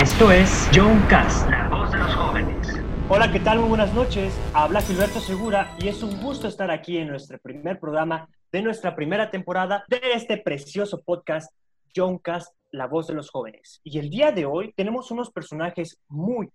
Esto 0.00 0.30
es 0.30 0.70
John 0.72 1.00
Cast, 1.10 1.50
la 1.50 1.68
voz 1.68 1.90
de 1.90 1.98
los 1.98 2.14
jóvenes. 2.14 2.68
Hola, 3.08 3.32
¿qué 3.32 3.40
tal? 3.40 3.58
Muy 3.58 3.70
buenas 3.70 3.92
noches. 3.94 4.32
Habla 4.54 4.80
Gilberto 4.80 5.18
Segura 5.18 5.74
y 5.80 5.88
es 5.88 6.04
un 6.04 6.22
gusto 6.22 6.46
estar 6.46 6.70
aquí 6.70 6.98
en 6.98 7.08
nuestro 7.08 7.36
primer 7.40 7.80
programa 7.80 8.28
de 8.52 8.62
nuestra 8.62 8.94
primera 8.94 9.28
temporada 9.32 9.84
de 9.88 10.00
este 10.14 10.36
precioso 10.36 11.02
podcast 11.02 11.52
John 11.96 12.18
Cast, 12.18 12.54
la 12.70 12.86
voz 12.86 13.08
de 13.08 13.14
los 13.14 13.28
jóvenes. 13.28 13.80
Y 13.82 13.98
el 13.98 14.08
día 14.08 14.30
de 14.30 14.46
hoy 14.46 14.72
tenemos 14.76 15.10
unos 15.10 15.32
personajes 15.32 15.98
muy, 16.06 16.48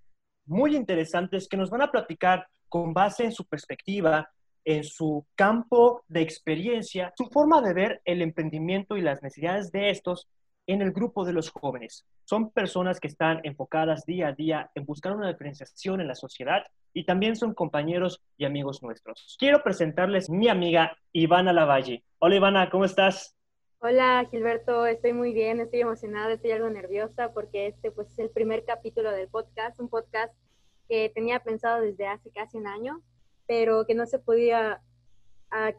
muy 0.45 0.77
interesantes 0.77 1.49
que 1.49 1.57
nos 1.57 1.69
van 1.69 1.81
a 1.81 1.91
platicar 1.91 2.47
con 2.69 2.93
base 2.93 3.25
en 3.25 3.33
su 3.33 3.43
perspectiva, 3.43 4.29
en 4.63 4.85
su 4.85 5.25
campo 5.35 6.05
de 6.07 6.21
experiencia, 6.21 7.11
su 7.17 7.25
forma 7.25 7.61
de 7.61 7.73
ver 7.73 8.01
el 8.05 8.21
emprendimiento 8.21 8.95
y 8.95 9.01
las 9.01 9.21
necesidades 9.21 9.69
de 9.73 9.89
estos 9.89 10.29
en 10.67 10.81
el 10.81 10.91
grupo 10.91 11.25
de 11.25 11.33
los 11.33 11.49
jóvenes. 11.49 12.05
Son 12.23 12.51
personas 12.51 12.99
que 12.99 13.07
están 13.07 13.41
enfocadas 13.43 14.05
día 14.05 14.27
a 14.27 14.33
día 14.33 14.71
en 14.75 14.85
buscar 14.85 15.15
una 15.15 15.27
diferenciación 15.27 16.01
en 16.01 16.07
la 16.07 16.15
sociedad 16.15 16.63
y 16.93 17.05
también 17.05 17.35
son 17.35 17.53
compañeros 17.53 18.21
y 18.37 18.45
amigos 18.45 18.81
nuestros. 18.81 19.35
Quiero 19.39 19.63
presentarles 19.63 20.29
mi 20.29 20.47
amiga 20.47 20.97
Ivana 21.11 21.53
Lavalle. 21.53 22.03
Hola 22.19 22.35
Ivana, 22.35 22.69
¿cómo 22.69 22.85
estás? 22.85 23.35
Hola 23.79 24.25
Gilberto, 24.31 24.85
estoy 24.85 25.11
muy 25.11 25.33
bien, 25.33 25.59
estoy 25.59 25.81
emocionada, 25.81 26.33
estoy 26.33 26.51
algo 26.51 26.69
nerviosa 26.69 27.33
porque 27.33 27.67
este 27.67 27.91
pues 27.91 28.09
es 28.11 28.19
el 28.19 28.29
primer 28.29 28.63
capítulo 28.63 29.11
del 29.11 29.27
podcast, 29.27 29.77
un 29.81 29.89
podcast 29.89 30.33
que 30.87 31.11
tenía 31.13 31.41
pensado 31.41 31.81
desde 31.81 32.07
hace 32.07 32.29
casi 32.31 32.57
un 32.57 32.67
año, 32.67 33.01
pero 33.45 33.85
que 33.85 33.95
no 33.95 34.05
se 34.05 34.19
podía 34.19 34.81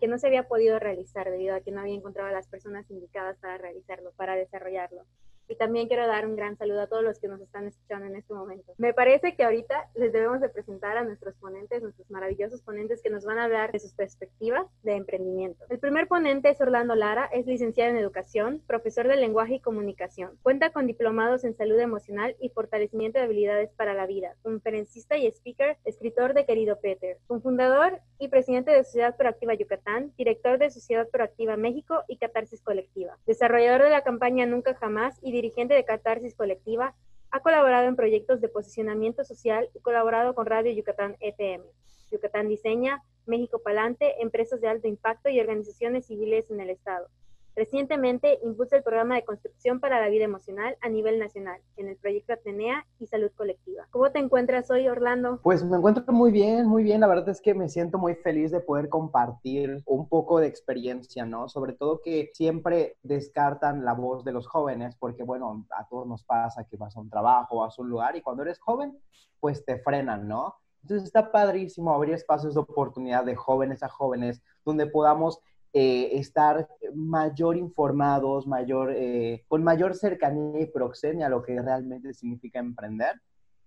que 0.00 0.06
no 0.06 0.18
se 0.18 0.26
había 0.28 0.46
podido 0.46 0.78
realizar 0.78 1.30
debido 1.30 1.54
a 1.54 1.60
que 1.60 1.72
no 1.72 1.80
había 1.80 1.94
encontrado 1.94 2.28
a 2.28 2.32
las 2.32 2.48
personas 2.48 2.88
indicadas 2.90 3.36
para 3.38 3.58
realizarlo, 3.58 4.12
para 4.12 4.36
desarrollarlo. 4.36 5.04
Y 5.48 5.56
también 5.56 5.88
quiero 5.88 6.06
dar 6.06 6.26
un 6.26 6.36
gran 6.36 6.56
saludo 6.56 6.82
a 6.82 6.86
todos 6.86 7.02
los 7.02 7.18
que 7.18 7.28
nos 7.28 7.40
están 7.40 7.66
escuchando 7.66 8.06
en 8.06 8.16
este 8.16 8.34
momento. 8.34 8.72
Me 8.78 8.94
parece 8.94 9.36
que 9.36 9.44
ahorita 9.44 9.90
les 9.94 10.12
debemos 10.12 10.40
de 10.40 10.48
presentar 10.48 10.96
a 10.96 11.04
nuestros 11.04 11.34
ponentes, 11.36 11.82
nuestros 11.82 12.10
maravillosos 12.10 12.62
ponentes 12.62 13.02
que 13.02 13.10
nos 13.10 13.24
van 13.24 13.38
a 13.38 13.44
hablar 13.44 13.72
de 13.72 13.78
sus 13.78 13.92
perspectivas 13.92 14.66
de 14.82 14.94
emprendimiento. 14.94 15.64
El 15.68 15.78
primer 15.78 16.08
ponente 16.08 16.48
es 16.48 16.60
Orlando 16.60 16.94
Lara, 16.94 17.26
es 17.26 17.46
licenciado 17.46 17.90
en 17.90 17.96
educación, 17.96 18.62
profesor 18.66 19.08
de 19.08 19.16
lenguaje 19.16 19.56
y 19.56 19.60
comunicación. 19.60 20.38
Cuenta 20.42 20.70
con 20.70 20.86
diplomados 20.86 21.44
en 21.44 21.54
salud 21.56 21.78
emocional 21.78 22.36
y 22.40 22.48
fortalecimiento 22.50 23.18
de 23.18 23.24
habilidades 23.24 23.70
para 23.72 23.94
la 23.94 24.06
vida, 24.06 24.36
conferencista 24.42 25.16
y 25.16 25.26
speaker, 25.26 25.76
escritor 25.84 26.34
de 26.34 26.46
Querido 26.46 26.80
Peter, 26.80 27.18
fundador 27.26 28.00
y 28.18 28.28
presidente 28.28 28.70
de 28.70 28.84
Sociedad 28.84 29.16
Proactiva 29.16 29.54
Yucatán, 29.54 30.12
director 30.16 30.58
de 30.58 30.70
Sociedad 30.70 31.08
Proactiva 31.08 31.56
México 31.56 32.02
y 32.08 32.16
Catarsis 32.16 32.62
Colectiva, 32.62 33.18
desarrollador 33.26 33.82
de 33.82 33.90
la 33.90 34.02
campaña 34.02 34.46
Nunca 34.46 34.74
Jamás 34.74 35.18
y 35.22 35.32
dirigente 35.34 35.74
de 35.74 35.84
Catarsis 35.84 36.34
Colectiva, 36.34 36.94
ha 37.30 37.40
colaborado 37.40 37.88
en 37.88 37.96
proyectos 37.96 38.40
de 38.40 38.48
posicionamiento 38.48 39.24
social 39.24 39.68
y 39.74 39.80
colaborado 39.80 40.34
con 40.34 40.46
Radio 40.46 40.72
Yucatán 40.72 41.16
ETM, 41.20 41.62
Yucatán 42.10 42.48
Diseña, 42.48 43.02
México 43.26 43.60
Palante, 43.62 44.22
empresas 44.22 44.60
de 44.60 44.68
alto 44.68 44.86
impacto 44.86 45.28
y 45.28 45.40
organizaciones 45.40 46.06
civiles 46.06 46.50
en 46.50 46.60
el 46.60 46.70
Estado. 46.70 47.08
Recientemente 47.56 48.40
impulsa 48.42 48.76
el 48.76 48.82
programa 48.82 49.14
de 49.14 49.24
construcción 49.24 49.78
para 49.78 50.00
la 50.00 50.08
vida 50.08 50.24
emocional 50.24 50.76
a 50.80 50.88
nivel 50.88 51.20
nacional 51.20 51.60
en 51.76 51.86
el 51.86 51.96
proyecto 51.96 52.32
Atenea 52.32 52.84
y 52.98 53.06
Salud 53.06 53.30
Colectiva. 53.36 53.86
¿Cómo 53.90 54.10
te 54.10 54.18
encuentras 54.18 54.72
hoy, 54.72 54.88
Orlando? 54.88 55.38
Pues 55.40 55.62
me 55.62 55.76
encuentro 55.76 56.04
muy 56.12 56.32
bien, 56.32 56.66
muy 56.66 56.82
bien. 56.82 57.00
La 57.00 57.06
verdad 57.06 57.28
es 57.28 57.40
que 57.40 57.54
me 57.54 57.68
siento 57.68 57.96
muy 57.96 58.16
feliz 58.16 58.50
de 58.50 58.60
poder 58.60 58.88
compartir 58.88 59.84
un 59.86 60.08
poco 60.08 60.40
de 60.40 60.48
experiencia, 60.48 61.26
¿no? 61.26 61.48
Sobre 61.48 61.74
todo 61.74 62.00
que 62.02 62.30
siempre 62.34 62.96
descartan 63.04 63.84
la 63.84 63.92
voz 63.92 64.24
de 64.24 64.32
los 64.32 64.48
jóvenes 64.48 64.96
porque, 64.96 65.22
bueno, 65.22 65.64
a 65.78 65.86
todos 65.86 66.08
nos 66.08 66.24
pasa 66.24 66.64
que 66.64 66.76
vas 66.76 66.96
a 66.96 67.00
un 67.00 67.08
trabajo, 67.08 67.60
vas 67.60 67.78
a 67.78 67.82
un 67.82 67.88
lugar 67.88 68.16
y 68.16 68.22
cuando 68.22 68.42
eres 68.42 68.58
joven, 68.58 68.98
pues 69.38 69.64
te 69.64 69.78
frenan, 69.78 70.26
¿no? 70.26 70.56
Entonces 70.82 71.06
está 71.06 71.30
padrísimo 71.30 71.94
abrir 71.94 72.14
espacios 72.14 72.54
de 72.54 72.60
oportunidad 72.60 73.24
de 73.24 73.36
jóvenes 73.36 73.82
a 73.82 73.88
jóvenes 73.88 74.42
donde 74.64 74.86
podamos 74.86 75.40
eh, 75.76 76.20
estar 76.20 76.68
mayor 76.94 77.56
informados, 77.56 78.46
mayor, 78.46 78.92
eh, 78.94 79.44
con 79.48 79.64
mayor 79.64 79.96
cercanía 79.96 80.60
y 80.60 80.66
proxemia 80.66 81.26
a 81.26 81.28
lo 81.28 81.42
que 81.42 81.60
realmente 81.60 82.14
significa 82.14 82.60
emprender, 82.60 83.20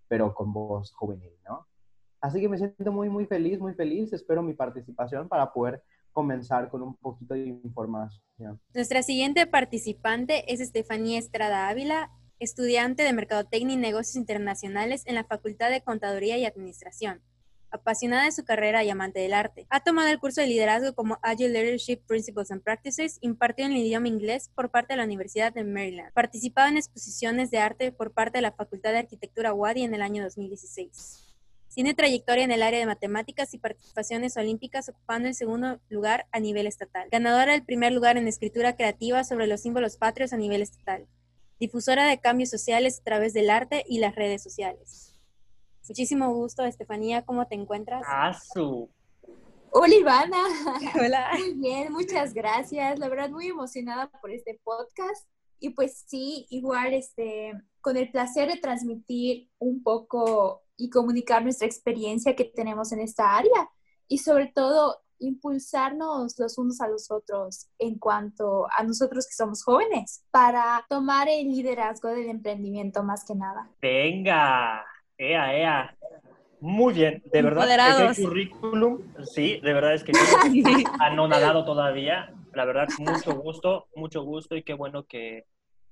pero 0.08 0.34
con 0.34 0.54
voz 0.54 0.94
juvenil, 0.94 1.34
¿no? 1.46 1.68
Así 2.22 2.40
que 2.40 2.48
me 2.48 2.58
siento 2.58 2.94
muy, 2.94 3.10
muy 3.10 3.26
feliz, 3.26 3.60
muy 3.60 3.74
feliz. 3.74 4.14
Espero 4.14 4.42
mi 4.42 4.54
participación 4.54 5.28
para 5.28 5.52
poder 5.52 5.84
comenzar 6.14 6.70
con 6.70 6.82
un 6.82 6.96
poquito 6.96 7.34
de 7.34 7.48
información. 7.48 8.58
Nuestra 8.74 9.04
siguiente 9.04 9.46
participante 9.46 10.52
es 10.54 10.62
Estefanía 10.62 11.20
Estrada 11.20 11.68
Ávila, 11.68 12.10
estudiante 12.40 13.04
de 13.04 13.12
Mercadotecnia 13.12 13.74
y 13.74 13.80
Negocios 13.80 14.16
Internacionales 14.16 15.04
en 15.08 15.16
la 15.16 15.26
Facultad 15.26 15.70
de 15.70 15.82
Contaduría 15.82 16.38
y 16.38 16.46
Administración 16.46 17.22
apasionada 17.72 18.26
de 18.26 18.32
su 18.32 18.44
carrera 18.44 18.84
y 18.84 18.90
amante 18.90 19.20
del 19.20 19.34
arte. 19.34 19.66
Ha 19.70 19.82
tomado 19.82 20.10
el 20.10 20.20
curso 20.20 20.42
de 20.42 20.48
liderazgo 20.48 20.94
como 20.94 21.20
Agile 21.22 21.50
Leadership 21.50 22.02
Principles 22.08 22.52
and 22.52 22.64
Practices, 22.64 23.18
impartido 23.22 23.68
en 23.68 23.74
el 23.74 23.80
idioma 23.80 24.08
inglés 24.08 24.50
por 24.56 24.70
parte 24.70 24.94
de 24.94 24.98
la 24.98 25.04
Universidad 25.04 25.54
de 25.54 25.64
Maryland. 25.64 26.14
Participado 26.14 26.70
en 26.70 26.78
exposiciones 26.78 27.52
de 27.52 27.60
arte 27.60 27.92
por 27.92 28.12
parte 28.12 28.38
de 28.40 28.44
la 28.44 28.52
Facultad 28.52 28.92
de 28.92 29.00
Arquitectura 29.00 29.54
Wadi 29.54 29.84
en 29.84 29.94
el 29.94 30.02
año 30.02 30.24
2016. 30.24 31.24
Tiene 31.78 31.94
trayectoria 31.94 32.44
en 32.44 32.52
el 32.52 32.64
área 32.64 32.80
de 32.80 32.88
matemáticas 32.88 33.54
y 33.54 33.60
participaciones 33.60 34.36
olímpicas, 34.36 34.90
ocupando 34.90 35.28
el 35.28 35.36
segundo 35.36 35.80
lugar 35.90 36.26
a 36.32 36.40
nivel 36.40 36.66
estatal. 36.66 37.08
Ganadora 37.12 37.52
del 37.52 37.64
primer 37.64 37.92
lugar 37.92 38.18
en 38.18 38.28
escritura 38.28 38.76
creativa 38.76 39.24
sobre 39.24 39.46
los 39.46 39.62
símbolos 39.62 39.96
patrios 39.96 40.34
a 40.34 40.38
nivel 40.38 40.64
estatal. 40.64 41.06
Difusora 41.60 42.08
de 42.08 42.20
cambios 42.20 42.50
sociales 42.50 43.00
a 43.00 43.04
través 43.04 43.34
del 43.34 43.52
arte 43.52 43.84
y 43.88 44.00
las 44.00 44.16
redes 44.16 44.42
sociales. 44.42 45.17
Muchísimo 45.90 46.34
gusto, 46.34 46.64
Estefanía, 46.64 47.24
¿cómo 47.26 47.48
te 47.48 47.56
encuentras? 47.56 48.04
Ah, 48.06 48.34
su. 48.34 48.90
Hola, 49.72 49.96
Ivana. 49.96 50.38
Hola. 50.96 51.30
Muy 51.40 51.54
bien, 51.54 51.92
muchas 51.92 52.34
gracias. 52.34 53.00
La 53.00 53.10
verdad, 53.10 53.30
muy 53.30 53.48
emocionada 53.48 54.10
por 54.10 54.32
este 54.32 54.60
podcast. 54.64 55.28
Y 55.60 55.72
pues 55.72 56.04
sí, 56.08 56.46
igual, 56.50 56.94
este, 56.94 57.54
con 57.82 57.98
el 57.98 58.12
placer 58.12 58.52
de 58.52 58.60
transmitir 58.60 59.50
un 59.60 59.82
poco 59.82 60.64
y 60.76 60.90
comunicar 60.90 61.44
nuestra 61.44 61.68
experiencia 61.68 62.36
que 62.36 62.46
tenemos 62.46 62.92
en 62.92 63.00
esta 63.00 63.36
área. 63.36 63.70
Y 64.08 64.20
sobre 64.20 64.48
todo, 64.48 64.98
impulsarnos 65.20 66.38
los 66.38 66.58
unos 66.58 66.80
a 66.82 66.88
los 66.88 67.10
otros 67.10 67.70
en 67.80 67.98
cuanto 67.98 68.68
a 68.78 68.84
nosotros 68.84 69.26
que 69.26 69.34
somos 69.34 69.64
jóvenes 69.64 70.24
para 70.32 70.86
tomar 70.90 71.28
el 71.28 71.48
liderazgo 71.48 72.10
del 72.10 72.30
emprendimiento 72.30 73.04
más 73.04 73.26
que 73.26 73.36
nada. 73.36 73.70
Venga, 73.82 74.86
Ea, 75.18 75.58
ea. 75.58 75.98
Muy 76.60 76.94
bien, 76.94 77.22
de 77.32 77.42
verdad. 77.42 78.10
Ese 78.10 78.24
currículum, 78.24 79.14
sí, 79.26 79.60
de 79.62 79.74
verdad 79.74 79.94
es 79.94 80.04
que 80.04 80.12
no 81.16 81.28
nadado 81.28 81.66
todavía. 81.66 82.34
La 82.54 82.66
verdad, 82.66 82.88
mucho 83.00 83.36
gusto, 83.36 83.88
mucho 83.96 84.24
gusto 84.24 84.56
y 84.56 84.64
qué 84.64 84.74
bueno 84.74 85.04
que, 85.04 85.46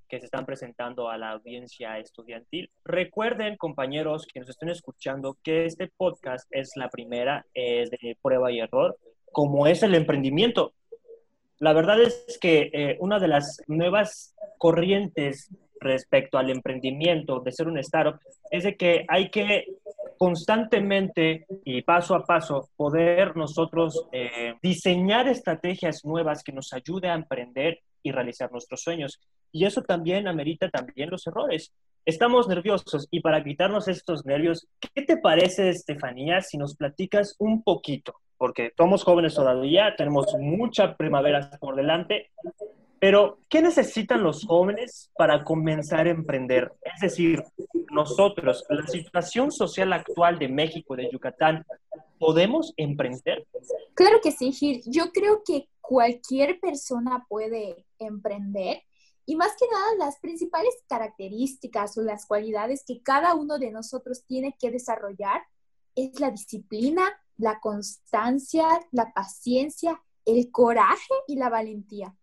que 0.08 0.20
se 0.20 0.26
están 0.26 0.46
presentando 0.46 1.10
a 1.10 1.18
la 1.18 1.32
audiencia 1.32 2.00
estudiantil. 2.00 2.72
Recuerden, 2.84 3.58
compañeros 3.58 4.26
que 4.32 4.40
nos 4.40 4.50
estén 4.50 4.70
escuchando, 4.70 5.38
que 5.44 5.66
este 5.66 5.92
podcast 5.96 6.48
es 6.52 6.72
la 6.76 6.90
primera, 6.90 7.46
es 7.54 7.92
de 7.92 8.18
prueba 8.22 8.52
y 8.52 8.60
error, 8.60 8.98
como 9.32 9.68
es 9.68 9.84
el 9.84 9.94
emprendimiento. 9.94 10.74
La 11.60 11.74
verdad 11.74 12.02
es 12.02 12.38
que 12.40 12.70
eh, 12.74 12.98
una 13.00 13.20
de 13.20 13.28
las 13.28 13.62
nuevas 13.68 14.36
corrientes 14.58 15.52
respecto 15.86 16.38
al 16.38 16.50
emprendimiento, 16.50 17.40
de 17.40 17.52
ser 17.52 17.68
un 17.68 17.78
startup, 17.80 18.20
es 18.52 18.64
de 18.64 18.76
que 18.76 19.06
hay 19.08 19.30
que 19.30 19.66
constantemente 20.18 21.46
y 21.64 21.82
paso 21.82 22.16
a 22.16 22.26
paso 22.26 22.70
poder 22.76 23.36
nosotros 23.36 24.08
eh, 24.12 24.56
diseñar 24.62 25.28
estrategias 25.28 26.06
nuevas 26.06 26.44
que 26.44 26.54
nos 26.54 26.74
ayude 26.74 27.10
a 27.10 27.16
emprender 27.16 27.80
y 28.02 28.12
realizar 28.12 28.52
nuestros 28.52 28.82
sueños. 28.82 29.20
Y 29.52 29.66
eso 29.66 29.82
también 29.82 30.28
amerita 30.28 30.70
también 30.70 31.10
los 31.10 31.26
errores. 31.28 31.74
Estamos 32.06 32.48
nerviosos 32.48 33.08
y 33.10 33.22
para 33.22 33.44
quitarnos 33.44 33.88
estos 33.88 34.26
nervios, 34.26 34.68
¿qué 34.80 35.02
te 35.02 35.18
parece, 35.18 35.70
Estefanía, 35.70 36.42
si 36.42 36.58
nos 36.58 36.76
platicas 36.76 37.36
un 37.40 37.64
poquito? 37.64 38.14
Porque 38.38 38.72
somos 38.78 39.04
jóvenes 39.04 39.34
todavía, 39.34 39.96
tenemos 39.98 40.28
mucha 40.40 40.96
primavera 40.96 41.50
por 41.60 41.76
delante, 41.76 42.30
pero, 43.00 43.40
¿qué 43.50 43.62
necesitan 43.62 44.24
los 44.24 44.46
jóvenes 44.46 45.12
para 45.18 45.44
comenzar 45.44 46.08
a 46.08 46.12
emprender? 46.12 46.72
Es 46.82 47.02
decir, 47.02 47.44
nosotros, 47.92 48.66
la 48.70 48.88
situación 48.88 49.52
social 49.52 49.94
actual 49.94 50.40
de 50.40 50.48
México, 50.48 50.96
de 50.96 51.10
Yucatán, 51.12 51.66
¿podemos 52.20 52.74
emprender? 52.78 53.46
Claro 53.94 54.20
que 54.22 54.32
sí, 54.32 54.52
Gil. 54.52 54.82
Yo 54.86 55.12
creo 55.12 55.44
que 55.46 55.68
cualquier 55.82 56.60
persona 56.60 57.26
puede 57.30 57.86
emprender. 58.00 58.82
Y 59.26 59.36
más 59.36 59.54
que 59.60 59.66
nada, 59.72 60.06
las 60.06 60.20
principales 60.20 60.76
características 60.88 61.98
o 61.98 62.02
las 62.02 62.26
cualidades 62.26 62.84
que 62.86 63.02
cada 63.02 63.36
uno 63.36 63.58
de 63.58 63.72
nosotros 63.72 64.24
tiene 64.26 64.56
que 64.60 64.72
desarrollar 64.72 65.42
es 65.96 66.20
la 66.20 66.32
disciplina, 66.32 67.04
la 67.38 67.60
constancia, 67.60 68.66
la 68.92 69.14
paciencia, 69.14 70.02
el 70.26 70.52
coraje 70.52 71.14
y 71.28 71.38
la 71.38 71.50
valentía. 71.50 72.16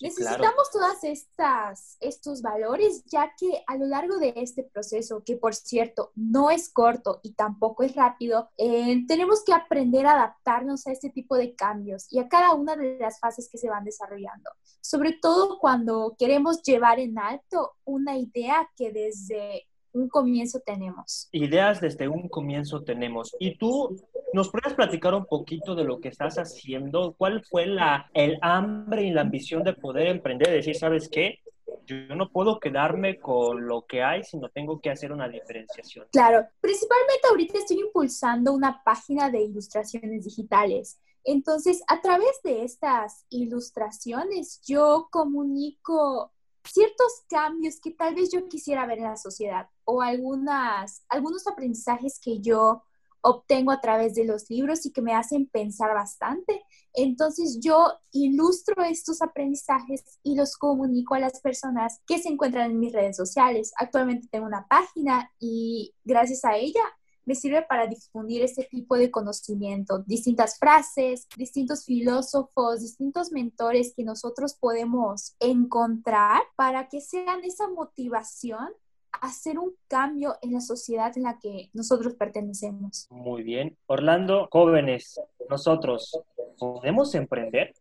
Necesitamos 0.00 0.70
todas 0.72 1.04
estas 1.04 1.96
estos 2.00 2.42
valores 2.42 3.04
ya 3.06 3.32
que 3.38 3.62
a 3.66 3.76
lo 3.76 3.86
largo 3.86 4.18
de 4.18 4.32
este 4.36 4.62
proceso, 4.62 5.22
que 5.24 5.36
por 5.36 5.54
cierto 5.54 6.12
no 6.14 6.50
es 6.50 6.68
corto 6.68 7.20
y 7.22 7.34
tampoco 7.34 7.82
es 7.82 7.94
rápido, 7.94 8.50
eh, 8.56 9.04
tenemos 9.06 9.44
que 9.44 9.52
aprender 9.52 10.06
a 10.06 10.12
adaptarnos 10.12 10.86
a 10.86 10.92
este 10.92 11.10
tipo 11.10 11.36
de 11.36 11.54
cambios 11.54 12.06
y 12.10 12.18
a 12.18 12.28
cada 12.28 12.54
una 12.54 12.76
de 12.76 12.98
las 12.98 13.20
fases 13.20 13.48
que 13.50 13.58
se 13.58 13.68
van 13.68 13.84
desarrollando. 13.84 14.50
Sobre 14.80 15.12
todo 15.12 15.58
cuando 15.58 16.16
queremos 16.18 16.62
llevar 16.62 16.98
en 16.98 17.18
alto 17.18 17.76
una 17.84 18.16
idea 18.16 18.68
que 18.76 18.92
desde 18.92 19.67
un 19.92 20.08
comienzo 20.08 20.60
tenemos. 20.60 21.28
Ideas 21.32 21.80
desde 21.80 22.08
un 22.08 22.28
comienzo 22.28 22.82
tenemos. 22.82 23.34
¿Y 23.38 23.56
tú 23.56 23.96
nos 24.32 24.50
puedes 24.50 24.74
platicar 24.74 25.14
un 25.14 25.26
poquito 25.26 25.74
de 25.74 25.84
lo 25.84 26.00
que 26.00 26.08
estás 26.08 26.36
haciendo? 26.36 27.14
¿Cuál 27.16 27.44
fue 27.44 27.66
la, 27.66 28.10
el 28.14 28.38
hambre 28.42 29.04
y 29.04 29.10
la 29.10 29.22
ambición 29.22 29.62
de 29.64 29.74
poder 29.74 30.08
emprender? 30.08 30.50
Decir, 30.50 30.76
¿sabes 30.76 31.08
qué? 31.08 31.38
Yo 31.86 32.14
no 32.14 32.30
puedo 32.30 32.60
quedarme 32.60 33.18
con 33.18 33.66
lo 33.66 33.86
que 33.86 34.02
hay, 34.02 34.22
sino 34.22 34.50
tengo 34.50 34.80
que 34.80 34.90
hacer 34.90 35.10
una 35.12 35.28
diferenciación. 35.28 36.06
Claro, 36.12 36.46
principalmente 36.60 37.28
ahorita 37.30 37.58
estoy 37.58 37.80
impulsando 37.80 38.52
una 38.52 38.82
página 38.84 39.30
de 39.30 39.42
ilustraciones 39.42 40.24
digitales. 40.24 41.00
Entonces, 41.24 41.82
a 41.88 42.00
través 42.00 42.40
de 42.42 42.64
estas 42.64 43.24
ilustraciones, 43.28 44.60
yo 44.66 45.08
comunico 45.10 46.32
ciertos 46.68 47.24
cambios 47.28 47.80
que 47.80 47.90
tal 47.90 48.14
vez 48.14 48.30
yo 48.30 48.48
quisiera 48.48 48.86
ver 48.86 48.98
en 48.98 49.04
la 49.04 49.16
sociedad 49.16 49.68
o 49.84 50.02
algunas, 50.02 51.04
algunos 51.08 51.46
aprendizajes 51.46 52.20
que 52.22 52.40
yo 52.40 52.82
obtengo 53.20 53.72
a 53.72 53.80
través 53.80 54.14
de 54.14 54.24
los 54.24 54.48
libros 54.48 54.86
y 54.86 54.92
que 54.92 55.02
me 55.02 55.14
hacen 55.14 55.46
pensar 55.46 55.92
bastante. 55.94 56.62
Entonces 56.94 57.58
yo 57.60 57.92
ilustro 58.12 58.82
estos 58.82 59.22
aprendizajes 59.22 60.18
y 60.22 60.36
los 60.36 60.56
comunico 60.56 61.14
a 61.14 61.20
las 61.20 61.40
personas 61.40 62.00
que 62.06 62.18
se 62.18 62.28
encuentran 62.28 62.70
en 62.70 62.78
mis 62.78 62.92
redes 62.92 63.16
sociales. 63.16 63.72
Actualmente 63.76 64.28
tengo 64.30 64.46
una 64.46 64.66
página 64.68 65.30
y 65.38 65.94
gracias 66.04 66.44
a 66.44 66.56
ella 66.56 66.82
me 67.28 67.34
sirve 67.34 67.60
para 67.60 67.86
difundir 67.86 68.42
este 68.42 68.64
tipo 68.64 68.96
de 68.96 69.10
conocimiento, 69.10 69.98
distintas 70.06 70.58
frases, 70.58 71.28
distintos 71.36 71.84
filósofos, 71.84 72.80
distintos 72.80 73.32
mentores 73.32 73.92
que 73.94 74.02
nosotros 74.02 74.54
podemos 74.58 75.36
encontrar 75.38 76.40
para 76.56 76.88
que 76.88 77.02
sean 77.02 77.44
esa 77.44 77.68
motivación 77.68 78.70
a 79.12 79.26
hacer 79.26 79.58
un 79.58 79.74
cambio 79.88 80.36
en 80.40 80.54
la 80.54 80.62
sociedad 80.62 81.12
en 81.16 81.24
la 81.24 81.38
que 81.38 81.68
nosotros 81.74 82.14
pertenecemos. 82.14 83.06
Muy 83.10 83.42
bien. 83.42 83.76
Orlando, 83.84 84.48
jóvenes, 84.50 85.20
nosotros, 85.50 86.18
¿podemos 86.58 87.14
emprender? 87.14 87.74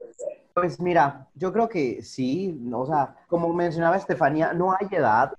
Pues 0.54 0.78
mira, 0.78 1.30
yo 1.36 1.54
creo 1.54 1.70
que 1.70 2.02
sí, 2.02 2.60
o 2.74 2.86
sea, 2.86 3.16
como 3.28 3.54
mencionaba 3.54 3.96
Estefanía, 3.96 4.52
no 4.52 4.74
hay 4.74 4.88
edad, 4.92 5.32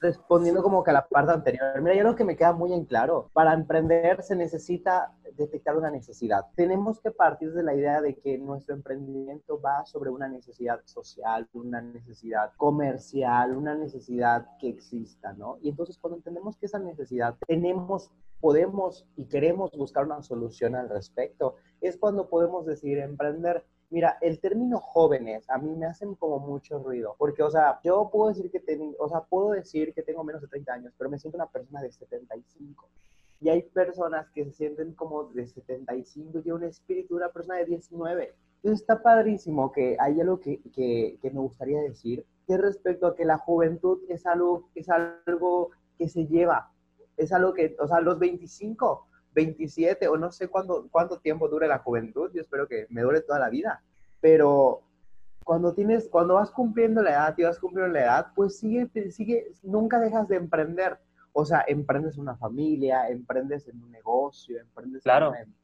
respondiendo 0.00 0.62
como 0.62 0.82
que 0.82 0.90
a 0.90 0.94
la 0.94 1.08
parte 1.08 1.32
anterior, 1.32 1.80
mira, 1.82 1.94
yo 1.94 2.04
lo 2.04 2.16
que 2.16 2.24
me 2.24 2.36
queda 2.36 2.52
muy 2.52 2.72
en 2.72 2.86
claro, 2.86 3.30
para 3.34 3.52
emprender 3.52 4.22
se 4.22 4.34
necesita 4.34 5.12
detectar 5.36 5.76
una 5.76 5.90
necesidad. 5.90 6.46
Tenemos 6.54 7.00
que 7.00 7.10
partir 7.10 7.52
de 7.52 7.62
la 7.62 7.74
idea 7.74 8.00
de 8.00 8.16
que 8.16 8.38
nuestro 8.38 8.74
emprendimiento 8.74 9.60
va 9.60 9.84
sobre 9.84 10.10
una 10.10 10.28
necesidad 10.28 10.80
social, 10.84 11.48
una 11.52 11.80
necesidad 11.80 12.52
comercial, 12.56 13.56
una 13.56 13.74
necesidad 13.74 14.46
que 14.58 14.68
exista, 14.68 15.32
¿no? 15.34 15.58
Y 15.62 15.68
entonces 15.68 15.98
cuando 15.98 16.16
entendemos 16.16 16.56
que 16.56 16.66
esa 16.66 16.78
necesidad 16.78 17.36
tenemos, 17.46 18.10
podemos 18.40 19.06
y 19.16 19.26
queremos 19.26 19.70
buscar 19.72 20.06
una 20.06 20.22
solución 20.22 20.74
al 20.74 20.88
respecto, 20.88 21.56
es 21.80 21.98
cuando 21.98 22.28
podemos 22.28 22.64
decidir 22.64 22.98
emprender. 22.98 23.64
Mira, 23.90 24.18
el 24.20 24.38
término 24.38 24.78
jóvenes 24.78 25.50
a 25.50 25.58
mí 25.58 25.74
me 25.74 25.86
hacen 25.86 26.14
como 26.14 26.38
mucho 26.38 26.78
ruido, 26.78 27.16
porque, 27.18 27.42
o 27.42 27.50
sea, 27.50 27.80
yo 27.82 28.08
puedo 28.10 28.28
decir 28.28 28.48
que 28.48 28.60
tengo, 28.60 28.94
o 29.00 29.08
sea, 29.08 29.22
puedo 29.22 29.50
decir 29.50 29.92
que 29.92 30.02
tengo 30.02 30.22
menos 30.22 30.40
de 30.40 30.46
30 30.46 30.72
años, 30.72 30.94
pero 30.96 31.10
me 31.10 31.18
siento 31.18 31.36
una 31.36 31.48
persona 31.48 31.82
de 31.82 31.90
75. 31.90 32.88
Y 33.40 33.48
hay 33.48 33.62
personas 33.62 34.28
que 34.30 34.44
se 34.44 34.52
sienten 34.52 34.92
como 34.94 35.24
de 35.24 35.48
75 35.48 36.40
y 36.44 36.50
un 36.52 36.62
espíritu 36.62 37.14
de 37.14 37.24
una 37.24 37.32
persona 37.32 37.56
de 37.56 37.64
19. 37.64 38.34
Entonces 38.56 38.80
está 38.80 39.02
padrísimo 39.02 39.72
que 39.72 39.96
hay 39.98 40.20
algo 40.20 40.38
que, 40.38 40.60
que, 40.72 41.18
que 41.20 41.30
me 41.30 41.40
gustaría 41.40 41.80
decir, 41.80 42.24
que 42.46 42.58
respecto 42.58 43.08
a 43.08 43.16
que 43.16 43.24
la 43.24 43.38
juventud 43.38 43.98
es 44.08 44.24
algo, 44.24 44.68
es 44.76 44.88
algo 44.88 45.70
que 45.98 46.08
se 46.08 46.26
lleva, 46.26 46.70
es 47.16 47.32
algo 47.32 47.54
que, 47.54 47.76
o 47.80 47.88
sea, 47.88 48.00
los 48.00 48.20
25 48.20 49.08
27 49.32 50.08
o 50.08 50.16
no 50.16 50.32
sé 50.32 50.48
cuándo, 50.48 50.88
cuánto 50.90 51.18
tiempo 51.18 51.48
dure 51.48 51.68
la 51.68 51.78
juventud, 51.78 52.30
yo 52.32 52.40
espero 52.40 52.66
que 52.66 52.86
me 52.90 53.02
dure 53.02 53.20
toda 53.20 53.38
la 53.38 53.48
vida, 53.48 53.82
pero 54.20 54.82
cuando 55.44 55.74
tienes, 55.74 56.08
cuando 56.08 56.34
vas 56.34 56.50
cumpliendo 56.50 57.02
la 57.02 57.10
edad 57.10 57.34
y 57.36 57.42
vas 57.42 57.58
cumpliendo 57.58 57.92
la 57.92 58.02
edad, 58.02 58.26
pues 58.34 58.58
sigue, 58.58 58.88
sigue, 59.10 59.52
nunca 59.62 59.98
dejas 59.98 60.28
de 60.28 60.36
emprender. 60.36 60.98
O 61.32 61.44
sea, 61.44 61.64
emprendes 61.66 62.18
una 62.18 62.36
familia, 62.36 63.08
emprendes 63.08 63.66
en 63.68 63.82
un 63.82 63.90
negocio, 63.90 64.60
emprendes 64.60 65.02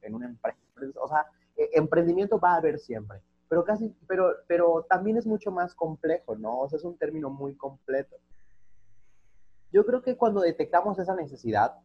en, 0.01 0.13
una, 0.15 0.25
empresa. 0.25 0.57
O 1.01 1.07
sea, 1.07 1.25
e, 1.55 1.69
emprendimiento 1.73 2.39
va 2.39 2.53
a 2.53 2.57
haber 2.57 2.79
siempre. 2.79 3.21
Pero 3.49 3.63
casi, 3.63 3.95
pero, 4.07 4.33
pero 4.47 4.85
también 4.89 5.17
es 5.17 5.25
mucho 5.25 5.51
más 5.51 5.73
complejo, 5.73 6.35
¿no? 6.35 6.59
O 6.59 6.69
sea, 6.69 6.77
es 6.77 6.83
un 6.83 6.97
término 6.97 7.29
muy 7.29 7.55
completo. 7.55 8.17
Yo 9.71 9.85
creo 9.85 10.01
que 10.01 10.17
cuando 10.17 10.41
detectamos 10.41 10.99
esa 10.99 11.15
necesidad, 11.15 11.75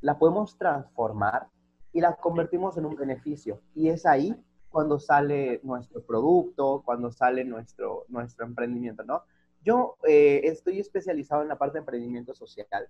la 0.00 0.18
podemos 0.18 0.56
transformar 0.56 1.48
y 1.92 2.00
la 2.00 2.16
convertimos 2.16 2.76
en 2.76 2.86
un 2.86 2.96
beneficio. 2.96 3.60
Y 3.74 3.88
es 3.88 4.04
ahí 4.06 4.34
cuando 4.68 4.98
sale 4.98 5.60
nuestro 5.62 6.02
producto, 6.02 6.82
cuando 6.84 7.10
sale 7.10 7.44
nuestro, 7.44 8.04
nuestro 8.08 8.44
emprendimiento, 8.44 9.04
¿no? 9.04 9.22
Yo 9.62 9.96
eh, 10.06 10.42
estoy 10.44 10.78
especializado 10.78 11.42
en 11.42 11.48
la 11.48 11.56
parte 11.56 11.74
de 11.74 11.80
emprendimiento 11.80 12.34
social. 12.34 12.86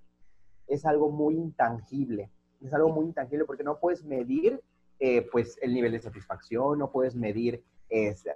Es 0.66 0.84
algo 0.84 1.10
muy 1.10 1.36
intangible, 1.36 2.30
es 2.60 2.74
algo 2.74 2.88
muy 2.88 3.06
intangible 3.06 3.44
porque 3.44 3.62
no 3.62 3.78
puedes 3.78 4.04
medir 4.04 4.60
eh, 4.98 5.26
pues 5.30 5.58
el 5.62 5.72
nivel 5.72 5.92
de 5.92 6.00
satisfacción, 6.00 6.78
no 6.78 6.90
puedes 6.90 7.14
medir, 7.14 7.62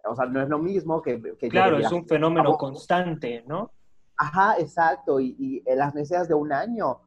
o 0.05 0.15
sea, 0.15 0.27
no 0.27 0.41
es 0.41 0.49
lo 0.49 0.59
mismo 0.59 1.03
que... 1.03 1.21
claro, 1.51 1.79
es 1.79 1.91
un 1.91 2.07
fenómeno 2.07 2.57
constante, 2.57 3.43
¿no? 3.47 3.73
Ajá, 4.17 4.57
exacto, 4.59 5.19
y, 5.19 5.35
y 5.39 5.75
las 5.75 5.95
necesidades 5.95 6.29
de 6.29 6.35
un 6.35 6.53
año 6.53 7.01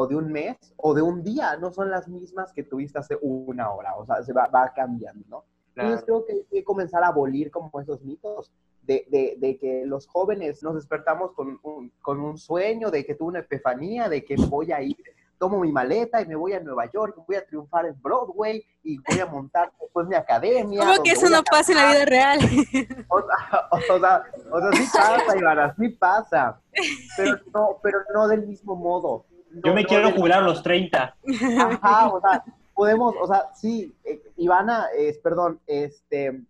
o 0.00 0.06
de 0.06 0.14
un 0.14 0.30
mes 0.30 0.56
o 0.76 0.94
de 0.94 1.02
un 1.02 1.24
día, 1.24 1.56
no 1.56 1.72
son 1.72 1.90
las 1.90 2.06
mismas 2.06 2.52
que 2.52 2.62
tuviste 2.62 3.00
hace 3.00 3.18
una 3.20 3.72
hora, 3.72 3.96
o 3.96 4.06
sea, 4.06 4.22
se 4.22 4.32
va, 4.32 4.46
va 4.46 4.72
cambiando, 4.72 5.24
¿no? 5.28 5.44
Entonces 5.74 6.04
creo 6.04 6.24
que 6.24 6.32
hay 6.34 6.44
que 6.48 6.62
comenzar 6.62 7.02
a 7.02 7.08
abolir 7.08 7.50
como 7.50 7.68
esos 7.80 8.00
mitos 8.02 8.52
de, 8.82 9.06
de, 9.10 9.34
de 9.38 9.58
que 9.58 9.84
los 9.86 10.06
jóvenes 10.06 10.62
nos 10.62 10.76
despertamos 10.76 11.32
con 11.32 11.58
un, 11.64 11.92
con 12.00 12.20
un 12.20 12.38
sueño, 12.38 12.92
de 12.92 13.04
que 13.04 13.16
tuve 13.16 13.30
una 13.30 13.40
epifanía, 13.40 14.08
de 14.08 14.24
que 14.24 14.36
voy 14.36 14.70
a 14.70 14.80
ir, 14.82 14.96
tomo 15.36 15.58
mi 15.58 15.72
maleta 15.72 16.20
y 16.20 16.26
me 16.26 16.36
voy 16.36 16.52
a 16.52 16.60
Nueva 16.60 16.88
York, 16.92 17.16
voy 17.26 17.34
a 17.34 17.44
triunfar 17.44 17.86
en 17.86 18.00
Broadway 18.00 18.64
y 18.84 18.98
voy 18.98 19.18
a 19.18 19.26
montar 19.26 19.72
después 19.80 20.06
mi 20.06 20.14
academia. 20.14 20.80
¿Cómo 20.84 21.02
que 21.02 21.10
eso 21.10 21.28
no 21.28 21.42
pasa 21.42 21.72
en 21.72 21.78
la 21.78 21.90
vida 21.90 22.04
real? 22.04 22.38
O 23.08 23.20
sea, 23.20 23.68
o 23.72 23.98
sea, 23.98 24.22
o 24.52 24.60
sea 24.60 24.72
sí 24.72 24.88
pasa, 24.92 25.36
Ivana, 25.36 25.74
sí 25.76 25.88
pasa, 25.88 26.60
pero 27.16 27.38
no, 27.52 27.78
pero 27.82 27.98
no 28.14 28.28
del 28.28 28.46
mismo 28.46 28.76
modo. 28.76 29.26
Yo 29.50 29.74
me 29.74 29.84
quiero 29.84 30.12
jubilar 30.12 30.42
a 30.42 30.46
los 30.46 30.62
30. 30.62 31.16
Ajá, 31.58 32.08
o 32.08 32.20
sea, 32.20 32.44
podemos, 32.74 33.14
o 33.20 33.26
sea, 33.26 33.52
sí, 33.54 33.94
eh, 34.04 34.22
Ivana, 34.36 34.86
es, 34.96 35.18
perdón, 35.18 35.60
este, 35.66 36.42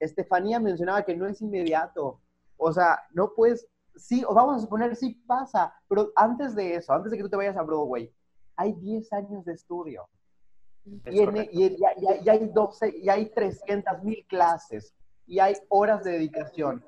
Estefanía 0.00 0.58
mencionaba 0.58 1.04
que 1.04 1.16
no 1.16 1.26
es 1.26 1.40
inmediato. 1.40 2.20
O 2.56 2.72
sea, 2.72 3.02
no 3.12 3.32
puedes, 3.34 3.66
sí, 3.94 4.24
o 4.26 4.34
vamos 4.34 4.56
a 4.56 4.60
suponer 4.60 4.96
sí 4.96 5.14
pasa, 5.26 5.74
pero 5.88 6.12
antes 6.16 6.54
de 6.54 6.74
eso, 6.76 6.92
antes 6.92 7.12
de 7.12 7.18
que 7.18 7.22
tú 7.22 7.30
te 7.30 7.36
vayas 7.36 7.56
a 7.56 7.62
Broadway, 7.62 8.12
hay 8.56 8.72
10 8.72 9.12
años 9.12 9.44
de 9.44 9.52
estudio. 9.52 10.08
Y, 10.84 11.20
y, 11.20 11.76
y, 11.76 12.28
hay 12.28 12.50
12, 12.52 12.94
y 13.02 13.08
hay 13.08 13.26
300 13.26 14.02
mil 14.02 14.24
clases, 14.28 14.94
y 15.26 15.40
hay 15.40 15.54
horas 15.68 16.04
de 16.04 16.12
dedicación 16.12 16.84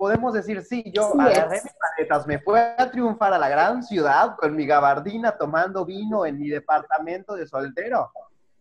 podemos 0.00 0.32
decir, 0.32 0.62
sí, 0.62 0.82
yo 0.94 1.12
agarré 1.20 1.60
mis 1.62 1.74
maletas, 1.78 2.26
me 2.26 2.38
fui 2.38 2.58
a 2.58 2.90
triunfar 2.90 3.34
a 3.34 3.38
la 3.38 3.50
gran 3.50 3.82
ciudad 3.82 4.34
con 4.38 4.56
mi 4.56 4.64
gabardina 4.64 5.36
tomando 5.36 5.84
vino 5.84 6.24
en 6.24 6.38
mi 6.38 6.48
departamento 6.48 7.34
de 7.34 7.46
soltero. 7.46 8.10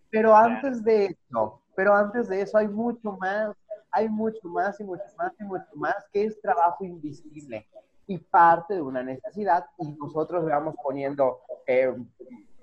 Pero 0.10 0.36
antes 0.36 0.84
de 0.84 1.06
eso, 1.06 1.62
pero 1.78 1.96
antes 1.96 2.28
de 2.28 2.42
eso 2.42 2.58
hay 2.58 2.68
mucho 2.68 3.14
más, 3.14 3.56
hay 3.90 4.10
mucho 4.10 4.50
más 4.50 4.82
y 4.82 4.84
mucho 4.84 5.06
más 5.18 5.32
y 5.40 5.46
mucho 5.46 5.70
más 5.76 5.96
que 6.12 6.26
es 6.26 6.42
trabajo 6.42 6.84
invisible 6.84 7.66
y 8.06 8.18
parte 8.18 8.74
de 8.74 8.82
una 8.82 9.02
necesidad 9.02 9.66
y 9.78 9.94
nosotros 9.94 10.44
le 10.44 10.52
vamos 10.52 10.76
poniendo 10.84 11.40
eh, 11.68 11.96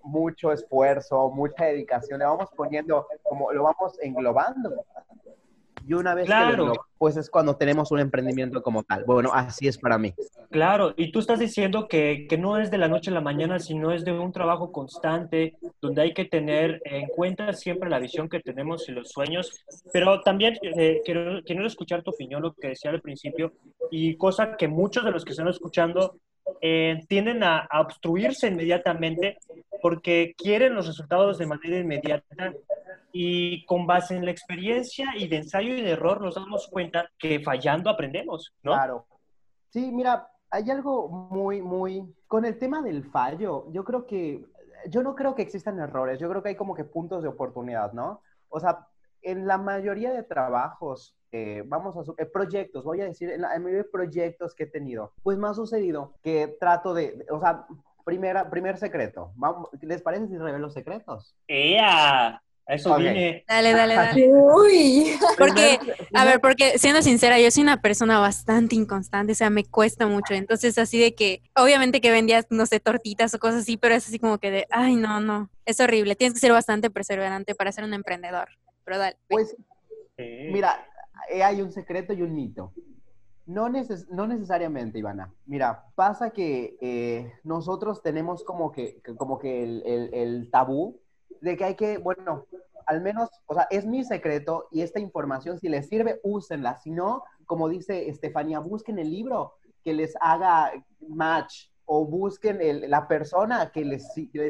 mucho 0.03 0.53
esfuerzo, 0.53 1.31
mucha 1.31 1.65
dedicación, 1.65 2.19
le 2.19 2.27
vamos 2.27 2.51
poniendo 2.55 3.07
como 3.23 3.51
lo 3.53 3.63
vamos 3.63 3.99
englobando 4.03 4.85
Y 5.87 5.95
una 5.95 6.15
vez 6.15 6.27
que 6.27 6.73
pues 6.99 7.17
es 7.17 7.31
cuando 7.31 7.57
tenemos 7.57 7.93
un 7.93 8.01
emprendimiento 8.01 8.63
como 8.63 8.83
tal. 8.83 9.05
Bueno, 9.05 9.31
así 9.33 9.69
es 9.69 9.79
para 9.79 9.99
mí. 9.99 10.13
Claro, 10.51 10.95
y 10.97 11.13
tú 11.13 11.21
estás 11.21 11.39
diciendo 11.39 11.87
que, 11.89 12.27
que 12.29 12.39
no 12.39 12.59
es 12.59 12.71
de 12.71 12.79
la 12.79 12.89
noche 12.89 13.11
a 13.11 13.15
la 13.15 13.21
mañana, 13.21 13.59
sino 13.59 13.93
es 13.93 14.05
de 14.05 14.13
un 14.13 14.33
trabajo 14.33 14.73
constante, 14.73 15.57
donde 15.81 16.03
hay 16.03 16.15
que 16.15 16.25
tener 16.25 16.81
en 16.85 17.07
cuenta 17.09 17.53
siempre 17.53 17.91
la 17.91 17.99
visión 17.99 18.29
que 18.29 18.41
tenemos 18.41 18.89
y 18.89 18.93
los 18.93 19.11
sueños. 19.11 19.65
Pero 19.93 20.23
también 20.23 20.59
eh, 20.63 21.03
quiero, 21.05 21.43
quiero 21.45 21.67
escuchar 21.67 22.03
tu 22.03 22.11
opinión, 22.11 22.43
lo 22.43 22.53
que 22.55 22.69
decía 22.69 22.91
al 22.91 23.03
principio, 23.03 23.53
y 23.91 24.17
cosa 24.17 24.57
que 24.57 24.69
muchos 24.69 25.05
de 25.05 25.11
los 25.11 25.25
que 25.25 25.33
están 25.33 25.49
escuchando 25.49 26.19
eh, 26.61 27.01
tienden 27.09 27.43
a, 27.43 27.69
obstruirse 27.81 28.49
inmediatamente 28.49 29.39
porque 29.83 30.35
quieren 30.37 30.75
los 30.75 30.87
resultados 30.87 31.39
de 31.39 31.47
manera 31.47 31.79
inmediata 31.79 32.53
y 33.13 33.65
con 33.67 33.87
base 33.87 34.17
en 34.17 34.25
la 34.25 34.31
experiencia 34.31 35.13
y 35.17 35.29
de 35.29 35.37
ensayo 35.37 35.75
y 35.75 35.83
de 35.83 35.91
error 35.91 36.21
nos 36.21 36.35
damos 36.35 36.69
cuenta 36.69 37.11
que 37.19 37.41
fallando 37.41 37.91
aprendemos, 37.91 38.53
¿no? 38.63 38.73
Claro. 38.73 39.07
Sí, 39.71 39.91
mira, 39.93 40.29
hay 40.51 40.71
algo 40.71 41.09
muy, 41.09 41.63
muy... 41.63 42.15
Con 42.27 42.45
el 42.45 42.59
tema 42.59 42.83
del 42.83 43.05
fallo, 43.05 43.71
yo 43.73 43.85
creo 43.85 44.07
que... 44.07 44.45
Yo 44.89 45.03
no 45.03 45.15
creo 45.15 45.35
que 45.35 45.43
existan 45.43 45.81
errores, 45.81 46.21
yo 46.21 46.29
creo 46.29 46.43
que 46.43 46.51
hay 46.51 46.57
como 46.57 46.75
que 46.75 46.85
puntos 46.85 47.23
de 47.23 47.29
oportunidad, 47.29 47.93
¿no? 47.93 48.21
O 48.49 48.61
sea, 48.61 48.87
en 49.23 49.47
la 49.47 49.59
mayoría 49.59 50.13
de 50.13 50.23
trabajos, 50.23 51.17
eh, 51.37 51.63
vamos 51.67 51.97
a 51.97 52.23
eh, 52.23 52.25
proyectos, 52.25 52.83
voy 52.83 53.03
a 53.03 53.05
decir, 53.05 53.31
en 53.31 53.43
la 53.43 53.49
mayoría 53.59 53.83
de 53.83 53.85
proyectos 53.85 54.55
que 54.55 54.65
he 54.65 54.67
tenido, 54.67 55.13
pues 55.23 55.37
me 55.37 55.49
ha 55.49 55.55
sucedido 55.55 56.15
que 56.23 56.57
trato 56.59 56.95
de, 56.95 57.27
o 57.31 57.39
sea, 57.39 57.67
primera, 58.07 58.49
primer 58.49 58.79
secreto, 58.79 59.33
vamos, 59.35 59.69
¿les 59.83 60.01
parece 60.01 60.29
si 60.29 60.39
revelo 60.39 60.71
secretos? 60.71 61.37
¡Ea! 61.47 62.43
Eso 62.67 62.97
viene. 62.97 63.45
Dale, 63.47 63.73
dale, 63.75 63.95
dale. 63.97 64.33
Uy. 64.33 65.13
Porque, 65.39 65.79
a 66.15 66.25
ver, 66.25 66.41
porque 66.41 66.79
siendo 66.79 67.01
sincera, 67.03 67.39
yo 67.39 67.51
soy 67.51 67.63
una 67.63 67.81
persona 67.81 68.19
bastante 68.19 68.75
inconstante, 68.75 69.33
o 69.33 69.37
sea, 69.37 69.51
me 69.51 69.65
cuesta 69.65 70.07
mucho. 70.07 70.35
Entonces, 70.35 70.77
así 70.79 70.99
de 70.99 71.15
que, 71.15 71.43
obviamente 71.55 72.01
que 72.01 72.11
vendías, 72.11 72.47
no 72.51 72.67
sé, 72.67 72.81
tortitas 72.81 73.35
o 73.35 73.39
cosas 73.39 73.61
así, 73.61 73.77
pero 73.77 73.95
es 73.95 74.09
así 74.09 74.19
como 74.19 74.39
que 74.39 74.51
de, 74.51 74.67
ay, 74.71 74.97
no, 74.97 75.21
no, 75.21 75.51
es 75.65 75.79
horrible. 75.81 76.17
Tienes 76.17 76.35
que 76.35 76.41
ser 76.41 76.53
bastante 76.53 76.91
perseverante 76.91 77.55
para 77.55 77.71
ser 77.71 77.85
un 77.85 77.95
emprendedor. 77.95 78.49
Pero 78.85 78.99
dale. 78.99 79.17
Pues, 79.29 79.55
mira, 80.19 80.85
hay 81.43 81.63
un 81.63 81.71
secreto 81.71 82.13
y 82.13 82.23
un 82.23 82.35
mito. 82.35 82.73
No, 83.47 83.69
no 83.69 84.27
necesariamente, 84.27 84.99
Ivana. 84.99 85.33
Mira, 85.47 85.85
pasa 85.95 86.31
que 86.31 86.77
eh, 86.81 87.33
nosotros 87.45 88.03
tenemos 88.03 88.43
como 88.43 88.73
que, 88.73 89.01
como 89.17 89.39
que 89.39 89.63
el, 89.63 90.11
el 90.13 90.51
tabú 90.51 91.01
de 91.41 91.57
que 91.57 91.65
hay 91.65 91.75
que, 91.77 91.99
bueno, 91.99 92.47
al 92.87 93.01
menos, 93.01 93.29
o 93.47 93.55
sea, 93.55 93.67
es 93.71 93.85
mi 93.85 94.05
secreto 94.05 94.69
y 94.71 94.83
esta 94.83 95.01
información, 95.01 95.59
si 95.59 95.69
les 95.69 95.89
sirve, 95.89 96.21
úsenla. 96.23 96.77
Si 96.77 96.91
no, 96.91 97.25
como 97.45 97.69
dice 97.69 98.09
Estefanía, 98.09 98.61
busquen 98.61 98.99
el 98.99 99.11
libro 99.11 99.55
que 99.85 99.93
les 99.93 100.15
haga 100.21 100.73
match 101.09 101.69
o 101.85 102.05
busquen 102.05 102.59
la 102.91 103.07
persona 103.07 103.71
que 103.73 103.85
les, 103.85 104.13
sirva. 104.13 104.45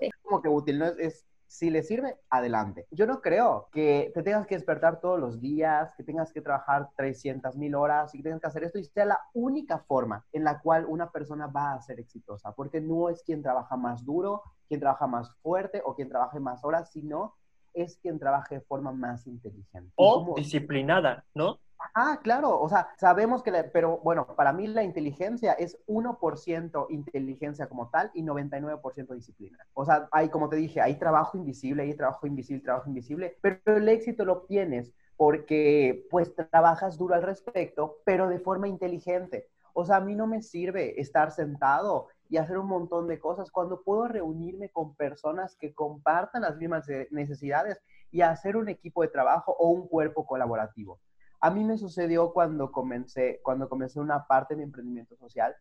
Es 0.00 0.10
como 0.22 0.40
que 0.40 0.48
útil, 0.48 0.78
¿no? 0.78 0.86
Es, 0.86 1.24
si 1.52 1.68
le 1.68 1.82
sirve, 1.82 2.16
adelante. 2.30 2.86
Yo 2.90 3.06
no 3.06 3.20
creo 3.20 3.68
que 3.72 4.10
te 4.14 4.22
tengas 4.22 4.46
que 4.46 4.54
despertar 4.54 5.00
todos 5.00 5.20
los 5.20 5.38
días, 5.38 5.94
que 5.94 6.02
tengas 6.02 6.32
que 6.32 6.40
trabajar 6.40 6.88
300 6.96 7.56
mil 7.56 7.74
horas 7.74 8.14
y 8.14 8.18
que 8.18 8.24
tengas 8.24 8.40
que 8.40 8.46
hacer 8.46 8.64
esto 8.64 8.78
y 8.78 8.84
sea 8.84 9.04
la 9.04 9.20
única 9.34 9.78
forma 9.80 10.24
en 10.32 10.44
la 10.44 10.60
cual 10.60 10.86
una 10.88 11.10
persona 11.10 11.48
va 11.48 11.74
a 11.74 11.82
ser 11.82 12.00
exitosa, 12.00 12.52
porque 12.52 12.80
no 12.80 13.10
es 13.10 13.22
quien 13.22 13.42
trabaja 13.42 13.76
más 13.76 14.02
duro, 14.02 14.42
quien 14.66 14.80
trabaja 14.80 15.06
más 15.06 15.36
fuerte 15.42 15.82
o 15.84 15.94
quien 15.94 16.08
trabaje 16.08 16.40
más 16.40 16.64
horas, 16.64 16.90
sino 16.90 17.34
es 17.74 17.98
quien 17.98 18.18
trabaje 18.18 18.54
de 18.54 18.60
forma 18.62 18.90
más 18.90 19.26
inteligente. 19.26 19.92
O 19.96 20.32
disciplinada, 20.34 21.26
¿no? 21.34 21.60
Ah, 21.94 22.20
claro, 22.22 22.60
o 22.60 22.68
sea, 22.68 22.88
sabemos 22.96 23.42
que, 23.42 23.52
pero 23.64 23.98
bueno, 23.98 24.26
para 24.36 24.52
mí 24.52 24.66
la 24.66 24.82
inteligencia 24.82 25.52
es 25.52 25.78
1% 25.86 26.86
inteligencia 26.90 27.68
como 27.68 27.90
tal 27.90 28.10
y 28.14 28.22
99% 28.22 29.14
disciplina. 29.14 29.58
O 29.74 29.84
sea, 29.84 30.08
hay, 30.12 30.28
como 30.28 30.48
te 30.48 30.56
dije, 30.56 30.80
hay 30.80 30.94
trabajo 30.94 31.36
invisible, 31.36 31.82
hay 31.82 31.94
trabajo 31.94 32.26
invisible, 32.26 32.62
trabajo 32.62 32.88
invisible, 32.88 33.36
pero 33.40 33.58
el 33.76 33.88
éxito 33.88 34.24
lo 34.24 34.32
obtienes 34.34 34.92
porque 35.16 36.06
pues 36.10 36.34
trabajas 36.34 36.96
duro 36.98 37.14
al 37.14 37.22
respecto, 37.22 37.98
pero 38.04 38.28
de 38.28 38.40
forma 38.40 38.68
inteligente. 38.68 39.48
O 39.74 39.84
sea, 39.84 39.96
a 39.96 40.00
mí 40.00 40.14
no 40.14 40.26
me 40.26 40.42
sirve 40.42 41.00
estar 41.00 41.30
sentado 41.30 42.08
y 42.28 42.38
hacer 42.38 42.58
un 42.58 42.66
montón 42.66 43.08
de 43.08 43.18
cosas 43.18 43.50
cuando 43.50 43.82
puedo 43.82 44.08
reunirme 44.08 44.70
con 44.70 44.94
personas 44.94 45.56
que 45.56 45.74
compartan 45.74 46.42
las 46.42 46.56
mismas 46.56 46.86
necesidades 47.10 47.80
y 48.10 48.22
hacer 48.22 48.56
un 48.56 48.68
equipo 48.68 49.02
de 49.02 49.08
trabajo 49.08 49.54
o 49.58 49.68
un 49.70 49.88
cuerpo 49.88 50.26
colaborativo. 50.26 50.98
A 51.42 51.50
mí 51.50 51.64
me 51.64 51.76
sucedió 51.76 52.32
cuando 52.32 52.70
comencé, 52.70 53.40
cuando 53.42 53.68
comencé 53.68 53.98
una 53.98 54.26
parte 54.26 54.54
de 54.54 54.58
mi 54.58 54.62
emprendimiento 54.62 55.16
social, 55.16 55.54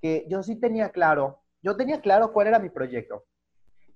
que 0.00 0.24
yo 0.28 0.44
sí 0.44 0.54
tenía 0.56 0.90
claro, 0.90 1.40
yo 1.60 1.76
tenía 1.76 2.00
claro 2.00 2.32
cuál 2.32 2.46
era 2.46 2.60
mi 2.60 2.70
proyecto. 2.70 3.24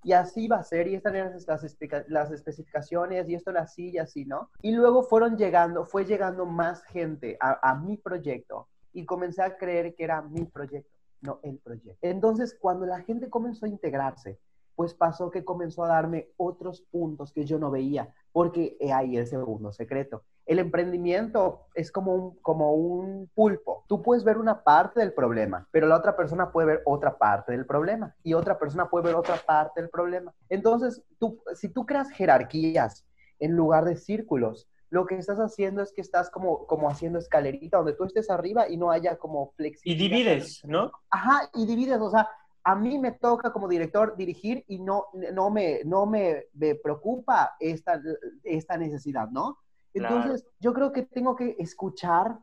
Y 0.03 0.13
así 0.13 0.45
iba 0.45 0.57
a 0.57 0.65
ser, 0.65 0.89
y 0.89 0.97
estas 0.97 1.15
eran 1.15 1.33
las, 1.33 1.77
las 2.09 2.31
especificaciones, 2.33 3.29
y 3.29 3.37
esto 3.37 3.51
era 3.53 3.63
así 3.63 3.91
y 3.91 3.99
así, 3.99 4.25
¿no? 4.25 4.51
Y 4.63 4.73
luego 4.73 5.05
fueron 5.05 5.37
llegando, 5.37 5.85
fue 5.87 6.05
llegando 6.05 6.45
más 6.45 6.83
gente 6.85 7.37
a, 7.41 7.71
a 7.71 7.77
mi 7.77 7.97
proyecto, 7.97 8.69
y 8.93 9.05
comencé 9.07 9.43
a 9.43 9.57
creer 9.57 9.95
que 9.95 10.03
era 10.05 10.21
mi 10.23 10.45
proyecto, 10.45 10.91
no 11.21 11.39
el 11.45 11.59
proyecto. 11.59 11.99
Entonces, 12.03 12.57
cuando 12.61 12.85
la 12.85 13.01
gente 13.03 13.31
comenzó 13.31 13.67
a 13.67 13.69
integrarse, 13.69 14.41
pues 14.75 14.95
pasó 14.95 15.31
que 15.31 15.45
comenzó 15.45 15.85
a 15.85 15.89
darme 15.89 16.31
otros 16.37 16.83
puntos 16.83 17.33
que 17.33 17.45
yo 17.45 17.59
no 17.59 17.71
veía, 17.71 18.13
porque 18.33 18.77
ahí 18.93 19.17
el 19.17 19.27
segundo 19.27 19.73
secreto. 19.73 20.25
El 20.49 20.59
emprendimiento 20.59 21.67
es 21.75 21.93
como 21.93 22.15
un, 22.15 22.39
como 22.41 22.73
un 22.73 23.31
pulpo. 23.35 23.85
Tú 23.87 24.03
puedes 24.03 24.25
ver 24.25 24.39
una 24.39 24.65
parte 24.65 24.99
del 25.01 25.13
problema, 25.13 25.69
pero 25.71 25.87
la 25.87 25.97
otra 25.97 26.17
persona 26.17 26.51
puede 26.51 26.69
ver 26.69 26.83
otra 26.87 27.19
parte 27.19 27.53
del 27.53 27.67
problema 27.67 28.17
y 28.23 28.33
otra 28.33 28.59
persona 28.59 28.89
puede 28.89 29.05
ver 29.05 29.15
otra 29.15 29.37
parte 29.47 29.83
del 29.83 29.91
problema. 29.91 30.33
Entonces, 30.49 31.03
tú, 31.19 31.43
si 31.55 31.69
tú 31.69 31.85
creas 31.85 32.11
jerarquías 32.11 33.05
en 33.39 33.57
lugar 33.57 33.85
de 33.85 33.97
círculos, 33.97 34.67
lo 34.89 35.05
que 35.05 35.19
estás 35.19 35.39
haciendo 35.39 35.83
es 35.83 35.93
que 35.93 36.01
estás 36.01 36.31
como, 36.31 36.67
como 36.67 36.89
haciendo 36.89 37.19
escalerita, 37.19 37.77
donde 37.77 37.93
tú 37.93 38.05
estés 38.05 38.31
arriba 38.31 38.71
y 38.71 38.79
no 38.79 38.91
haya 38.91 39.19
como 39.19 39.53
flexibilidad. 39.53 40.03
Y 40.03 40.09
divides, 40.09 40.63
¿no? 40.65 40.93
Ajá, 41.11 41.51
y 41.53 41.67
divides, 41.67 42.01
o 42.01 42.11
sea, 42.11 42.27
a 42.65 42.75
mí 42.75 42.99
me 42.99 43.13
toca 43.13 43.53
como 43.53 43.69
director 43.69 44.17
dirigir 44.17 44.65
y 44.67 44.79
no, 44.79 45.09
no, 45.33 45.51
me, 45.51 45.83
no 45.85 46.07
me, 46.07 46.47
preocupa 46.83 47.55
esta, 47.61 48.01
esta 48.45 48.79
necesidad, 48.79 49.29
¿no? 49.29 49.59
Entonces, 49.99 50.47
yo 50.61 50.73
creo 50.73 50.93
que 50.93 51.03
tengo 51.03 51.37
que 51.37 51.57
escuchar 51.59 52.39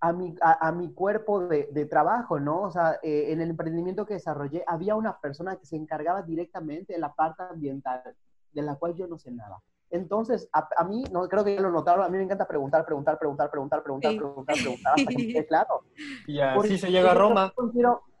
a 0.00 0.12
mi, 0.12 0.34
a, 0.40 0.72
mi 0.72 0.92
cuerpo 0.92 1.46
de, 1.46 1.68
de, 1.72 1.86
trabajo, 1.86 2.38
¿no? 2.38 2.62
O 2.62 2.70
sea, 2.70 2.98
eh, 3.02 3.32
en 3.32 3.40
el 3.40 3.50
emprendimiento 3.50 4.04
que 4.04 4.14
desarrollé 4.14 4.62
había 4.66 4.94
una 4.94 5.18
persona 5.18 5.56
que 5.56 5.66
se 5.66 5.76
encargaba 5.76 6.22
directamente 6.22 6.92
de 6.92 6.98
la 6.98 7.14
parte 7.14 7.42
ambiental, 7.42 8.02
de 8.52 8.62
la 8.62 8.76
cual 8.76 8.94
yo 8.94 9.06
no 9.06 9.18
sé 9.18 9.30
nada. 9.30 9.58
Entonces, 9.90 10.48
a, 10.52 10.84
mí, 10.84 11.04
no 11.12 11.28
creo 11.28 11.44
que 11.44 11.54
ya 11.54 11.60
lo 11.60 11.70
notaron, 11.70 12.04
a 12.04 12.08
mí 12.08 12.18
me 12.18 12.24
encanta 12.24 12.46
preguntar, 12.46 12.84
preguntar, 12.84 13.18
preguntar, 13.18 13.50
preguntar, 13.50 13.82
preguntar, 13.82 14.16
preguntar, 14.16 14.56
preguntar, 14.56 14.94
hasta 14.96 15.10
que 15.14 15.46
claro. 15.46 15.82
Y 16.26 16.40
así 16.40 16.78
se 16.78 16.90
llega 16.90 17.12
a 17.12 17.14
Roma. 17.14 17.52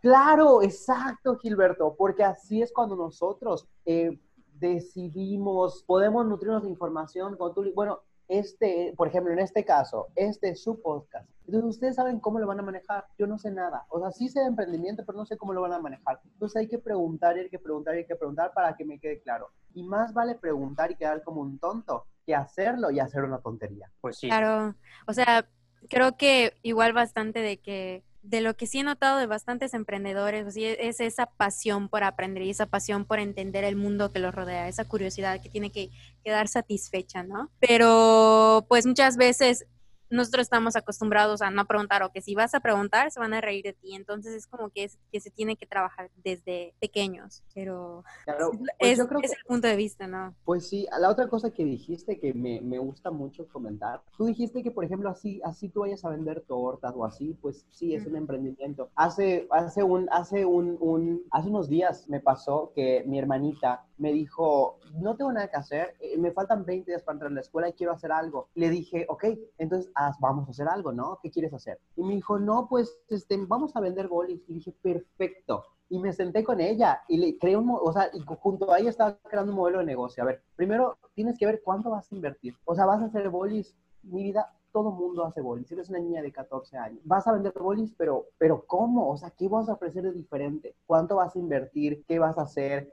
claro, 0.00 0.62
exacto, 0.62 1.36
Gilberto, 1.36 1.94
porque 1.96 2.22
así 2.22 2.62
es 2.62 2.72
cuando 2.72 2.94
nosotros 2.94 3.68
eh, 3.84 4.18
decidimos, 4.54 5.82
podemos 5.82 6.24
nutrirnos 6.26 6.62
de 6.62 6.70
información. 6.70 7.36
Cuando 7.36 7.62
tú, 7.62 7.72
bueno, 7.74 8.00
este, 8.28 8.92
por 8.96 9.08
ejemplo, 9.08 9.32
en 9.32 9.38
este 9.38 9.64
caso, 9.64 10.08
este 10.16 10.50
es 10.50 10.62
su 10.62 10.80
podcast. 10.80 11.28
Entonces, 11.46 11.70
ustedes 11.70 11.96
saben 11.96 12.18
cómo 12.18 12.38
lo 12.38 12.46
van 12.46 12.58
a 12.58 12.62
manejar. 12.62 13.06
Yo 13.18 13.26
no 13.26 13.38
sé 13.38 13.50
nada. 13.50 13.86
O 13.88 14.00
sea, 14.00 14.10
sí 14.10 14.28
sé 14.28 14.40
de 14.40 14.46
emprendimiento, 14.46 15.04
pero 15.06 15.18
no 15.18 15.26
sé 15.26 15.36
cómo 15.36 15.52
lo 15.52 15.60
van 15.60 15.72
a 15.72 15.78
manejar. 15.78 16.20
Entonces, 16.24 16.56
hay 16.56 16.68
que 16.68 16.78
preguntar, 16.78 17.36
y 17.36 17.40
hay 17.40 17.50
que 17.50 17.58
preguntar, 17.58 17.94
y 17.94 17.98
hay 17.98 18.06
que 18.06 18.16
preguntar 18.16 18.52
para 18.52 18.76
que 18.76 18.84
me 18.84 18.98
quede 18.98 19.20
claro. 19.20 19.50
Y 19.74 19.82
más 19.82 20.12
vale 20.12 20.34
preguntar 20.34 20.90
y 20.90 20.96
quedar 20.96 21.22
como 21.22 21.40
un 21.40 21.58
tonto 21.58 22.06
que 22.24 22.34
hacerlo 22.34 22.90
y 22.90 22.98
hacer 22.98 23.22
una 23.22 23.38
tontería. 23.38 23.90
Pues 24.00 24.18
sí. 24.18 24.28
Claro. 24.28 24.74
O 25.06 25.12
sea, 25.12 25.46
creo 25.88 26.16
que 26.16 26.54
igual 26.62 26.92
bastante 26.92 27.40
de 27.40 27.58
que 27.58 28.02
de 28.28 28.40
lo 28.40 28.56
que 28.56 28.66
sí 28.66 28.80
he 28.80 28.82
notado 28.82 29.18
de 29.18 29.26
bastantes 29.26 29.72
emprendedores, 29.74 30.42
pues 30.42 30.56
es 30.56 31.00
esa 31.00 31.26
pasión 31.26 31.88
por 31.88 32.02
aprender 32.02 32.42
y 32.42 32.50
esa 32.50 32.66
pasión 32.66 33.04
por 33.04 33.18
entender 33.18 33.64
el 33.64 33.76
mundo 33.76 34.12
que 34.12 34.18
los 34.18 34.34
rodea, 34.34 34.68
esa 34.68 34.84
curiosidad 34.84 35.40
que 35.40 35.48
tiene 35.48 35.70
que 35.70 35.90
quedar 36.24 36.48
satisfecha, 36.48 37.22
¿no? 37.22 37.50
Pero 37.60 38.66
pues 38.68 38.86
muchas 38.86 39.16
veces 39.16 39.66
nosotros 40.10 40.42
estamos 40.42 40.76
acostumbrados 40.76 41.42
a 41.42 41.50
no 41.50 41.66
preguntar 41.66 42.02
o 42.02 42.12
que 42.12 42.20
si 42.20 42.34
vas 42.34 42.54
a 42.54 42.60
preguntar 42.60 43.10
se 43.10 43.20
van 43.20 43.34
a 43.34 43.40
reír 43.40 43.64
de 43.64 43.72
ti. 43.72 43.94
Entonces 43.94 44.34
es 44.34 44.46
como 44.46 44.70
que, 44.70 44.84
es, 44.84 44.98
que 45.12 45.20
se 45.20 45.30
tiene 45.30 45.56
que 45.56 45.66
trabajar 45.66 46.10
desde 46.16 46.74
pequeños, 46.80 47.42
pero 47.54 48.04
pues 48.24 48.48
es, 48.78 48.98
yo 48.98 49.08
creo 49.08 49.20
que, 49.20 49.26
es, 49.26 49.32
el 49.32 49.44
punto 49.46 49.68
de 49.68 49.76
vista, 49.76 50.06
¿no? 50.06 50.34
Pues 50.44 50.68
sí, 50.68 50.86
la 50.98 51.10
otra 51.10 51.28
cosa 51.28 51.50
que 51.50 51.64
dijiste 51.64 52.18
que 52.18 52.34
me, 52.34 52.60
me, 52.60 52.78
gusta 52.78 53.10
mucho 53.10 53.48
comentar, 53.48 54.02
tú 54.16 54.26
dijiste 54.26 54.62
que 54.62 54.70
por 54.70 54.84
ejemplo 54.84 55.08
así, 55.08 55.40
así 55.44 55.68
tú 55.68 55.80
vayas 55.80 56.04
a 56.04 56.10
vender 56.10 56.42
tortas 56.42 56.92
o 56.94 57.04
así, 57.04 57.36
pues 57.40 57.66
sí, 57.70 57.94
es 57.94 58.06
un 58.06 58.16
emprendimiento. 58.16 58.90
Hace, 58.94 59.46
hace, 59.50 59.82
un, 59.82 60.08
hace, 60.10 60.44
un, 60.44 60.76
un, 60.80 61.22
hace 61.30 61.48
unos 61.48 61.68
días 61.68 62.08
me 62.08 62.20
pasó 62.20 62.72
que 62.74 63.04
mi 63.06 63.18
hermanita 63.18 63.84
me 63.98 64.12
dijo, 64.12 64.78
no 64.94 65.16
tengo 65.16 65.32
nada 65.32 65.48
que 65.48 65.56
hacer, 65.56 65.94
eh, 66.00 66.18
me 66.18 66.32
faltan 66.32 66.64
20 66.64 66.90
días 66.90 67.02
para 67.02 67.14
entrar 67.14 67.30
a 67.30 67.34
la 67.34 67.40
escuela 67.40 67.68
y 67.68 67.72
quiero 67.72 67.92
hacer 67.92 68.12
algo. 68.12 68.48
Le 68.54 68.70
dije, 68.70 69.06
ok, 69.08 69.24
entonces 69.58 69.90
vamos 70.20 70.48
a 70.48 70.50
hacer 70.50 70.68
algo, 70.68 70.92
¿no? 70.92 71.18
¿Qué 71.22 71.30
quieres 71.30 71.52
hacer? 71.54 71.78
Y 71.96 72.02
me 72.02 72.14
dijo, 72.14 72.38
no, 72.38 72.68
pues 72.68 72.98
este, 73.08 73.36
vamos 73.46 73.74
a 73.76 73.80
vender 73.80 74.08
bolis. 74.08 74.42
Y 74.48 74.54
dije, 74.54 74.72
perfecto. 74.82 75.64
Y 75.88 75.98
me 75.98 76.12
senté 76.12 76.42
con 76.42 76.60
ella 76.60 77.02
y 77.08 77.16
le 77.18 77.38
creé 77.38 77.56
un, 77.56 77.70
o 77.70 77.92
sea, 77.92 78.10
y 78.12 78.20
junto 78.20 78.72
a 78.72 78.78
ella 78.78 78.90
estaba 78.90 79.16
creando 79.28 79.52
un 79.52 79.58
modelo 79.58 79.78
de 79.78 79.84
negocio. 79.84 80.22
A 80.22 80.26
ver, 80.26 80.42
primero 80.56 80.98
tienes 81.14 81.38
que 81.38 81.46
ver 81.46 81.62
cuánto 81.62 81.90
vas 81.90 82.10
a 82.10 82.14
invertir. 82.14 82.56
O 82.64 82.74
sea, 82.74 82.86
vas 82.86 83.00
a 83.00 83.06
hacer 83.06 83.30
bolis, 83.30 83.76
mi 84.02 84.24
vida, 84.24 84.52
todo 84.72 84.90
mundo 84.90 85.24
hace 85.24 85.40
bolis. 85.40 85.70
Eres 85.72 85.88
una 85.88 86.00
niña 86.00 86.22
de 86.22 86.32
14 86.32 86.76
años. 86.76 87.00
Vas 87.04 87.26
a 87.26 87.32
vender 87.32 87.52
bolis, 87.52 87.94
pero, 87.96 88.26
pero 88.36 88.66
¿cómo? 88.66 89.08
O 89.10 89.16
sea, 89.16 89.30
¿qué 89.30 89.48
vas 89.48 89.68
a 89.68 89.74
ofrecer 89.74 90.02
de 90.02 90.12
diferente? 90.12 90.74
¿Cuánto 90.86 91.16
vas 91.16 91.34
a 91.34 91.38
invertir? 91.38 92.04
¿Qué 92.06 92.18
vas 92.18 92.36
a 92.36 92.42
hacer? 92.42 92.92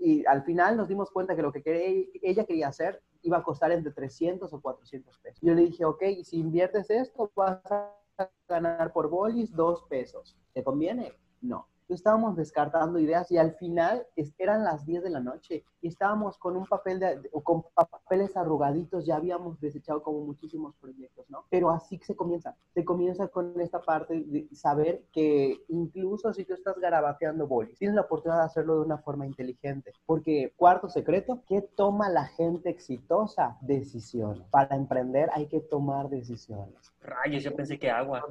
Y 0.00 0.24
al 0.26 0.44
final 0.44 0.76
nos 0.76 0.88
dimos 0.88 1.10
cuenta 1.10 1.34
que 1.34 1.42
lo 1.42 1.52
que 1.52 2.10
ella 2.22 2.44
quería 2.44 2.68
hacer 2.68 3.02
iba 3.22 3.38
a 3.38 3.42
costar 3.42 3.72
entre 3.72 3.92
300 3.92 4.52
o 4.52 4.60
400 4.60 5.18
pesos. 5.18 5.40
Yo 5.42 5.54
le 5.54 5.62
dije, 5.62 5.84
ok, 5.84 6.02
si 6.22 6.38
inviertes 6.38 6.90
esto, 6.90 7.32
vas 7.34 7.60
a 7.70 7.90
ganar 8.48 8.92
por 8.92 9.08
bolis 9.08 9.54
dos 9.54 9.84
pesos. 9.88 10.36
¿Te 10.52 10.62
conviene? 10.62 11.12
No 11.40 11.66
estábamos 11.88 12.36
descartando 12.36 12.98
ideas 12.98 13.30
y 13.30 13.38
al 13.38 13.54
final 13.54 14.06
eran 14.38 14.64
las 14.64 14.86
10 14.86 15.02
de 15.02 15.10
la 15.10 15.20
noche 15.20 15.64
y 15.84 15.88
estábamos 15.88 16.38
con 16.38 16.56
un 16.56 16.64
papel 16.64 16.98
de, 16.98 17.30
con 17.42 17.62
papeles 17.74 18.34
arrugaditos, 18.38 19.04
ya 19.04 19.16
habíamos 19.16 19.60
desechado 19.60 20.02
como 20.02 20.20
muchísimos 20.20 20.74
proyectos, 20.76 21.26
¿no? 21.28 21.44
Pero 21.50 21.68
así 21.68 22.00
se 22.02 22.16
comienza, 22.16 22.56
se 22.72 22.86
comienza 22.86 23.28
con 23.28 23.60
esta 23.60 23.82
parte 23.82 24.24
de 24.24 24.48
saber 24.54 25.04
que 25.12 25.62
incluso 25.68 26.32
si 26.32 26.46
tú 26.46 26.54
estás 26.54 26.78
garabateando 26.78 27.46
bolis, 27.46 27.76
tienes 27.78 27.96
la 27.96 28.00
oportunidad 28.00 28.38
de 28.40 28.46
hacerlo 28.46 28.76
de 28.76 28.86
una 28.86 28.96
forma 28.96 29.26
inteligente, 29.26 29.92
porque 30.06 30.54
cuarto 30.56 30.88
secreto, 30.88 31.42
¿qué 31.46 31.60
toma 31.60 32.08
la 32.08 32.24
gente 32.28 32.70
exitosa? 32.70 33.58
Decisiones. 33.60 34.48
Para 34.48 34.76
emprender 34.76 35.28
hay 35.34 35.48
que 35.48 35.60
tomar 35.60 36.08
decisiones. 36.08 36.94
Rayos, 37.02 37.44
yo 37.44 37.54
pensé 37.54 37.78
que 37.78 37.90
agua. 37.90 38.24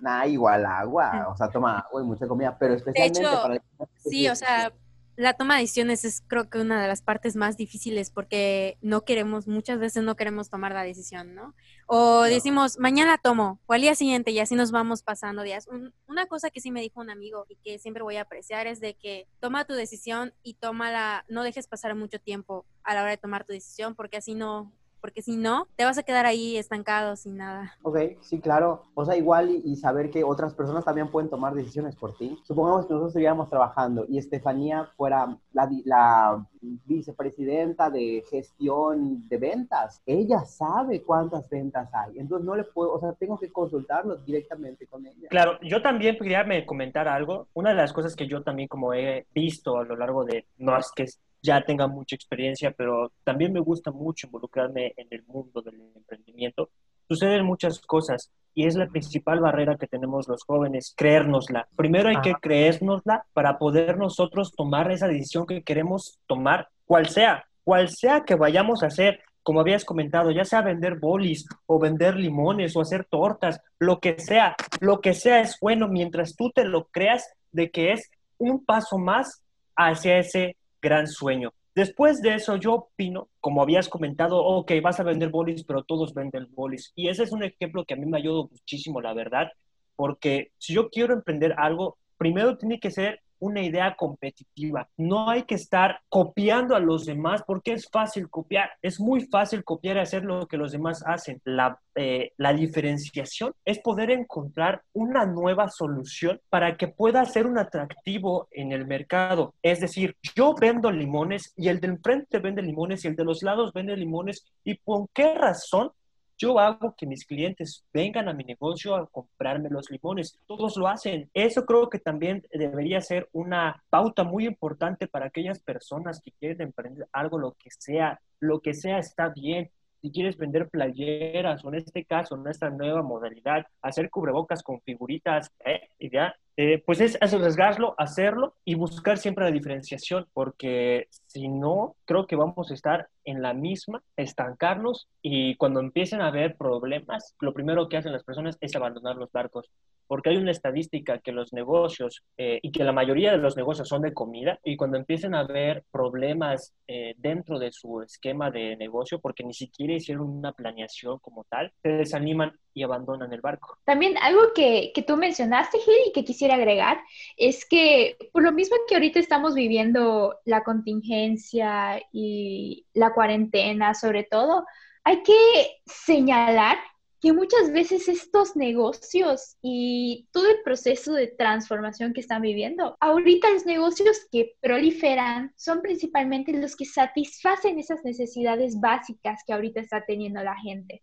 Nah, 0.00 0.24
igual 0.24 0.64
agua, 0.64 1.26
o 1.28 1.36
sea, 1.36 1.50
toma 1.50 1.80
agua 1.80 2.00
y 2.00 2.06
mucha 2.06 2.26
comida, 2.26 2.56
pero 2.58 2.72
especialmente 2.72 3.28
para... 3.42 3.62
Sí, 3.96 4.26
o 4.26 4.34
sea, 4.34 4.72
la 5.16 5.34
toma 5.34 5.54
de 5.54 5.62
decisiones 5.62 6.04
es 6.04 6.22
creo 6.26 6.48
que 6.48 6.58
una 6.58 6.80
de 6.82 6.88
las 6.88 7.02
partes 7.02 7.36
más 7.36 7.56
difíciles 7.56 8.10
porque 8.10 8.78
no 8.80 9.02
queremos, 9.02 9.46
muchas 9.46 9.78
veces 9.78 10.02
no 10.02 10.16
queremos 10.16 10.50
tomar 10.50 10.72
la 10.72 10.82
decisión, 10.82 11.34
¿no? 11.34 11.54
O 11.86 12.22
decimos, 12.22 12.78
mañana 12.78 13.18
tomo, 13.18 13.60
o 13.66 13.72
al 13.72 13.82
día 13.82 13.94
siguiente, 13.94 14.30
y 14.30 14.40
así 14.40 14.54
nos 14.54 14.70
vamos 14.70 15.02
pasando 15.02 15.42
días. 15.42 15.68
una 16.06 16.26
cosa 16.26 16.50
que 16.50 16.60
sí 16.60 16.70
me 16.70 16.80
dijo 16.80 17.00
un 17.00 17.10
amigo 17.10 17.46
y 17.48 17.56
que 17.56 17.78
siempre 17.78 18.02
voy 18.02 18.16
a 18.16 18.22
apreciar 18.22 18.66
es 18.66 18.80
de 18.80 18.94
que 18.94 19.26
toma 19.40 19.64
tu 19.64 19.74
decisión 19.74 20.32
y 20.42 20.54
tómala, 20.54 21.24
no 21.28 21.42
dejes 21.42 21.66
pasar 21.66 21.94
mucho 21.94 22.18
tiempo 22.18 22.66
a 22.82 22.94
la 22.94 23.02
hora 23.02 23.10
de 23.10 23.16
tomar 23.18 23.44
tu 23.44 23.52
decisión 23.52 23.94
porque 23.94 24.16
así 24.16 24.34
no, 24.34 24.72
porque 25.04 25.20
si 25.20 25.36
no, 25.36 25.68
te 25.76 25.84
vas 25.84 25.98
a 25.98 26.02
quedar 26.02 26.24
ahí 26.24 26.56
estancado 26.56 27.14
sin 27.14 27.36
nada. 27.36 27.76
Ok, 27.82 27.98
sí, 28.22 28.40
claro. 28.40 28.84
O 28.94 29.04
sea, 29.04 29.14
igual 29.14 29.50
y, 29.50 29.76
saber 29.76 30.08
que 30.08 30.24
otras 30.24 30.54
personas 30.54 30.82
también 30.82 31.08
pueden 31.08 31.28
tomar 31.28 31.52
decisiones 31.52 31.94
por 31.94 32.16
ti. 32.16 32.38
Supongamos 32.42 32.86
que 32.86 32.94
nosotros 32.94 33.10
estuviéramos 33.10 33.50
trabajando 33.50 34.06
y 34.08 34.16
Estefanía 34.16 34.88
fuera 34.96 35.36
la, 35.52 35.68
la 35.84 36.46
vicepresidenta 36.86 37.90
de 37.90 38.24
gestión 38.30 39.28
de 39.28 39.36
ventas. 39.36 40.00
Ella 40.06 40.38
sabe 40.46 41.02
cuántas 41.02 41.50
ventas 41.50 41.90
hay. 41.92 42.18
Entonces 42.18 42.46
no 42.46 42.56
le 42.56 42.64
puedo, 42.64 42.94
o 42.94 42.98
sea, 42.98 43.12
tengo 43.12 43.38
que 43.38 43.52
consultarlo 43.52 44.16
directamente 44.16 44.86
con 44.86 45.06
ella. 45.06 45.28
Claro, 45.28 45.58
yo 45.60 45.82
también 45.82 46.16
quería 46.16 46.46
comentar 46.64 47.08
algo. 47.08 47.48
Una 47.52 47.72
de 47.72 47.76
las 47.76 47.92
cosas 47.92 48.16
que 48.16 48.26
yo 48.26 48.42
también 48.42 48.68
como 48.68 48.94
he 48.94 49.26
visto 49.34 49.76
a 49.76 49.84
lo 49.84 49.96
largo 49.96 50.24
de, 50.24 50.46
no 50.56 50.78
es 50.78 50.90
que 50.96 51.04
ya 51.44 51.60
tenga 51.60 51.86
mucha 51.86 52.16
experiencia, 52.16 52.70
pero 52.70 53.12
también 53.22 53.52
me 53.52 53.60
gusta 53.60 53.90
mucho 53.90 54.26
involucrarme 54.26 54.94
en 54.96 55.06
el 55.10 55.22
mundo 55.26 55.60
del 55.60 55.78
emprendimiento. 55.94 56.70
Suceden 57.06 57.44
muchas 57.44 57.80
cosas 57.80 58.32
y 58.54 58.66
es 58.66 58.76
la 58.76 58.86
principal 58.86 59.40
barrera 59.40 59.76
que 59.76 59.86
tenemos 59.86 60.26
los 60.26 60.42
jóvenes, 60.42 60.94
creérnosla. 60.96 61.68
Primero 61.76 62.08
hay 62.08 62.22
que 62.22 62.32
creérnosla 62.40 63.26
para 63.34 63.58
poder 63.58 63.98
nosotros 63.98 64.52
tomar 64.56 64.90
esa 64.90 65.06
decisión 65.06 65.44
que 65.44 65.62
queremos 65.62 66.18
tomar, 66.26 66.68
cual 66.86 67.10
sea, 67.10 67.44
cual 67.62 67.90
sea 67.90 68.22
que 68.22 68.36
vayamos 68.36 68.82
a 68.82 68.86
hacer, 68.86 69.20
como 69.42 69.60
habías 69.60 69.84
comentado, 69.84 70.30
ya 70.30 70.46
sea 70.46 70.62
vender 70.62 70.98
bolis 70.98 71.46
o 71.66 71.78
vender 71.78 72.16
limones 72.16 72.74
o 72.74 72.80
hacer 72.80 73.04
tortas, 73.04 73.60
lo 73.78 74.00
que 74.00 74.18
sea, 74.18 74.56
lo 74.80 75.02
que 75.02 75.12
sea 75.12 75.40
es 75.40 75.58
bueno 75.60 75.88
mientras 75.88 76.36
tú 76.36 76.50
te 76.50 76.64
lo 76.64 76.86
creas 76.86 77.28
de 77.52 77.70
que 77.70 77.92
es 77.92 78.10
un 78.38 78.64
paso 78.64 78.96
más 78.96 79.42
hacia 79.76 80.16
ese 80.16 80.56
gran 80.84 81.08
sueño. 81.08 81.52
Después 81.74 82.20
de 82.22 82.34
eso, 82.34 82.56
yo 82.56 82.74
opino, 82.74 83.28
como 83.40 83.62
habías 83.62 83.88
comentado, 83.88 84.44
ok, 84.44 84.70
vas 84.82 85.00
a 85.00 85.02
vender 85.02 85.30
bolis, 85.30 85.64
pero 85.64 85.82
todos 85.82 86.14
venden 86.14 86.46
bolis. 86.52 86.92
Y 86.94 87.08
ese 87.08 87.24
es 87.24 87.32
un 87.32 87.42
ejemplo 87.42 87.84
que 87.84 87.94
a 87.94 87.96
mí 87.96 88.06
me 88.06 88.18
ayudó 88.18 88.48
muchísimo, 88.48 89.00
la 89.00 89.14
verdad, 89.14 89.48
porque 89.96 90.52
si 90.58 90.74
yo 90.74 90.90
quiero 90.90 91.14
emprender 91.14 91.54
algo, 91.56 91.98
primero 92.16 92.56
tiene 92.56 92.78
que 92.78 92.92
ser 92.92 93.22
una 93.44 93.62
idea 93.62 93.94
competitiva. 93.94 94.88
No 94.96 95.28
hay 95.28 95.42
que 95.42 95.54
estar 95.54 96.00
copiando 96.08 96.74
a 96.74 96.80
los 96.80 97.04
demás 97.04 97.42
porque 97.46 97.72
es 97.72 97.88
fácil 97.90 98.30
copiar. 98.30 98.70
Es 98.80 98.98
muy 98.98 99.26
fácil 99.26 99.62
copiar 99.64 99.96
y 99.96 100.00
hacer 100.00 100.24
lo 100.24 100.46
que 100.46 100.56
los 100.56 100.72
demás 100.72 101.04
hacen. 101.06 101.42
La, 101.44 101.78
eh, 101.94 102.32
la 102.38 102.54
diferenciación 102.54 103.52
es 103.64 103.78
poder 103.80 104.10
encontrar 104.10 104.82
una 104.94 105.26
nueva 105.26 105.68
solución 105.68 106.40
para 106.48 106.76
que 106.78 106.88
pueda 106.88 107.24
ser 107.26 107.46
un 107.46 107.58
atractivo 107.58 108.48
en 108.50 108.72
el 108.72 108.86
mercado. 108.86 109.54
Es 109.62 109.80
decir, 109.80 110.16
yo 110.34 110.54
vendo 110.54 110.90
limones 110.90 111.52
y 111.54 111.68
el 111.68 111.80
del 111.80 111.98
frente 111.98 112.38
vende 112.38 112.62
limones 112.62 113.04
y 113.04 113.08
el 113.08 113.16
de 113.16 113.24
los 113.24 113.42
lados 113.42 113.72
vende 113.74 113.94
limones. 113.94 114.46
¿Y 114.64 114.76
por 114.76 115.08
qué 115.12 115.34
razón 115.34 115.90
yo 116.36 116.58
hago 116.58 116.94
que 116.96 117.06
mis 117.06 117.24
clientes 117.24 117.84
vengan 117.92 118.28
a 118.28 118.32
mi 118.32 118.44
negocio 118.44 118.94
a 118.94 119.06
comprarme 119.06 119.70
los 119.70 119.90
limones. 119.90 120.38
Todos 120.46 120.76
lo 120.76 120.88
hacen. 120.88 121.30
Eso 121.32 121.64
creo 121.64 121.88
que 121.88 121.98
también 121.98 122.46
debería 122.52 123.00
ser 123.00 123.28
una 123.32 123.82
pauta 123.90 124.24
muy 124.24 124.46
importante 124.46 125.06
para 125.06 125.26
aquellas 125.26 125.60
personas 125.60 126.20
que 126.20 126.32
quieren 126.32 126.60
emprender 126.62 127.08
algo, 127.12 127.38
lo 127.38 127.52
que 127.52 127.70
sea. 127.70 128.20
Lo 128.40 128.60
que 128.60 128.74
sea 128.74 128.98
está 128.98 129.28
bien 129.28 129.70
si 130.04 130.12
quieres 130.12 130.36
vender 130.36 130.68
playeras 130.68 131.64
o 131.64 131.70
en 131.70 131.76
este 131.76 132.04
caso, 132.04 132.36
nuestra 132.36 132.68
nueva 132.68 133.02
modalidad, 133.02 133.66
hacer 133.80 134.10
cubrebocas 134.10 134.62
con 134.62 134.82
figuritas, 134.82 135.50
¿eh? 135.64 135.88
ya, 136.12 136.36
eh, 136.56 136.82
pues 136.86 137.00
es, 137.00 137.18
arriesgarlo, 137.20 137.94
hacerlo 137.98 138.54
y 138.64 138.76
buscar 138.76 139.18
siempre 139.18 139.44
la 139.44 139.50
diferenciación, 139.50 140.26
porque 140.32 141.08
si 141.26 141.48
no, 141.48 141.96
creo 142.04 142.26
que 142.26 142.36
vamos 142.36 142.70
a 142.70 142.74
estar 142.74 143.08
en 143.24 143.42
la 143.42 143.54
misma, 143.54 144.02
estancarnos 144.16 145.08
y 145.20 145.56
cuando 145.56 145.80
empiecen 145.80 146.20
a 146.20 146.28
haber 146.28 146.56
problemas, 146.56 147.34
lo 147.40 147.52
primero 147.52 147.88
que 147.88 147.96
hacen 147.96 148.12
las 148.12 148.22
personas 148.22 148.56
es 148.60 148.76
abandonar 148.76 149.16
los 149.16 149.32
barcos, 149.32 149.68
porque 150.06 150.30
hay 150.30 150.36
una 150.36 150.52
estadística 150.52 151.18
que 151.18 151.32
los 151.32 151.52
negocios 151.52 152.22
eh, 152.36 152.60
y 152.62 152.70
que 152.70 152.84
la 152.84 152.92
mayoría 152.92 153.32
de 153.32 153.38
los 153.38 153.56
negocios 153.56 153.88
son 153.88 154.02
de 154.02 154.12
comida 154.12 154.60
y 154.62 154.76
cuando 154.76 154.96
empiecen 154.96 155.34
a 155.34 155.40
haber 155.40 155.82
problemas 155.90 156.72
eh, 156.86 157.14
dentro 157.18 157.58
de 157.58 157.72
su 157.72 158.02
esquema 158.02 158.50
de 158.52 158.76
negocio, 158.76 159.18
porque 159.18 159.42
ni 159.42 159.54
siquiera 159.54 159.94
hicieron 159.94 160.28
una 160.28 160.52
planeación 160.52 161.18
como 161.18 161.44
tal, 161.44 161.72
se 161.82 161.88
desaniman 161.88 162.52
y 162.74 162.82
abandonan 162.82 163.32
el 163.32 163.40
barco. 163.40 163.78
También 163.84 164.18
algo 164.18 164.52
que, 164.54 164.92
que 164.94 165.02
tú 165.02 165.16
mencionaste, 165.16 165.78
Gil, 165.78 165.94
y 166.08 166.12
que 166.12 166.24
quisiera 166.24 166.56
agregar, 166.56 166.98
es 167.36 167.64
que 167.64 168.16
por 168.32 168.42
lo 168.42 168.52
mismo 168.52 168.76
que 168.88 168.96
ahorita 168.96 169.20
estamos 169.20 169.54
viviendo 169.54 170.36
la 170.44 170.64
contingencia 170.64 172.02
y 172.12 172.86
la 172.92 173.14
cuarentena 173.14 173.94
sobre 173.94 174.24
todo, 174.24 174.66
hay 175.04 175.22
que 175.22 175.80
señalar 175.86 176.78
que 177.24 177.32
muchas 177.32 177.72
veces 177.72 178.06
estos 178.08 178.54
negocios 178.54 179.56
y 179.62 180.28
todo 180.30 180.50
el 180.50 180.60
proceso 180.62 181.14
de 181.14 181.28
transformación 181.28 182.12
que 182.12 182.20
están 182.20 182.42
viviendo, 182.42 182.98
ahorita 183.00 183.50
los 183.50 183.64
negocios 183.64 184.26
que 184.30 184.56
proliferan 184.60 185.50
son 185.56 185.80
principalmente 185.80 186.52
los 186.52 186.76
que 186.76 186.84
satisfacen 186.84 187.78
esas 187.78 188.04
necesidades 188.04 188.78
básicas 188.78 189.40
que 189.46 189.54
ahorita 189.54 189.80
está 189.80 190.04
teniendo 190.04 190.42
la 190.42 190.54
gente. 190.56 191.02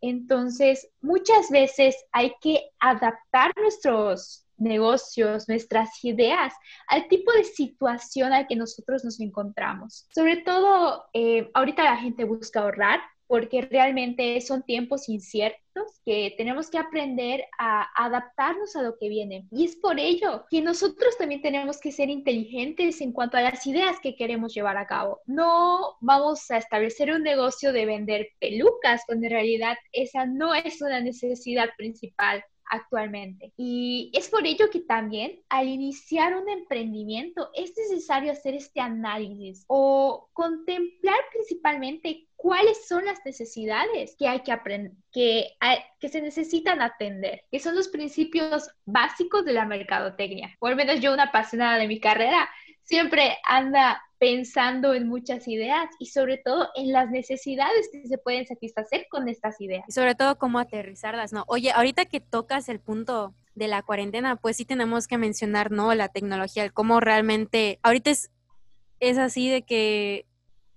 Entonces, 0.00 0.88
muchas 1.00 1.50
veces 1.50 1.96
hay 2.12 2.34
que 2.40 2.70
adaptar 2.78 3.52
nuestros 3.56 4.46
negocios, 4.58 5.48
nuestras 5.48 6.02
ideas 6.04 6.52
al 6.88 7.08
tipo 7.08 7.32
de 7.32 7.44
situación 7.44 8.32
al 8.32 8.46
que 8.46 8.56
nosotros 8.56 9.04
nos 9.04 9.20
encontramos. 9.20 10.06
Sobre 10.14 10.38
todo, 10.38 11.04
eh, 11.12 11.50
ahorita 11.54 11.84
la 11.84 11.96
gente 11.96 12.24
busca 12.24 12.60
ahorrar 12.60 13.00
porque 13.26 13.62
realmente 13.62 14.40
son 14.40 14.62
tiempos 14.62 15.08
inciertos 15.08 15.66
que 16.04 16.34
tenemos 16.36 16.70
que 16.70 16.78
aprender 16.78 17.44
a 17.58 17.86
adaptarnos 18.04 18.76
a 18.76 18.82
lo 18.82 18.96
que 18.98 19.08
viene. 19.08 19.46
Y 19.50 19.64
es 19.64 19.76
por 19.76 19.98
ello 19.98 20.46
que 20.50 20.62
nosotros 20.62 21.16
también 21.18 21.42
tenemos 21.42 21.78
que 21.80 21.92
ser 21.92 22.08
inteligentes 22.08 23.00
en 23.00 23.12
cuanto 23.12 23.36
a 23.36 23.42
las 23.42 23.66
ideas 23.66 23.98
que 24.00 24.16
queremos 24.16 24.54
llevar 24.54 24.76
a 24.76 24.86
cabo. 24.86 25.20
No 25.26 25.96
vamos 26.00 26.50
a 26.50 26.58
establecer 26.58 27.12
un 27.12 27.22
negocio 27.22 27.72
de 27.72 27.86
vender 27.86 28.28
pelucas 28.40 29.02
cuando 29.06 29.26
en 29.26 29.32
realidad 29.32 29.76
esa 29.92 30.26
no 30.26 30.54
es 30.54 30.80
una 30.80 31.00
necesidad 31.00 31.68
principal 31.76 32.42
actualmente. 32.70 33.52
Y 33.56 34.10
es 34.14 34.28
por 34.28 34.46
ello 34.46 34.70
que 34.70 34.80
también 34.80 35.40
al 35.48 35.68
iniciar 35.68 36.36
un 36.36 36.48
emprendimiento 36.48 37.50
es 37.54 37.72
necesario 37.76 38.32
hacer 38.32 38.54
este 38.54 38.80
análisis 38.80 39.64
o 39.68 40.28
contemplar 40.32 41.18
principalmente 41.32 42.25
cuáles 42.36 42.86
son 42.86 43.04
las 43.04 43.18
necesidades 43.24 44.14
que 44.18 44.28
hay 44.28 44.40
que 44.40 44.52
aprender, 44.52 44.92
que, 45.10 45.56
se 46.00 46.20
necesitan 46.20 46.80
atender, 46.82 47.42
que 47.50 47.58
son 47.58 47.74
los 47.74 47.88
principios 47.88 48.70
básicos 48.84 49.44
de 49.44 49.52
la 49.52 49.64
mercadotecnia. 49.64 50.54
Por 50.60 50.70
lo 50.70 50.76
menos 50.76 51.00
yo, 51.00 51.12
una 51.12 51.24
apasionada 51.24 51.78
de 51.78 51.88
mi 51.88 51.98
carrera, 51.98 52.48
siempre 52.82 53.36
anda 53.44 54.02
pensando 54.18 54.94
en 54.94 55.08
muchas 55.08 55.48
ideas 55.48 55.88
y 55.98 56.06
sobre 56.06 56.38
todo 56.38 56.68
en 56.76 56.92
las 56.92 57.10
necesidades 57.10 57.88
que 57.90 58.06
se 58.06 58.18
pueden 58.18 58.46
satisfacer 58.46 59.06
con 59.10 59.28
estas 59.28 59.60
ideas. 59.60 59.84
Y 59.88 59.92
sobre 59.92 60.14
todo 60.14 60.38
cómo 60.38 60.58
aterrizarlas, 60.58 61.32
¿no? 61.32 61.44
Oye, 61.48 61.72
ahorita 61.72 62.04
que 62.04 62.20
tocas 62.20 62.68
el 62.68 62.80
punto 62.80 63.34
de 63.54 63.68
la 63.68 63.82
cuarentena, 63.82 64.36
pues 64.36 64.56
sí 64.56 64.64
tenemos 64.64 65.08
que 65.08 65.18
mencionar, 65.18 65.70
¿no? 65.70 65.92
La 65.94 66.08
tecnología, 66.08 66.62
el 66.62 66.72
cómo 66.72 67.00
realmente, 67.00 67.78
ahorita 67.82 68.10
es 68.10 69.18
así 69.18 69.50
de 69.50 69.62
que 69.62 70.26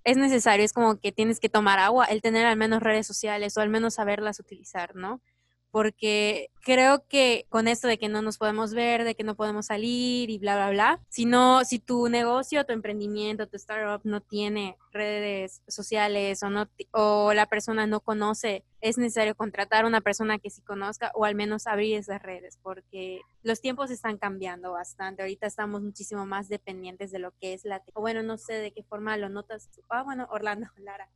es 0.09 0.17
necesario, 0.17 0.65
es 0.65 0.73
como 0.73 0.99
que 0.99 1.11
tienes 1.11 1.39
que 1.39 1.49
tomar 1.49 1.79
agua, 1.79 2.05
el 2.05 2.21
tener 2.21 2.45
al 2.45 2.57
menos 2.57 2.81
redes 2.81 3.05
sociales 3.07 3.55
o 3.57 3.61
al 3.61 3.69
menos 3.69 3.95
saberlas 3.95 4.39
utilizar, 4.39 4.95
¿no? 4.95 5.21
Porque 5.71 6.49
creo 6.63 7.05
que 7.07 7.45
con 7.49 7.67
esto 7.67 7.87
de 7.87 7.97
que 7.97 8.09
no 8.09 8.21
nos 8.21 8.37
podemos 8.37 8.73
ver, 8.73 9.03
de 9.03 9.15
que 9.15 9.23
no 9.23 9.35
podemos 9.35 9.67
salir 9.67 10.29
y 10.29 10.37
bla, 10.37 10.55
bla, 10.55 10.69
bla, 10.71 10.99
si 11.09 11.25
no, 11.25 11.63
si 11.63 11.79
tu 11.79 12.09
negocio, 12.09 12.65
tu 12.65 12.73
emprendimiento, 12.73 13.47
tu 13.47 13.57
startup 13.57 14.01
no 14.03 14.21
tiene 14.21 14.77
redes 14.91 15.61
sociales 15.67 16.41
o, 16.43 16.49
no, 16.49 16.67
o 16.91 17.33
la 17.33 17.45
persona 17.45 17.87
no 17.87 17.99
conoce, 18.01 18.63
es 18.81 18.97
necesario 18.97 19.35
contratar 19.35 19.83
a 19.83 19.87
una 19.87 20.01
persona 20.01 20.39
que 20.39 20.49
sí 20.49 20.61
conozca 20.61 21.11
o 21.13 21.25
al 21.25 21.35
menos 21.35 21.67
abrir 21.67 21.97
esas 21.97 22.21
redes, 22.21 22.57
porque 22.61 23.21
los 23.43 23.61
tiempos 23.61 23.91
están 23.91 24.17
cambiando 24.17 24.71
bastante. 24.71 25.21
Ahorita 25.21 25.47
estamos 25.47 25.81
muchísimo 25.81 26.25
más 26.25 26.49
dependientes 26.49 27.11
de 27.11 27.19
lo 27.19 27.31
que 27.39 27.53
es 27.53 27.65
la... 27.65 27.81
Bueno, 27.95 28.23
no 28.23 28.37
sé 28.37 28.53
de 28.53 28.71
qué 28.71 28.83
forma 28.83 29.17
lo 29.17 29.29
notas. 29.29 29.69
Ah, 29.89 30.03
bueno, 30.03 30.27
Orlando, 30.31 30.67
Lara. 30.77 31.09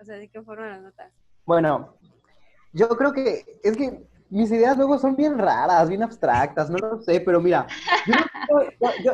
O 0.00 0.04
sea, 0.04 0.16
¿de 0.16 0.28
qué 0.28 0.42
forma 0.42 0.68
lo 0.68 0.82
notas? 0.82 1.12
Bueno, 1.44 1.96
yo 2.78 2.88
creo 2.90 3.12
que 3.12 3.44
es 3.62 3.76
que 3.76 4.06
mis 4.30 4.50
ideas 4.50 4.76
luego 4.76 4.98
son 4.98 5.16
bien 5.16 5.38
raras, 5.38 5.88
bien 5.88 6.02
abstractas, 6.02 6.70
no 6.70 6.76
lo 6.78 7.00
sé, 7.00 7.20
pero 7.20 7.40
mira, 7.40 7.66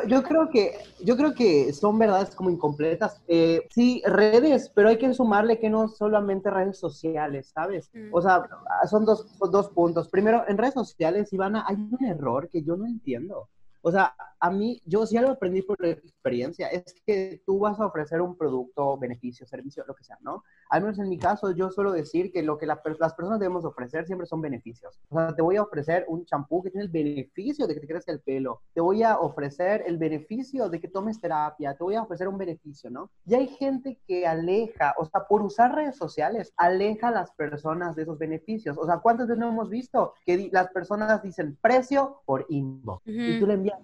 yo, 0.07 0.23
creo 0.23 0.49
que 0.49 0.77
yo 1.03 1.15
creo 1.15 1.33
que 1.33 1.71
son 1.73 1.97
verdades 1.97 2.35
como 2.35 2.49
incompletas. 2.49 3.21
Eh, 3.27 3.61
sí, 3.71 4.03
redes, 4.05 4.71
pero 4.75 4.89
hay 4.89 4.97
que 4.97 5.13
sumarle 5.13 5.57
que 5.57 5.69
no 5.69 5.87
solamente 5.87 6.49
redes 6.49 6.77
sociales, 6.77 7.51
¿sabes? 7.53 7.89
Mm. 7.93 8.13
O 8.13 8.21
sea, 8.21 8.47
son 8.89 9.05
dos, 9.05 9.25
dos 9.51 9.69
puntos. 9.69 10.09
Primero, 10.09 10.43
en 10.47 10.57
redes 10.57 10.73
sociales, 10.73 11.31
Ivana, 11.31 11.65
hay 11.67 11.75
un 11.75 12.05
error 12.05 12.49
que 12.49 12.61
yo 12.61 12.75
no 12.75 12.85
entiendo. 12.85 13.47
O 13.81 13.91
sea, 13.91 14.15
a 14.45 14.51
mí, 14.51 14.79
yo 14.85 15.07
sí 15.07 15.17
algo 15.17 15.31
aprendí 15.31 15.63
por 15.63 15.83
experiencia, 15.83 16.67
es 16.67 16.83
que 17.03 17.41
tú 17.47 17.57
vas 17.57 17.79
a 17.79 17.87
ofrecer 17.87 18.21
un 18.21 18.37
producto, 18.37 18.95
beneficio, 18.95 19.47
servicio, 19.47 19.83
lo 19.87 19.95
que 19.95 20.03
sea, 20.03 20.19
¿no? 20.21 20.43
Al 20.69 20.83
menos 20.83 20.99
en 20.99 21.09
mi 21.09 21.17
caso, 21.17 21.49
yo 21.49 21.71
suelo 21.71 21.91
decir 21.91 22.31
que 22.31 22.43
lo 22.43 22.59
que 22.59 22.67
las 22.67 22.79
personas 22.79 23.39
debemos 23.39 23.65
ofrecer 23.65 24.05
siempre 24.05 24.27
son 24.27 24.41
beneficios. 24.41 24.99
O 25.09 25.15
sea, 25.15 25.35
te 25.35 25.41
voy 25.41 25.55
a 25.55 25.63
ofrecer 25.63 26.05
un 26.09 26.25
champú 26.25 26.61
que 26.61 26.69
tiene 26.69 26.85
el 26.85 26.91
beneficio 26.91 27.65
de 27.65 27.73
que 27.73 27.79
te 27.79 27.87
crezca 27.87 28.11
el 28.11 28.19
pelo, 28.19 28.61
te 28.75 28.81
voy 28.81 29.01
a 29.01 29.17
ofrecer 29.17 29.83
el 29.87 29.97
beneficio 29.97 30.69
de 30.69 30.79
que 30.79 30.89
tomes 30.89 31.19
terapia, 31.19 31.75
te 31.75 31.83
voy 31.83 31.95
a 31.95 32.03
ofrecer 32.03 32.27
un 32.27 32.37
beneficio, 32.37 32.91
¿no? 32.91 33.09
Y 33.25 33.33
hay 33.33 33.47
gente 33.47 33.99
que 34.07 34.27
aleja, 34.27 34.93
o 34.99 35.05
sea, 35.05 35.21
por 35.27 35.41
usar 35.41 35.73
redes 35.73 35.95
sociales, 35.95 36.53
aleja 36.57 37.07
a 37.07 37.11
las 37.11 37.31
personas 37.31 37.95
de 37.95 38.03
esos 38.03 38.19
beneficios. 38.19 38.77
O 38.77 38.85
sea, 38.85 38.99
¿cuántas 38.99 39.27
veces 39.27 39.39
no 39.39 39.49
hemos 39.49 39.71
visto 39.71 40.13
que 40.23 40.49
las 40.51 40.67
personas 40.69 41.23
dicen 41.23 41.57
precio 41.59 42.21
por 42.25 42.45
inbox? 42.49 43.01
Y 43.07 43.39
tú 43.39 43.47
le 43.47 43.55
envías 43.55 43.79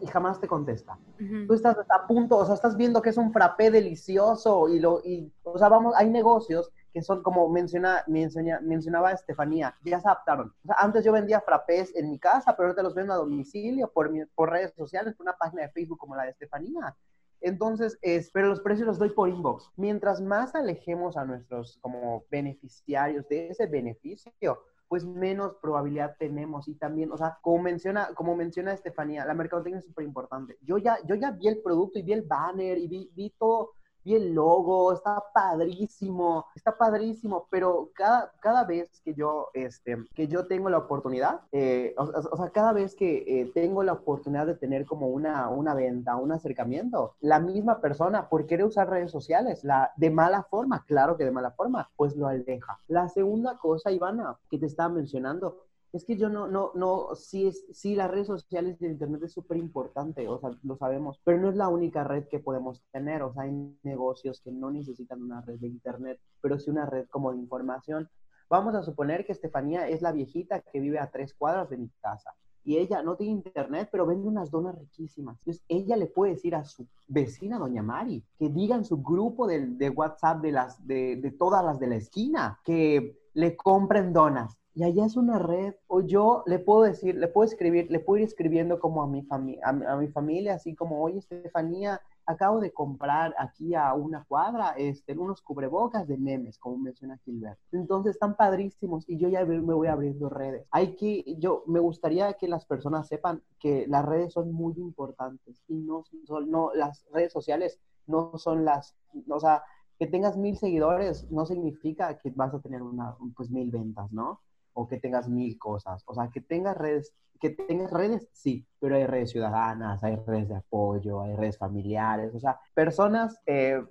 y 0.00 0.06
jamás 0.06 0.40
te 0.40 0.48
contesta. 0.48 0.98
Tú 1.46 1.54
estás 1.54 1.76
a 1.88 2.06
punto, 2.06 2.36
o 2.36 2.44
sea, 2.44 2.54
estás 2.54 2.76
viendo 2.76 3.02
que 3.02 3.10
es 3.10 3.16
un 3.16 3.32
frappé 3.32 3.70
delicioso 3.70 4.68
y 4.68 4.78
lo, 4.78 5.00
y, 5.04 5.32
o 5.42 5.58
sea, 5.58 5.68
vamos, 5.68 5.94
hay 5.96 6.08
negocios 6.08 6.70
que 6.92 7.02
son 7.02 7.22
como 7.22 7.48
menciona, 7.48 8.04
menciona, 8.06 8.60
mencionaba 8.60 9.10
Estefanía, 9.10 9.74
ya 9.84 10.00
se 10.00 10.06
adaptaron. 10.06 10.54
O 10.64 10.66
sea, 10.66 10.76
antes 10.78 11.04
yo 11.04 11.12
vendía 11.12 11.40
frappés 11.40 11.94
en 11.96 12.08
mi 12.08 12.18
casa, 12.18 12.54
pero 12.56 12.68
ahorita 12.68 12.84
los 12.84 12.94
vendo 12.94 13.12
a 13.12 13.16
domicilio 13.16 13.90
por, 13.92 14.10
por 14.34 14.50
redes 14.50 14.72
sociales, 14.76 15.14
por 15.14 15.24
una 15.24 15.36
página 15.36 15.62
de 15.62 15.70
Facebook 15.70 15.98
como 15.98 16.14
la 16.14 16.22
de 16.22 16.30
Estefanía. 16.30 16.96
Entonces, 17.40 17.98
es, 18.00 18.30
pero 18.30 18.48
los 18.48 18.60
precios 18.60 18.86
los 18.86 18.98
doy 18.98 19.10
por 19.10 19.28
inbox. 19.28 19.70
Mientras 19.76 20.20
más 20.20 20.54
alejemos 20.54 21.16
a 21.16 21.24
nuestros 21.24 21.78
como 21.82 22.24
beneficiarios 22.30 23.28
de 23.28 23.48
ese 23.48 23.66
beneficio, 23.66 24.62
pues 24.88 25.04
menos 25.04 25.56
probabilidad 25.60 26.16
tenemos. 26.18 26.68
Y 26.68 26.74
también, 26.74 27.12
o 27.12 27.16
sea, 27.16 27.38
como 27.42 27.62
menciona, 27.62 28.08
como 28.14 28.36
menciona 28.36 28.72
Estefanía, 28.72 29.24
la 29.24 29.34
mercadotecnia 29.34 29.78
es 29.78 29.86
súper 29.86 30.04
importante. 30.04 30.58
Yo 30.62 30.78
ya, 30.78 30.98
yo 31.06 31.14
ya 31.14 31.30
vi 31.32 31.48
el 31.48 31.62
producto 31.62 31.98
y 31.98 32.02
vi 32.02 32.12
el 32.12 32.22
banner 32.22 32.78
y 32.78 32.88
vi, 32.88 33.10
vi 33.14 33.30
todo 33.38 33.72
vi 34.04 34.14
el 34.14 34.34
logo, 34.34 34.92
está 34.92 35.22
padrísimo, 35.32 36.46
está 36.54 36.76
padrísimo, 36.76 37.46
pero 37.50 37.90
cada, 37.94 38.32
cada 38.40 38.64
vez 38.64 39.00
que 39.02 39.14
yo, 39.14 39.48
este, 39.54 40.04
que 40.14 40.28
yo 40.28 40.46
tengo 40.46 40.68
la 40.70 40.78
oportunidad, 40.78 41.40
eh, 41.52 41.94
o, 41.96 42.36
sea, 42.36 42.50
cada 42.50 42.72
vez 42.72 42.94
que 42.94 43.24
eh, 43.26 43.50
tengo 43.54 43.82
la 43.82 43.94
oportunidad 43.94 44.46
de 44.46 44.54
tener 44.54 44.84
como 44.86 45.08
una, 45.08 45.48
una 45.48 45.74
venta, 45.74 46.16
un 46.16 46.32
acercamiento, 46.32 47.14
la 47.20 47.40
misma 47.40 47.80
persona, 47.80 48.28
por 48.28 48.46
querer 48.46 48.66
usar 48.66 48.90
redes 48.90 49.10
sociales, 49.10 49.64
la, 49.64 49.92
de 49.96 50.10
mala 50.10 50.44
forma, 50.44 50.84
claro 50.86 51.16
que 51.16 51.24
de 51.24 51.30
mala 51.30 51.52
forma, 51.52 51.90
pues 51.96 52.16
lo 52.16 52.26
aleja. 52.26 52.78
La 52.88 53.08
segunda 53.08 53.56
cosa, 53.58 53.90
Ivana, 53.90 54.36
que 54.50 54.58
te 54.58 54.66
estaba 54.66 54.88
mencionando, 54.88 55.63
es 55.94 56.04
que 56.04 56.16
yo 56.16 56.28
no, 56.28 56.48
no, 56.48 56.72
no, 56.74 57.14
sí, 57.14 57.46
es, 57.46 57.66
sí 57.70 57.94
las 57.94 58.10
redes 58.10 58.26
sociales 58.26 58.80
de 58.80 58.88
Internet 58.88 59.22
es 59.22 59.32
súper 59.32 59.56
importante, 59.58 60.26
o 60.28 60.40
sea, 60.40 60.50
lo 60.64 60.76
sabemos, 60.76 61.20
pero 61.22 61.38
no 61.38 61.50
es 61.50 61.56
la 61.56 61.68
única 61.68 62.02
red 62.02 62.26
que 62.28 62.40
podemos 62.40 62.82
tener, 62.90 63.22
o 63.22 63.32
sea, 63.32 63.44
hay 63.44 63.52
negocios 63.84 64.40
que 64.40 64.50
no 64.50 64.72
necesitan 64.72 65.22
una 65.22 65.40
red 65.42 65.60
de 65.60 65.68
Internet, 65.68 66.18
pero 66.40 66.58
sí 66.58 66.70
una 66.70 66.84
red 66.84 67.06
como 67.08 67.32
de 67.32 67.38
información. 67.38 68.08
Vamos 68.50 68.74
a 68.74 68.82
suponer 68.82 69.24
que 69.24 69.32
Estefanía 69.32 69.88
es 69.88 70.02
la 70.02 70.10
viejita 70.10 70.62
que 70.62 70.80
vive 70.80 70.98
a 70.98 71.12
tres 71.12 71.32
cuadras 71.32 71.70
de 71.70 71.78
mi 71.78 71.88
casa 72.00 72.34
y 72.64 72.78
ella 72.78 73.02
no 73.02 73.14
tiene 73.14 73.34
internet, 73.34 73.88
pero 73.92 74.06
vende 74.06 74.26
unas 74.26 74.50
donas 74.50 74.76
riquísimas. 74.76 75.36
Entonces, 75.40 75.64
ella 75.68 75.96
le 75.96 76.06
puede 76.06 76.32
decir 76.32 76.54
a 76.54 76.64
su 76.64 76.88
vecina, 77.06 77.58
doña 77.58 77.82
Mari, 77.82 78.24
que 78.38 78.48
diga 78.48 78.74
en 78.74 78.84
su 78.84 79.02
grupo 79.02 79.46
de, 79.46 79.66
de 79.66 79.90
WhatsApp 79.90 80.40
de, 80.40 80.52
las, 80.52 80.84
de, 80.86 81.16
de, 81.16 81.30
todas 81.30 81.62
las 81.62 81.78
de 81.78 81.86
la 81.88 81.96
esquina, 81.96 82.58
que 82.64 83.18
le 83.34 83.54
compren 83.54 84.12
donas 84.12 84.58
y 84.76 84.82
allá 84.82 85.06
es 85.06 85.16
una 85.16 85.38
red, 85.38 85.74
o 85.86 86.00
yo 86.00 86.42
le 86.46 86.58
puedo 86.58 86.82
decir, 86.82 87.14
le 87.14 87.28
puedo 87.28 87.46
escribir, 87.46 87.90
le 87.90 88.00
puedo 88.00 88.18
ir 88.18 88.24
escribiendo 88.26 88.80
como 88.80 89.04
a 89.04 89.06
mi, 89.06 89.22
familia 89.22 89.60
a, 89.64 89.96
mi 89.96 90.08
familia, 90.08 90.54
así 90.54 90.74
como, 90.74 91.00
oye, 91.00 91.18
Estefanía, 91.18 92.00
acabo 92.26 92.58
de 92.58 92.72
comprar 92.72 93.34
aquí 93.38 93.76
a 93.76 93.94
una 93.94 94.24
cuadra 94.24 94.74
este, 94.76 95.16
unos 95.16 95.42
cubrebocas 95.42 96.08
de 96.08 96.16
memes, 96.16 96.58
como 96.58 96.78
menciona 96.78 97.20
Gilbert. 97.24 97.58
Entonces 97.70 98.14
están 98.14 98.34
padrísimos 98.36 99.08
y 99.08 99.16
yo 99.16 99.28
ya 99.28 99.44
me 99.44 99.60
voy 99.60 99.86
abriendo 99.86 100.28
redes. 100.28 100.66
Hay 100.72 100.96
que, 100.96 101.36
yo, 101.38 101.62
me 101.66 101.78
gustaría 101.78 102.32
que 102.32 102.48
las 102.48 102.64
personas 102.66 103.06
sepan 103.06 103.42
que 103.60 103.86
las 103.86 104.04
redes 104.04 104.32
son 104.32 104.52
muy 104.52 104.74
importantes 104.78 105.62
y 105.68 105.74
no 105.74 106.04
son, 106.24 106.50
no, 106.50 106.72
las 106.74 107.06
redes 107.12 107.32
sociales 107.32 107.78
no 108.06 108.36
son 108.38 108.64
las, 108.64 108.96
o 109.28 109.38
sea, 109.38 109.62
que 109.98 110.08
tengas 110.08 110.36
mil 110.36 110.56
seguidores 110.56 111.30
no 111.30 111.46
significa 111.46 112.18
que 112.18 112.30
vas 112.30 112.52
a 112.52 112.60
tener 112.60 112.82
una, 112.82 113.14
pues 113.36 113.50
mil 113.50 113.70
ventas, 113.70 114.10
¿no? 114.12 114.40
O 114.74 114.86
que 114.86 114.98
tengas 114.98 115.28
mil 115.28 115.58
cosas. 115.58 116.02
O 116.06 116.14
sea, 116.14 116.28
que 116.28 116.40
tengas 116.40 116.76
redes, 116.76 117.14
que 117.40 117.50
tengas 117.50 117.90
redes, 117.90 118.28
sí, 118.32 118.66
pero 118.78 118.96
hay 118.96 119.06
redes 119.06 119.30
ciudadanas, 119.30 120.02
hay 120.04 120.16
redes 120.16 120.48
de 120.48 120.56
apoyo, 120.56 121.22
hay 121.22 121.34
redes 121.36 121.58
familiares, 121.58 122.34
o 122.34 122.40
sea, 122.40 122.58
personas, 122.74 123.40
eh, 123.46 123.82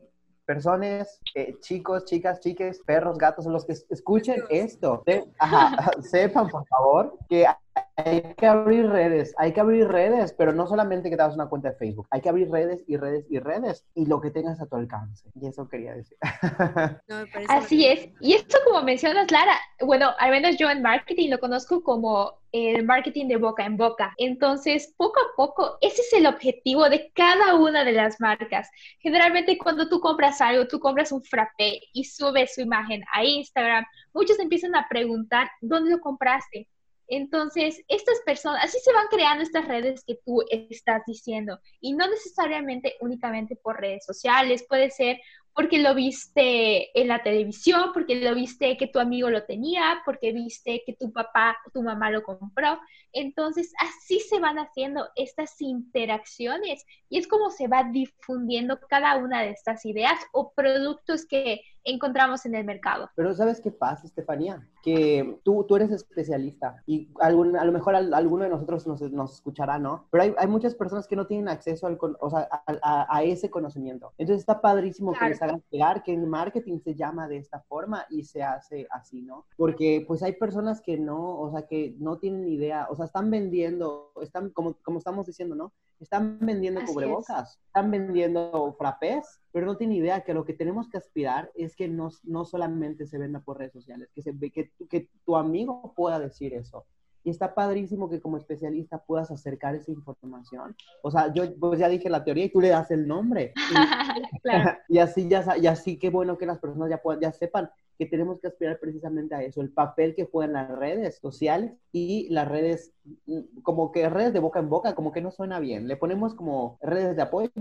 personas, 0.45 1.19
eh, 1.35 1.55
chicos, 1.61 2.05
chicas, 2.05 2.39
chiques, 2.39 2.81
perros, 2.85 3.17
gatos, 3.17 3.45
los 3.45 3.65
que 3.65 3.73
escuchen 3.89 4.43
esto, 4.49 5.03
ajá, 5.39 5.91
sepan 6.01 6.49
por 6.49 6.65
favor 6.67 7.17
que 7.29 7.45
hay 7.95 8.21
que 8.35 8.47
abrir 8.47 8.89
redes, 8.89 9.33
hay 9.37 9.53
que 9.53 9.59
abrir 9.59 9.87
redes, 9.87 10.33
pero 10.33 10.51
no 10.51 10.67
solamente 10.67 11.09
que 11.09 11.15
te 11.15 11.21
hagas 11.21 11.35
una 11.35 11.47
cuenta 11.47 11.69
de 11.69 11.75
Facebook, 11.75 12.07
hay 12.09 12.21
que 12.21 12.29
abrir 12.29 12.49
redes 12.49 12.83
y 12.87 12.97
redes 12.97 13.25
y 13.29 13.39
redes 13.39 13.85
y 13.93 14.05
lo 14.05 14.19
que 14.19 14.31
tengas 14.31 14.59
a 14.61 14.65
tu 14.65 14.75
alcance. 14.75 15.29
Y 15.39 15.47
eso 15.47 15.67
quería 15.69 15.93
decir. 15.93 16.17
Así 17.49 17.85
es. 17.85 18.09
Y 18.19 18.33
esto 18.33 18.57
como 18.65 18.83
mencionas, 18.83 19.29
Lara, 19.31 19.59
bueno, 19.81 20.11
al 20.17 20.31
menos 20.31 20.57
yo 20.57 20.69
en 20.69 20.81
marketing 20.81 21.29
lo 21.29 21.39
conozco 21.39 21.83
como 21.83 22.41
el 22.51 22.85
marketing 22.85 23.27
de 23.27 23.37
boca 23.37 23.65
en 23.65 23.77
boca. 23.77 24.13
Entonces, 24.17 24.93
poco 24.97 25.19
a 25.19 25.35
poco, 25.35 25.77
ese 25.81 26.01
es 26.01 26.13
el 26.13 26.27
objetivo 26.27 26.89
de 26.89 27.11
cada 27.13 27.55
una 27.55 27.83
de 27.83 27.91
las 27.91 28.19
marcas. 28.19 28.69
Generalmente 28.99 29.57
cuando 29.57 29.89
tú 29.89 29.99
compras 29.99 30.39
algo, 30.41 30.67
tú 30.67 30.79
compras 30.79 31.11
un 31.11 31.23
frappé 31.23 31.81
y 31.93 32.03
subes 32.05 32.53
su 32.55 32.61
imagen 32.61 33.03
a 33.13 33.23
Instagram, 33.23 33.85
muchos 34.13 34.39
empiezan 34.39 34.75
a 34.75 34.87
preguntar, 34.87 35.49
¿dónde 35.61 35.91
lo 35.91 35.99
compraste? 35.99 36.67
Entonces, 37.07 37.81
estas 37.87 38.19
personas, 38.25 38.63
así 38.63 38.77
se 38.79 38.93
van 38.93 39.07
creando 39.09 39.43
estas 39.43 39.67
redes 39.67 40.03
que 40.05 40.19
tú 40.25 40.43
estás 40.49 41.03
diciendo, 41.05 41.59
y 41.79 41.93
no 41.93 42.07
necesariamente 42.07 42.95
únicamente 43.01 43.55
por 43.55 43.79
redes 43.79 44.05
sociales, 44.05 44.65
puede 44.67 44.89
ser 44.89 45.19
porque 45.55 45.79
lo 45.79 45.93
viste 45.93 46.99
en 46.99 47.07
la 47.07 47.21
televisión, 47.21 47.91
porque 47.93 48.15
lo 48.15 48.33
viste 48.33 48.75
que 48.77 48.87
tu 48.87 48.99
amigo 48.99 49.29
lo 49.29 49.43
tenía, 49.43 50.01
porque 50.05 50.33
viste 50.33 50.81
que 50.85 50.93
tu 50.93 51.11
papá 51.11 51.57
tu 51.73 51.83
mamá 51.83 52.09
lo 52.09 52.23
compró. 52.23 52.79
Entonces, 53.13 53.71
así 53.79 54.19
se 54.19 54.39
van 54.39 54.57
haciendo 54.57 55.07
estas 55.15 55.61
interacciones 55.61 56.85
y 57.09 57.19
es 57.19 57.27
como 57.27 57.49
se 57.51 57.67
va 57.67 57.83
difundiendo 57.83 58.79
cada 58.89 59.17
una 59.17 59.41
de 59.41 59.51
estas 59.51 59.85
ideas 59.85 60.19
o 60.31 60.51
productos 60.53 61.25
que 61.25 61.61
encontramos 61.83 62.45
en 62.45 62.55
el 62.55 62.65
mercado. 62.65 63.09
Pero 63.15 63.33
¿sabes 63.33 63.59
qué 63.59 63.71
pasa, 63.71 64.07
Estefanía? 64.07 64.67
Que 64.81 65.39
tú, 65.43 65.65
tú 65.65 65.75
eres 65.75 65.91
especialista 65.91 66.81
y 66.85 67.09
algún, 67.19 67.55
a 67.57 67.65
lo 67.65 67.71
mejor 67.71 67.95
alguno 67.95 68.43
de 68.43 68.49
nosotros 68.49 68.87
nos, 68.87 69.01
nos 69.11 69.33
escuchará, 69.33 69.79
¿no? 69.79 70.07
Pero 70.09 70.23
hay, 70.23 70.35
hay, 70.37 70.47
muchas 70.47 70.75
personas 70.75 71.07
que 71.07 71.15
no 71.15 71.27
tienen 71.27 71.49
acceso 71.49 71.87
al, 71.87 71.97
o 71.99 72.29
sea, 72.29 72.47
a, 72.67 73.17
a, 73.17 73.23
ese 73.23 73.49
conocimiento. 73.49 74.13
Entonces 74.17 74.41
está 74.41 74.61
padrísimo 74.61 75.13
que 75.13 75.29
les 75.29 75.41
hagan 75.41 75.61
llegar 75.69 76.03
que 76.03 76.13
el 76.13 76.25
marketing 76.25 76.79
se 76.79 76.95
llama 76.95 77.27
de 77.27 77.37
esta 77.37 77.59
forma 77.61 78.05
y 78.09 78.23
se 78.23 78.43
hace 78.43 78.87
así, 78.89 79.21
¿no? 79.21 79.45
Porque 79.57 80.03
pues 80.07 80.23
hay 80.23 80.33
personas 80.33 80.81
que 80.81 80.97
no, 80.97 81.39
o 81.39 81.51
sea, 81.51 81.67
que 81.67 81.95
no 81.99 82.17
tienen 82.17 82.47
idea, 82.47 82.87
o 82.89 82.95
sea, 82.95 83.02
están 83.05 83.29
vendiendo, 83.29 84.11
están, 84.21 84.49
como, 84.51 84.75
como 84.83 84.99
estamos 84.99 85.25
diciendo, 85.25 85.55
¿no? 85.55 85.73
Están 85.99 86.37
vendiendo 86.39 86.81
cubrebocas, 86.85 87.59
están 87.67 87.91
vendiendo 87.91 88.75
frappés, 88.77 89.39
pero 89.51 89.65
no 89.65 89.77
tienen 89.77 89.97
idea 89.97 90.21
que 90.21 90.33
lo 90.33 90.45
que 90.45 90.53
tenemos 90.53 90.89
que 90.89 90.97
aspirar 90.97 91.51
es 91.55 91.75
que 91.75 91.87
no, 91.87 92.09
no 92.23 92.45
solamente 92.45 93.05
se 93.05 93.17
venda 93.17 93.39
por 93.39 93.57
redes 93.57 93.73
sociales, 93.73 94.09
que, 94.13 94.21
se, 94.21 94.37
que, 94.51 94.71
que 94.89 95.09
tu 95.25 95.35
amigo 95.35 95.93
pueda 95.95 96.19
decir 96.19 96.53
eso. 96.53 96.85
Y 97.23 97.29
está 97.29 97.53
padrísimo 97.53 98.09
que 98.09 98.19
como 98.19 98.37
especialista 98.37 98.99
puedas 98.99 99.31
acercar 99.31 99.75
esa 99.75 99.91
información. 99.91 100.75
O 101.01 101.11
sea, 101.11 101.33
yo 101.33 101.43
pues 101.57 101.79
ya 101.79 101.89
dije 101.89 102.09
la 102.09 102.23
teoría 102.23 102.45
y 102.45 102.49
tú 102.49 102.61
le 102.61 102.69
das 102.69 102.91
el 102.91 103.07
nombre. 103.07 103.53
Y, 103.55 103.73
claro. 104.41 104.77
y 104.89 104.97
así 104.97 105.27
ya 105.27 105.57
y 105.57 105.67
así 105.67 105.97
qué 105.97 106.09
bueno 106.09 106.37
que 106.37 106.45
las 106.45 106.59
personas 106.59 106.89
ya 106.89 106.97
puedan, 106.97 107.21
ya 107.21 107.31
sepan 107.31 107.69
que 107.97 108.05
tenemos 108.05 108.39
que 108.39 108.47
aspirar 108.47 108.79
precisamente 108.79 109.35
a 109.35 109.43
eso, 109.43 109.61
el 109.61 109.71
papel 109.71 110.15
que 110.15 110.25
juegan 110.25 110.53
las 110.53 110.69
redes 110.69 111.19
sociales 111.19 111.73
y 111.91 112.27
las 112.29 112.47
redes, 112.47 112.91
mm, 113.25 113.61
como 113.61 113.91
que 113.91 114.09
redes 114.09 114.33
de 114.33 114.39
boca 114.39 114.59
en 114.59 114.69
boca, 114.69 114.95
como 114.95 115.11
que 115.11 115.21
no 115.21 115.31
suena 115.31 115.59
bien. 115.59 115.87
Le 115.87 115.97
ponemos 115.97 116.33
como 116.33 116.77
redes 116.81 117.15
de 117.15 117.21
apoyo, 117.21 117.51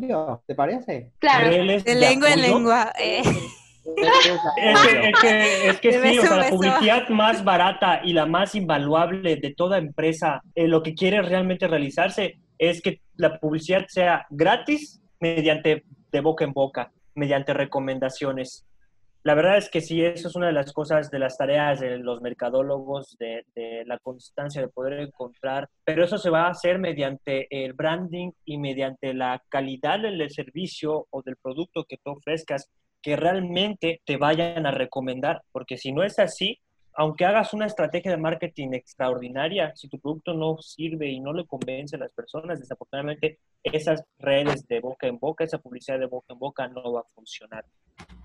¿te 0.46 0.54
parece? 0.54 1.12
Claro, 1.18 1.50
de, 1.50 1.94
lengua 1.94 2.32
en 2.32 2.40
lengua. 2.40 2.92
Eh. 2.98 3.22
Es 3.84 5.20
que, 5.20 5.68
es 5.68 5.80
que, 5.80 5.92
sí, 6.02 6.18
o 6.18 6.22
sea, 6.22 6.36
la 6.36 6.50
publicidad 6.50 7.08
más 7.08 7.42
barata 7.44 8.00
y 8.04 8.12
la 8.12 8.26
más 8.26 8.54
invaluable 8.54 9.36
de 9.36 9.54
toda 9.54 9.78
empresa, 9.78 10.42
eh, 10.54 10.68
lo 10.68 10.82
que 10.82 10.94
quiere 10.94 11.20
realmente 11.22 11.66
realizarse 11.66 12.38
es 12.58 12.80
que 12.80 13.00
la 13.16 13.38
publicidad 13.38 13.86
sea 13.88 14.26
gratis 14.30 15.00
mediante 15.20 15.84
de 16.10 16.20
boca 16.20 16.44
en 16.44 16.52
boca, 16.52 16.92
mediante 17.14 17.54
recomendaciones. 17.54 18.66
La 19.24 19.34
verdad 19.34 19.56
es 19.56 19.70
que 19.70 19.80
sí, 19.80 20.04
eso 20.04 20.28
es 20.28 20.34
una 20.34 20.48
de 20.48 20.52
las 20.52 20.72
cosas, 20.72 21.08
de 21.10 21.20
las 21.20 21.36
tareas 21.38 21.78
de 21.78 21.98
los 21.98 22.20
mercadólogos, 22.20 23.16
de, 23.18 23.44
de, 23.54 23.84
la 23.86 23.98
constancia 23.98 24.60
de 24.60 24.66
poder 24.66 24.94
encontrar, 24.94 25.68
pero 25.84 26.04
eso 26.04 26.18
se 26.18 26.28
va 26.28 26.46
a 26.46 26.50
hacer 26.50 26.80
mediante 26.80 27.46
el 27.50 27.72
branding 27.72 28.32
y 28.44 28.58
mediante 28.58 29.14
la 29.14 29.40
calidad 29.48 30.00
del 30.00 30.28
servicio 30.30 31.06
o 31.10 31.22
del 31.22 31.36
producto 31.36 31.84
que 31.84 31.98
tú 32.02 32.10
ofrezcas, 32.10 32.68
que 33.02 33.16
realmente 33.16 34.00
te 34.04 34.16
vayan 34.16 34.64
a 34.64 34.70
recomendar, 34.70 35.42
porque 35.52 35.76
si 35.76 35.92
no 35.92 36.02
es 36.04 36.18
así, 36.18 36.60
aunque 36.94 37.24
hagas 37.24 37.54
una 37.54 37.66
estrategia 37.66 38.10
de 38.10 38.16
marketing 38.16 38.72
extraordinaria, 38.74 39.72
si 39.74 39.88
tu 39.88 39.98
producto 39.98 40.34
no 40.34 40.58
sirve 40.60 41.08
y 41.08 41.20
no 41.20 41.32
le 41.32 41.46
convence 41.46 41.96
a 41.96 41.98
las 41.98 42.12
personas, 42.12 42.60
desafortunadamente 42.60 43.38
esas 43.62 44.04
redes 44.18 44.66
de 44.68 44.80
boca 44.80 45.06
en 45.06 45.18
boca, 45.18 45.44
esa 45.44 45.58
publicidad 45.58 45.98
de 45.98 46.06
boca 46.06 46.32
en 46.32 46.38
boca 46.38 46.68
no 46.68 46.92
va 46.92 47.00
a 47.00 47.14
funcionar. 47.14 47.64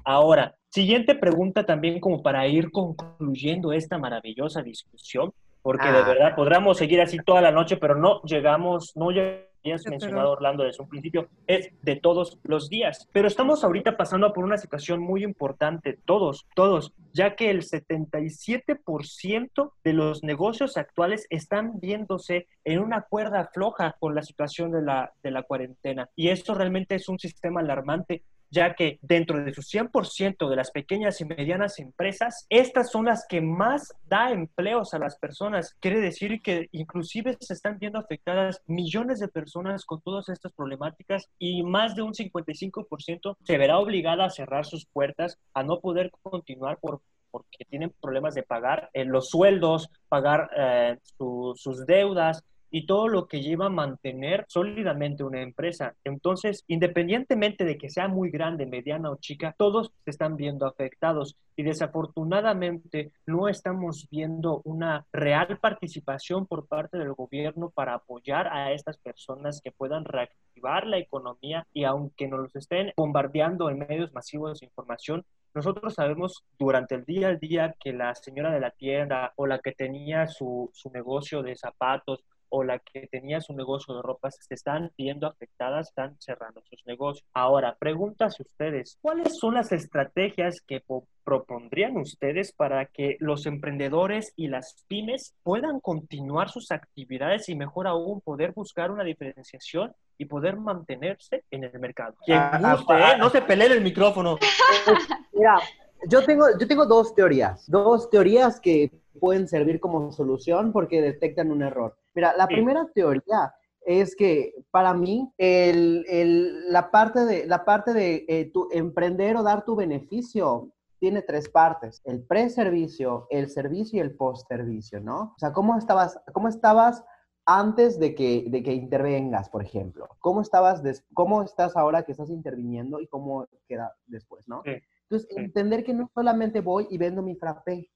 Ahora, 0.03 0.55
siguiente 0.69 1.15
pregunta 1.15 1.65
también 1.65 1.99
como 1.99 2.21
para 2.21 2.47
ir 2.47 2.71
concluyendo 2.71 3.71
esta 3.71 3.97
maravillosa 3.97 4.61
discusión, 4.61 5.33
porque 5.61 5.87
de 5.89 5.97
ah. 5.97 6.07
verdad 6.07 6.35
podríamos 6.35 6.77
seguir 6.77 7.01
así 7.01 7.17
toda 7.25 7.41
la 7.41 7.51
noche, 7.51 7.77
pero 7.77 7.95
no 7.95 8.21
llegamos, 8.23 8.95
no 8.95 9.11
llegamos 9.11 9.46
has 9.71 9.85
mencionado 9.85 10.31
Orlando 10.31 10.63
desde 10.63 10.81
un 10.83 10.89
principio, 10.89 11.29
es 11.47 11.71
de 11.81 11.95
todos 11.95 12.39
los 12.43 12.69
días. 12.69 13.09
Pero 13.11 13.27
estamos 13.27 13.63
ahorita 13.63 13.97
pasando 13.97 14.31
por 14.33 14.43
una 14.43 14.57
situación 14.57 15.01
muy 15.01 15.23
importante, 15.23 15.97
todos, 16.05 16.45
todos, 16.55 16.93
ya 17.13 17.35
que 17.35 17.49
el 17.49 17.63
77% 17.63 19.71
de 19.83 19.93
los 19.93 20.23
negocios 20.23 20.77
actuales 20.77 21.25
están 21.29 21.79
viéndose 21.79 22.47
en 22.63 22.79
una 22.79 23.01
cuerda 23.01 23.49
floja 23.53 23.95
con 23.99 24.15
la 24.15 24.23
situación 24.23 24.71
de 24.71 24.81
la, 24.81 25.13
de 25.23 25.31
la 25.31 25.43
cuarentena. 25.43 26.09
Y 26.15 26.29
esto 26.29 26.53
realmente 26.53 26.95
es 26.95 27.09
un 27.09 27.19
sistema 27.19 27.61
alarmante 27.61 28.23
ya 28.49 28.73
que 28.75 28.99
dentro 29.01 29.43
de 29.43 29.53
su 29.53 29.61
100% 29.61 30.49
de 30.49 30.55
las 30.55 30.71
pequeñas 30.71 31.19
y 31.21 31.25
medianas 31.25 31.79
empresas, 31.79 32.45
estas 32.49 32.91
son 32.91 33.05
las 33.05 33.25
que 33.27 33.41
más 33.41 33.93
da 34.07 34.31
empleos 34.31 34.93
a 34.93 34.99
las 34.99 35.17
personas. 35.17 35.75
Quiere 35.79 35.99
decir 35.99 36.41
que 36.41 36.69
inclusive 36.71 37.37
se 37.39 37.53
están 37.53 37.77
viendo 37.79 37.99
afectadas 37.99 38.61
millones 38.65 39.19
de 39.19 39.27
personas 39.27 39.85
con 39.85 40.01
todas 40.01 40.29
estas 40.29 40.53
problemáticas 40.53 41.29
y 41.39 41.63
más 41.63 41.95
de 41.95 42.01
un 42.01 42.13
55% 42.13 43.37
se 43.43 43.57
verá 43.57 43.79
obligada 43.79 44.25
a 44.25 44.29
cerrar 44.29 44.65
sus 44.65 44.85
puertas, 44.85 45.37
a 45.53 45.63
no 45.63 45.79
poder 45.79 46.11
continuar 46.23 46.77
por 46.79 47.01
porque 47.29 47.65
tienen 47.65 47.93
problemas 48.01 48.35
de 48.35 48.43
pagar 48.43 48.89
eh, 48.93 49.05
los 49.05 49.29
sueldos, 49.29 49.89
pagar 50.07 50.49
eh, 50.55 50.97
sus 51.17 51.85
deudas, 51.85 52.43
y 52.69 52.85
todo 52.85 53.07
lo 53.07 53.27
que 53.27 53.41
lleva 53.41 53.67
a 53.67 53.69
mantener 53.69 54.45
sólidamente 54.47 55.23
una 55.23 55.41
empresa. 55.41 55.95
Entonces, 56.03 56.63
independientemente 56.67 57.65
de 57.65 57.77
que 57.77 57.89
sea 57.89 58.07
muy 58.07 58.29
grande, 58.29 58.65
mediana 58.65 59.11
o 59.11 59.17
chica, 59.17 59.55
todos 59.57 59.91
se 60.03 60.11
están 60.11 60.35
viendo 60.35 60.65
afectados 60.65 61.35
y 61.55 61.63
desafortunadamente 61.63 63.11
no 63.25 63.47
estamos 63.47 64.07
viendo 64.11 64.61
una 64.63 65.05
real 65.11 65.57
participación 65.59 66.45
por 66.45 66.67
parte 66.67 66.97
del 66.97 67.13
gobierno 67.13 67.71
para 67.71 67.95
apoyar 67.95 68.47
a 68.47 68.71
estas 68.71 68.97
personas 68.97 69.61
que 69.63 69.71
puedan 69.71 70.05
reactivar 70.05 70.85
la 70.85 70.97
economía 70.97 71.65
y 71.73 71.83
aunque 71.83 72.27
nos 72.27 72.55
estén 72.55 72.91
bombardeando 72.95 73.69
en 73.69 73.79
medios 73.79 74.13
masivos 74.13 74.59
de 74.59 74.67
información, 74.67 75.25
nosotros 75.53 75.95
sabemos 75.95 76.43
durante 76.59 76.93
el 76.93 77.03
día 77.03 77.29
al 77.29 77.39
día 77.39 77.75
que 77.79 77.91
la 77.91 78.13
señora 78.13 78.51
de 78.51 78.59
la 78.59 78.71
tienda 78.71 79.33
o 79.37 79.47
la 79.47 79.57
que 79.59 79.71
tenía 79.71 80.27
su, 80.27 80.69
su 80.73 80.91
negocio 80.91 81.41
de 81.41 81.55
zapatos 81.55 82.23
o 82.49 82.63
la 82.63 82.79
que 82.79 83.07
tenía 83.07 83.41
su 83.41 83.53
negocio 83.53 83.95
de 83.95 84.01
ropas 84.01 84.37
se 84.39 84.53
están 84.53 84.91
viendo 84.97 85.27
afectadas, 85.27 85.89
están 85.89 86.15
cerrando 86.19 86.61
sus 86.69 86.85
negocios. 86.85 87.25
Ahora, 87.33 87.75
pregúntase 87.79 88.43
ustedes, 88.43 88.97
¿cuáles 89.01 89.37
son 89.37 89.55
las 89.55 89.71
estrategias 89.71 90.61
que 90.61 90.83
propondrían 91.23 91.97
ustedes 91.97 92.53
para 92.53 92.85
que 92.85 93.17
los 93.19 93.45
emprendedores 93.45 94.33
y 94.35 94.47
las 94.47 94.85
pymes 94.87 95.35
puedan 95.43 95.79
continuar 95.79 96.49
sus 96.49 96.71
actividades 96.71 97.49
y 97.49 97.55
mejor 97.55 97.87
aún 97.87 98.21
poder 98.21 98.53
buscar 98.53 98.91
una 98.91 99.03
diferenciación 99.03 99.93
y 100.17 100.25
poder 100.25 100.57
mantenerse 100.57 101.43
en 101.51 101.63
el 101.63 101.79
mercado? 101.79 102.15
Ah, 102.29 102.59
ah, 102.63 102.85
ah, 102.87 103.13
¿eh? 103.13 103.17
No 103.17 103.29
se 103.29 103.41
peleen 103.41 103.73
el 103.73 103.81
micrófono. 103.81 104.37
Mira, 105.33 105.59
yo 106.07 106.23
tengo, 106.25 106.45
yo 106.59 106.67
tengo 106.67 106.85
dos 106.85 107.13
teorías, 107.13 107.69
dos 107.69 108.09
teorías 108.09 108.59
que 108.59 108.91
pueden 109.19 109.47
servir 109.47 109.79
como 109.79 110.11
solución 110.11 110.71
porque 110.71 111.01
detectan 111.01 111.51
un 111.51 111.63
error. 111.63 111.97
Mira, 112.15 112.35
la 112.37 112.47
primera 112.47 112.87
teoría 112.93 113.53
es 113.81 114.15
que 114.15 114.53
para 114.71 114.93
mí 114.93 115.31
el, 115.37 116.05
el, 116.09 116.71
la 116.71 116.91
parte 116.91 117.25
de, 117.25 117.47
la 117.47 117.63
parte 117.63 117.93
de 117.93 118.25
eh, 118.27 118.51
tu 118.53 118.67
emprender 118.71 119.37
o 119.37 119.43
dar 119.43 119.65
tu 119.65 119.75
beneficio 119.75 120.71
tiene 120.99 121.21
tres 121.21 121.47
partes, 121.49 122.01
el 122.05 122.23
pre-servicio, 122.23 123.27
el 123.29 123.49
servicio 123.49 123.97
y 123.97 124.01
el 124.01 124.15
post-servicio, 124.15 124.99
¿no? 124.99 125.33
O 125.35 125.39
sea, 125.39 125.53
¿cómo 125.53 125.77
estabas, 125.77 126.19
cómo 126.33 126.47
estabas 126.47 127.03
antes 127.45 127.99
de 127.99 128.15
que, 128.15 128.45
de 128.49 128.63
que 128.63 128.73
intervengas, 128.73 129.49
por 129.49 129.63
ejemplo? 129.63 130.09
¿Cómo, 130.19 130.41
estabas 130.41 130.81
¿Cómo 131.13 131.43
estás 131.43 131.77
ahora 131.77 132.03
que 132.03 132.11
estás 132.11 132.29
interviniendo 132.29 132.99
y 132.99 133.07
cómo 133.07 133.47
queda 133.67 133.95
después, 134.07 134.47
¿no? 134.47 134.63
Entonces, 135.09 135.37
entender 135.37 135.83
que 135.83 135.93
no 135.93 136.09
solamente 136.13 136.61
voy 136.61 136.87
y 136.89 136.97
vendo 136.97 137.21
mi 137.21 137.35
frappé. 137.35 137.89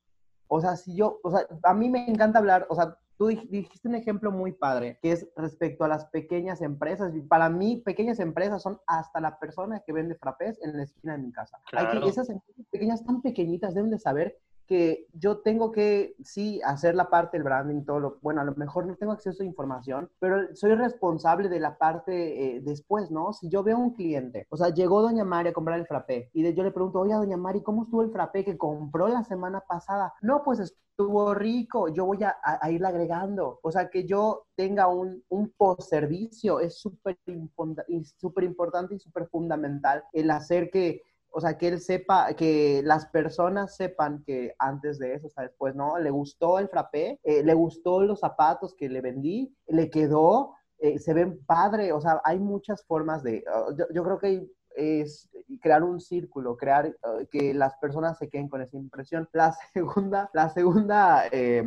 O 0.48 0.62
sea, 0.62 0.76
si 0.76 0.96
yo, 0.96 1.20
o 1.24 1.32
sea, 1.32 1.46
a 1.64 1.74
mí 1.74 1.90
me 1.90 2.10
encanta 2.10 2.40
hablar, 2.40 2.66
o 2.70 2.76
sea, 2.76 2.98
tú 3.18 3.28
dijiste 3.28 3.88
un 3.88 3.96
ejemplo 3.96 4.32
muy 4.32 4.52
padre, 4.52 4.98
que 5.02 5.12
es 5.12 5.28
respecto 5.36 5.84
a 5.84 5.88
las 5.88 6.06
pequeñas 6.08 6.62
empresas. 6.62 7.14
Para 7.30 7.50
mí, 7.50 7.78
pequeñas 7.78 8.20
empresas 8.20 8.62
son 8.64 8.80
hasta 8.88 9.20
la 9.22 9.38
persona 9.38 9.82
que 9.86 9.94
vende 9.94 10.16
frappés 10.16 10.60
en 10.64 10.76
la 10.76 10.84
esquina 10.84 11.18
de 11.18 11.24
mi 11.24 11.32
casa. 11.32 11.60
Hay 11.74 12.00
que, 12.00 12.08
esas 12.08 12.30
empresas 12.30 12.66
pequeñas 12.72 13.06
tan 13.06 13.22
pequeñitas 13.22 13.76
deben 13.76 13.92
de 13.92 14.00
saber 14.00 14.40
que 14.72 15.06
yo 15.12 15.40
tengo 15.40 15.70
que, 15.74 16.16
sí, 16.24 16.62
hacer 16.64 16.96
la 16.96 17.10
parte 17.10 17.36
del 17.36 17.44
branding, 17.44 17.84
todo 17.84 18.00
lo, 18.00 18.20
bueno, 18.22 18.40
a 18.40 18.46
lo 18.46 18.56
mejor 18.56 18.86
no 18.86 18.96
tengo 18.96 19.12
acceso 19.12 19.44
a 19.44 19.46
información, 19.46 20.10
pero 20.18 20.56
soy 20.56 20.76
responsable 20.76 21.50
de 21.50 21.60
la 21.60 21.78
parte 21.78 22.56
eh, 22.56 22.62
después, 22.62 23.12
¿no? 23.12 23.34
Si 23.34 23.50
yo 23.50 23.64
veo 23.64 23.76
a 23.76 23.80
un 23.82 23.94
cliente, 23.94 24.48
o 24.50 24.56
sea, 24.56 24.70
llegó 24.70 25.02
doña 25.02 25.26
Mari 25.26 25.50
a 25.50 25.54
comprar 25.54 25.78
el 25.78 25.88
frappé 25.88 26.30
y 26.32 26.54
yo 26.54 26.64
le 26.64 26.72
pregunto, 26.72 27.02
oye, 27.02 27.14
doña 27.14 27.36
Mari, 27.36 27.62
¿cómo 27.62 27.84
estuvo 27.84 28.02
el 28.02 28.12
frappé 28.12 28.46
que 28.46 28.58
compró 28.58 29.10
la 29.10 29.26
semana 29.26 29.60
pasada? 29.60 30.14
No, 30.22 30.42
pues 30.42 30.62
estuvo 30.62 31.34
rico, 31.34 31.90
yo 31.90 32.06
voy 32.06 32.24
a, 32.24 32.38
a, 32.42 32.72
irle 32.72 32.88
agregando. 32.88 33.60
O 33.64 33.74
sea, 33.74 33.90
que 33.90 34.06
yo 34.06 34.46
tenga 34.56 34.88
un, 34.88 35.22
un 35.28 35.50
post-servicio 35.50 36.62
es 36.62 36.80
súper 36.80 37.18
importante 37.26 38.96
y 38.96 39.00
súper 39.00 39.28
fundamental 39.28 40.06
el 40.14 40.32
hacer 40.32 40.72
que 40.72 41.02
o 41.32 41.42
sea, 41.42 41.58
que 41.58 41.70
él 41.70 41.80
sepa, 41.80 42.34
que 42.34 42.82
las 42.84 43.06
personas 43.08 43.76
sepan 43.76 44.24
que 44.26 44.54
antes 44.60 45.00
de 45.00 45.16
eso, 45.16 45.28
o 45.28 45.30
sea, 45.30 45.44
después, 45.44 45.76
¿no? 45.76 45.98
Le 45.98 46.10
gustó 46.10 46.60
el 46.60 46.68
frappé, 46.68 47.20
eh, 47.24 47.44
le 47.44 47.54
gustó 47.54 48.02
los 48.02 48.20
zapatos 48.20 48.76
que 48.76 48.90
le 48.90 49.02
vendí, 49.02 49.56
le 49.68 49.90
quedó, 49.90 50.56
eh, 50.82 50.98
se 50.98 51.14
ven 51.14 51.40
padre, 51.46 51.94
o 51.94 52.02
sea, 52.02 52.22
hay 52.24 52.40
muchas 52.40 52.84
formas 52.86 53.22
de, 53.22 53.44
uh, 53.48 53.94
yo, 53.94 54.04
creo 54.04 54.18
que 54.18 54.48
es 54.76 55.30
crear 55.62 55.84
un 55.84 56.00
círculo, 56.00 56.58
crear 56.58 56.88
uh, 56.88 57.26
que 57.30 57.54
las 57.54 57.78
personas 57.78 58.18
se 58.18 58.30
queden 58.30 58.50
con 58.50 58.62
esa 58.62 58.78
impresión. 58.78 59.30
La 59.32 59.56
segunda, 59.74 60.30
la 60.34 60.50
segunda, 60.50 61.28
eh, 61.32 61.64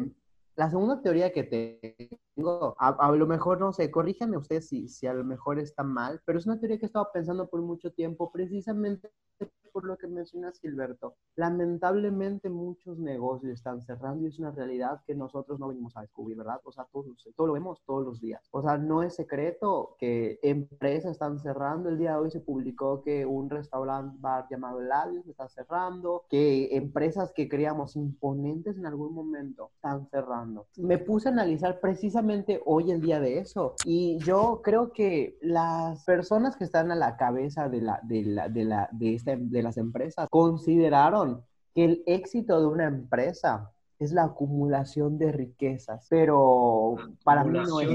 la 0.56 0.68
segunda 0.68 1.00
teoría 1.00 1.32
que 1.32 1.44
tengo, 2.34 2.76
a, 2.78 2.88
a, 2.88 3.12
lo 3.12 3.26
mejor, 3.26 3.60
no 3.60 3.72
sé, 3.72 3.90
corríjanme 3.90 4.36
ustedes 4.36 4.68
si, 4.68 4.88
si 4.88 5.06
a 5.06 5.14
lo 5.14 5.24
mejor 5.24 5.58
está 5.58 5.82
mal, 5.82 6.20
pero 6.24 6.38
es 6.38 6.46
una 6.46 6.58
teoría 6.58 6.78
que 6.78 6.84
he 6.84 6.86
estado 6.86 7.08
pensando 7.12 7.48
por 7.48 7.62
mucho 7.62 7.92
tiempo, 7.92 8.32
precisamente 8.32 9.10
por 9.74 9.84
lo 9.84 9.98
que 9.98 10.06
menciona 10.06 10.52
Silberto. 10.52 11.16
Lamentablemente 11.34 12.48
muchos 12.48 12.96
negocios 13.00 13.54
están 13.54 13.82
cerrando 13.82 14.22
y 14.22 14.28
es 14.28 14.38
una 14.38 14.52
realidad 14.52 15.02
que 15.04 15.16
nosotros 15.16 15.58
no 15.58 15.66
venimos 15.66 15.96
a 15.96 16.02
descubrir, 16.02 16.36
¿verdad? 16.36 16.60
O 16.62 16.70
sea, 16.70 16.86
todo, 16.92 17.06
todo 17.34 17.48
lo 17.48 17.54
vemos 17.54 17.82
todos 17.84 18.04
los 18.04 18.20
días. 18.20 18.48
O 18.52 18.62
sea, 18.62 18.78
no 18.78 19.02
es 19.02 19.16
secreto 19.16 19.96
que 19.98 20.38
empresas 20.42 21.10
están 21.10 21.40
cerrando. 21.40 21.88
El 21.88 21.98
día 21.98 22.12
de 22.12 22.18
hoy 22.18 22.30
se 22.30 22.38
publicó 22.38 23.02
que 23.02 23.26
un 23.26 23.50
restaurante 23.50 24.16
bar 24.20 24.46
llamado 24.48 24.80
Ladios 24.80 25.26
está 25.26 25.48
cerrando, 25.48 26.24
que 26.30 26.76
empresas 26.76 27.32
que 27.32 27.48
creíamos 27.48 27.96
imponentes 27.96 28.78
en 28.78 28.86
algún 28.86 29.12
momento 29.12 29.72
están 29.74 30.06
cerrando. 30.06 30.68
Me 30.76 30.98
puse 30.98 31.28
a 31.28 31.32
analizar 31.32 31.80
precisamente 31.80 32.62
hoy 32.64 32.92
el 32.92 33.00
día 33.00 33.18
de 33.18 33.38
eso 33.40 33.74
y 33.84 34.18
yo 34.20 34.60
creo 34.62 34.92
que 34.92 35.36
las 35.40 36.04
personas 36.04 36.56
que 36.56 36.62
están 36.62 36.92
a 36.92 36.94
la 36.94 37.16
cabeza 37.16 37.68
de 37.68 37.80
la 37.80 37.98
de 38.04 38.22
la 38.22 38.48
de 38.48 38.64
la 38.64 38.88
de 38.92 39.14
esta 39.14 39.34
de 39.36 39.63
las 39.64 39.76
empresas 39.76 40.28
consideraron 40.30 41.42
que 41.74 41.84
el 41.84 42.02
éxito 42.06 42.60
de 42.60 42.66
una 42.66 42.86
empresa 42.86 43.72
es 43.98 44.12
la 44.12 44.24
acumulación 44.24 45.18
de 45.18 45.32
riquezas, 45.32 46.06
pero 46.10 46.96
para 47.22 47.44
mí 47.44 47.58
no 47.58 47.80
es 47.80 47.88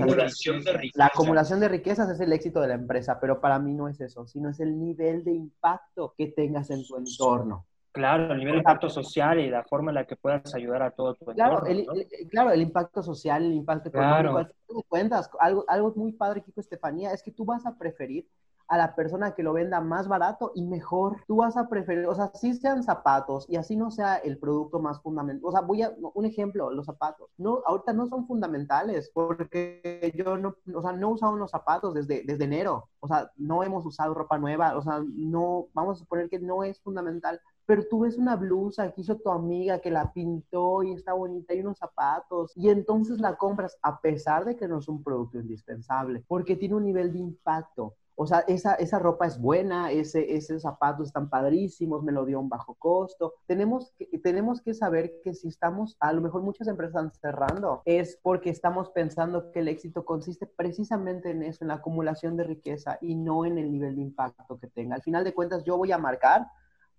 La 0.95 1.07
acumulación 1.07 1.59
de 1.59 1.67
riquezas 1.67 2.09
es 2.09 2.19
el 2.19 2.33
éxito 2.33 2.61
de 2.61 2.69
la 2.69 2.73
empresa, 2.75 3.19
pero 3.19 3.39
para 3.39 3.59
mí 3.59 3.73
no 3.73 3.87
es 3.87 3.99
eso, 4.01 4.25
sino 4.25 4.49
es 4.49 4.59
el 4.59 4.79
nivel 4.79 5.23
de 5.23 5.33
impacto 5.33 6.13
que 6.17 6.27
tengas 6.27 6.69
en 6.69 6.85
tu 6.85 6.97
entorno. 6.97 7.65
Claro, 7.91 8.31
el 8.31 8.39
nivel 8.39 8.53
de 8.53 8.59
impacto 8.59 8.89
social 8.89 9.39
y 9.39 9.49
la 9.49 9.63
forma 9.63 9.91
en 9.91 9.95
la 9.95 10.05
que 10.05 10.15
puedas 10.15 10.53
ayudar 10.53 10.83
a 10.83 10.91
todo 10.91 11.15
tu 11.15 11.25
claro, 11.25 11.65
entorno. 11.65 12.01
El, 12.01 12.27
claro, 12.29 12.51
el 12.51 12.61
impacto 12.61 13.01
social, 13.01 13.43
el 13.43 13.53
impacto 13.53 13.89
económico. 13.89 14.33
Claro. 14.33 14.83
cuentas, 14.87 15.29
algo, 15.39 15.65
algo 15.67 15.93
muy 15.95 16.13
padre, 16.13 16.43
Kiko 16.43 16.61
Estefanía, 16.61 17.11
es 17.11 17.23
que 17.23 17.31
tú 17.31 17.45
vas 17.45 17.65
a 17.65 17.77
preferir 17.77 18.27
a 18.69 18.77
la 18.77 18.95
persona 18.95 19.33
que 19.33 19.43
lo 19.43 19.53
venda 19.53 19.81
más 19.81 20.07
barato 20.07 20.51
y 20.55 20.63
mejor. 20.63 21.17
Tú 21.27 21.37
vas 21.37 21.57
a 21.57 21.67
preferir, 21.67 22.05
o 22.05 22.15
sea, 22.15 22.31
si 22.33 22.53
sean 22.53 22.83
zapatos 22.83 23.45
y 23.49 23.57
así 23.57 23.75
no 23.75 23.91
sea 23.91 24.17
el 24.17 24.37
producto 24.37 24.79
más 24.79 25.01
fundamental. 25.01 25.41
O 25.43 25.51
sea, 25.51 25.61
voy 25.61 25.81
a, 25.81 25.93
un 26.13 26.25
ejemplo, 26.25 26.71
los 26.71 26.85
zapatos. 26.85 27.29
No, 27.37 27.61
ahorita 27.65 27.93
no 27.93 28.07
son 28.07 28.27
fundamentales 28.27 29.11
porque 29.13 30.13
yo 30.15 30.37
no, 30.37 30.55
o 30.73 30.81
sea, 30.81 30.93
no 30.93 31.09
he 31.09 31.13
usado 31.13 31.33
unos 31.33 31.51
zapatos 31.51 31.93
desde, 31.93 32.23
desde 32.23 32.45
enero. 32.45 32.89
O 32.99 33.07
sea, 33.07 33.31
no 33.37 33.63
hemos 33.63 33.85
usado 33.85 34.13
ropa 34.13 34.37
nueva. 34.37 34.77
O 34.77 34.81
sea, 34.81 35.03
no, 35.05 35.67
vamos 35.73 35.97
a 35.97 35.99
suponer 35.99 36.29
que 36.29 36.39
no 36.39 36.63
es 36.63 36.79
fundamental 36.81 37.41
pero 37.69 37.87
tú 37.87 37.99
ves 37.99 38.17
una 38.17 38.35
blusa 38.35 38.91
que 38.91 39.01
hizo 39.01 39.15
tu 39.17 39.29
amiga, 39.29 39.77
que 39.77 39.91
la 39.91 40.11
pintó 40.11 40.81
y 40.81 40.93
está 40.93 41.13
bonita, 41.13 41.53
y 41.53 41.59
unos 41.59 41.77
zapatos, 41.77 42.51
y 42.55 42.69
entonces 42.69 43.19
la 43.19 43.37
compras 43.37 43.77
a 43.83 44.01
pesar 44.01 44.43
de 44.43 44.55
que 44.55 44.67
no 44.67 44.79
es 44.79 44.87
un 44.87 45.03
producto 45.03 45.37
indispensable, 45.37 46.23
porque 46.27 46.55
tiene 46.55 46.73
un 46.73 46.85
nivel 46.85 47.13
de 47.13 47.19
impacto. 47.19 47.93
O 48.21 48.27
sea, 48.27 48.39
esa, 48.49 48.73
esa 48.73 48.99
ropa 48.99 49.27
es 49.27 49.39
buena, 49.39 49.93
ese, 49.93 50.35
esos 50.35 50.63
zapatos 50.63 51.07
están 51.07 51.29
padrísimos, 51.29 52.03
me 52.03 52.11
lo 52.11 52.25
dio 52.25 52.35
a 52.35 52.41
un 52.41 52.49
bajo 52.49 52.75
costo. 52.75 53.35
Tenemos 53.45 53.93
que, 53.97 54.07
tenemos 54.19 54.61
que 54.61 54.73
saber 54.73 55.21
que 55.23 55.33
si 55.33 55.47
estamos, 55.47 55.95
a 56.01 56.11
lo 56.11 56.19
mejor 56.19 56.41
muchas 56.41 56.67
empresas 56.67 56.95
están 56.95 57.13
cerrando, 57.21 57.81
es 57.85 58.19
porque 58.21 58.49
estamos 58.49 58.89
pensando 58.89 59.53
que 59.53 59.61
el 59.61 59.69
éxito 59.69 60.03
consiste 60.03 60.47
precisamente 60.47 61.29
en 61.29 61.43
eso, 61.43 61.63
en 61.63 61.69
la 61.69 61.75
acumulación 61.75 62.35
de 62.35 62.43
riqueza 62.43 62.97
y 62.99 63.15
no 63.15 63.45
en 63.45 63.57
el 63.57 63.71
nivel 63.71 63.95
de 63.95 64.01
impacto 64.01 64.59
que 64.59 64.67
tenga. 64.67 64.95
Al 64.95 65.01
final 65.01 65.23
de 65.23 65.33
cuentas, 65.33 65.63
yo 65.63 65.77
voy 65.77 65.93
a 65.93 65.97
marcar 65.97 66.45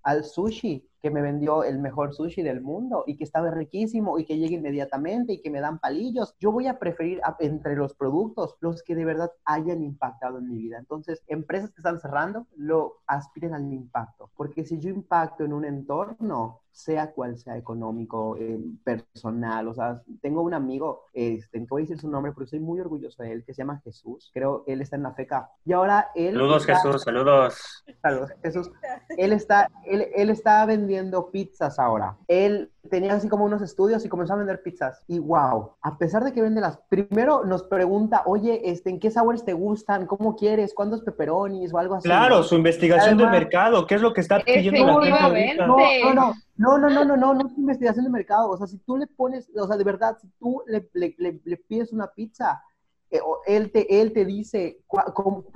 al 0.03 0.25
sushi 0.25 0.89
que 1.03 1.11
me 1.11 1.23
vendió 1.23 1.65
el 1.65 1.79
mejor 1.79 2.15
sushi 2.15 2.43
del 2.43 2.61
mundo 2.61 3.05
y 3.07 3.17
que 3.17 3.25
estaba 3.25 3.51
riquísimo 3.51 4.19
y 4.19 4.25
que 4.25 4.39
llegue 4.39 4.57
inmediatamente 4.57 5.35
y 5.35 5.41
que 5.41 5.51
me 5.51 5.61
dan 5.61 5.79
palillos. 5.79 6.35
Yo 6.39 6.53
voy 6.53 6.67
a 6.67 6.79
preferir 6.79 7.21
entre 7.39 7.77
los 7.77 7.95
productos 7.95 8.57
los 8.61 8.83
que 8.83 8.95
de 8.95 9.05
verdad 9.05 9.31
hayan 9.45 9.83
impactado 9.83 10.39
en 10.39 10.49
mi 10.49 10.59
vida. 10.59 10.79
Entonces, 10.79 11.23
empresas 11.27 11.71
que 11.71 11.81
están 11.81 12.01
cerrando, 12.01 12.47
lo 12.57 13.01
aspiren 13.07 13.55
al 13.55 13.73
impacto, 13.73 14.31
porque 14.37 14.65
si 14.65 14.79
yo 14.79 14.91
impacto 14.91 15.45
en 15.45 15.53
un 15.53 15.65
entorno, 15.65 16.61
sea 16.73 17.11
cual 17.13 17.37
sea 17.37 17.57
económico, 17.57 18.37
eh, 18.39 18.59
personal, 18.85 19.69
o 19.69 19.75
sea, 19.75 20.03
tengo 20.23 20.43
un 20.43 20.55
amigo, 20.55 21.07
este, 21.13 21.59
no 21.59 21.67
voy 21.69 21.83
a 21.83 21.85
decir 21.85 21.99
su 21.99 22.09
nombre 22.09 22.33
porque 22.33 22.51
soy 22.51 22.61
muy 22.61 22.81
orgulloso 22.81 23.23
de 23.23 23.33
él, 23.33 23.45
que 23.45 23.53
se 23.53 23.63
llama 23.63 23.81
Jesús, 23.85 24.31
creo 24.33 24.65
él 24.67 24.81
está 24.81 24.97
en 24.97 25.03
la 25.03 25.13
FECA. 25.13 25.51
Y 25.65 25.73
ahora 25.73 26.11
él... 26.15 26.35
Saludos 26.35 26.67
Jesús, 26.67 27.03
saludos. 27.03 27.85
Saludos 28.01 28.31
Jesús. 28.43 28.71
Él 29.17 29.33
está, 29.33 29.69
él, 29.85 30.07
él 30.15 30.31
está 30.31 30.65
vendiendo 30.65 30.90
vendiendo 30.91 31.31
pizzas 31.31 31.79
ahora. 31.79 32.17
Él 32.27 32.71
tenía 32.91 33.15
así 33.15 33.29
como 33.29 33.45
unos 33.45 33.63
estudios 33.63 34.05
y 34.05 34.09
comenzó 34.09 34.35
a 34.35 34.37
vender 34.37 34.63
pizzas. 34.63 35.03
Y 35.07 35.19
wow, 35.21 35.73
a 35.83 35.99
pesar 35.99 36.25
de 36.25 36.33
que 36.33 36.43
vende 36.43 36.61
las, 36.61 36.79
primero 36.89 37.45
nos 37.45 37.63
pregunta, 37.63 38.23
oye, 38.27 38.71
este, 38.71 38.91
¿en 38.91 38.99
qué 38.99 39.11
sabores 39.11 39.45
te 39.45 39.53
gustan? 39.53 40.07
¿Cómo 40.07 40.35
quieres? 40.35 40.75
¿Cuántos 40.75 41.03
peperonis 41.03 41.73
o 41.73 41.79
algo 41.79 41.95
así? 41.95 42.09
Claro, 42.09 42.43
su 42.43 42.57
investigación 42.57 43.15
Además, 43.15 43.33
de 43.33 43.39
mercado, 43.39 43.87
¿qué 43.87 43.95
es 43.95 44.03
lo 44.03 44.13
que 44.13 44.21
está 44.21 44.41
pidiendo 44.41 45.01
la 45.01 45.31
gente? 45.31 45.57
No, 45.57 45.77
no, 45.77 46.15
no. 46.15 46.35
No, 46.57 46.77
no, 46.77 46.91
no, 46.91 47.05
no, 47.07 47.17
no, 47.17 47.33
no 47.35 47.47
es 47.47 47.57
investigación 47.57 48.05
de 48.05 48.11
mercado. 48.11 48.51
O 48.51 48.57
sea, 48.59 48.67
si 48.67 48.77
tú 48.79 48.99
le 48.99 49.07
pones, 49.07 49.49
o 49.57 49.67
sea, 49.67 49.79
de 49.79 49.85
verdad, 49.85 50.19
si 50.21 50.29
tú 50.39 50.63
le, 50.67 50.91
le, 50.93 51.15
le, 51.17 51.41
le 51.43 51.57
pides 51.57 51.91
una 51.91 52.09
pizza, 52.09 52.63
eh, 53.11 53.21
él 53.47 53.73
te, 53.73 54.03
él 54.03 54.13
te 54.13 54.27
dice, 54.27 54.83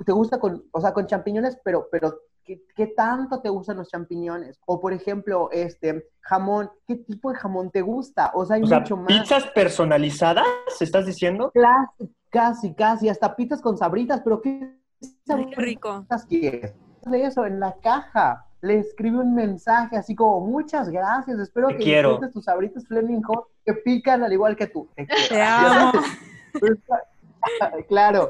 te 0.03 0.11
gusta 0.11 0.39
con, 0.39 0.63
o 0.71 0.81
sea, 0.81 0.93
con 0.93 1.05
champiñones, 1.05 1.59
pero, 1.63 1.87
pero 1.91 2.21
¿Qué, 2.45 2.87
tanto 2.95 3.41
te 3.41 3.49
gustan 3.49 3.77
los 3.77 3.89
champiñones? 3.89 4.59
O, 4.67 4.79
por 4.79 4.93
ejemplo, 4.93 5.49
este, 5.51 6.07
jamón, 6.21 6.69
¿qué 6.87 6.95
tipo 6.95 7.31
de 7.31 7.37
jamón 7.37 7.71
te 7.71 7.81
gusta? 7.81 8.31
O 8.35 8.45
sea, 8.45 8.57
hay 8.57 8.61
mucho 8.61 8.97
más. 8.97 9.07
¿Pizzas 9.07 9.47
personalizadas, 9.47 10.45
estás 10.79 11.07
diciendo? 11.07 11.51
Casi, 11.53 12.13
casi, 12.29 12.73
casi, 12.75 13.09
hasta 13.09 13.35
pizzas 13.35 13.61
con 13.61 13.77
sabritas, 13.77 14.21
pero 14.23 14.41
¿qué, 14.41 14.77
rico 15.57 16.05
quieres? 16.29 16.75
De 17.01 17.23
eso, 17.23 17.45
en 17.45 17.59
la 17.59 17.73
caja, 17.81 18.45
le 18.61 18.79
escribe 18.79 19.17
un 19.19 19.33
mensaje 19.33 19.97
así 19.97 20.15
como, 20.15 20.41
muchas 20.41 20.89
gracias, 20.89 21.39
espero 21.39 21.69
que 21.69 21.77
quiero. 21.77 22.09
disfrutes 22.09 22.33
tus 22.33 22.45
sabritas 22.45 22.87
Fleming 22.87 23.21
Hot, 23.23 23.47
que 23.65 23.73
pican 23.73 24.23
al 24.23 24.33
igual 24.33 24.55
que 24.55 24.67
tú. 24.67 24.87
Te, 24.95 25.41
amo. 25.41 25.91
claro, 27.87 28.29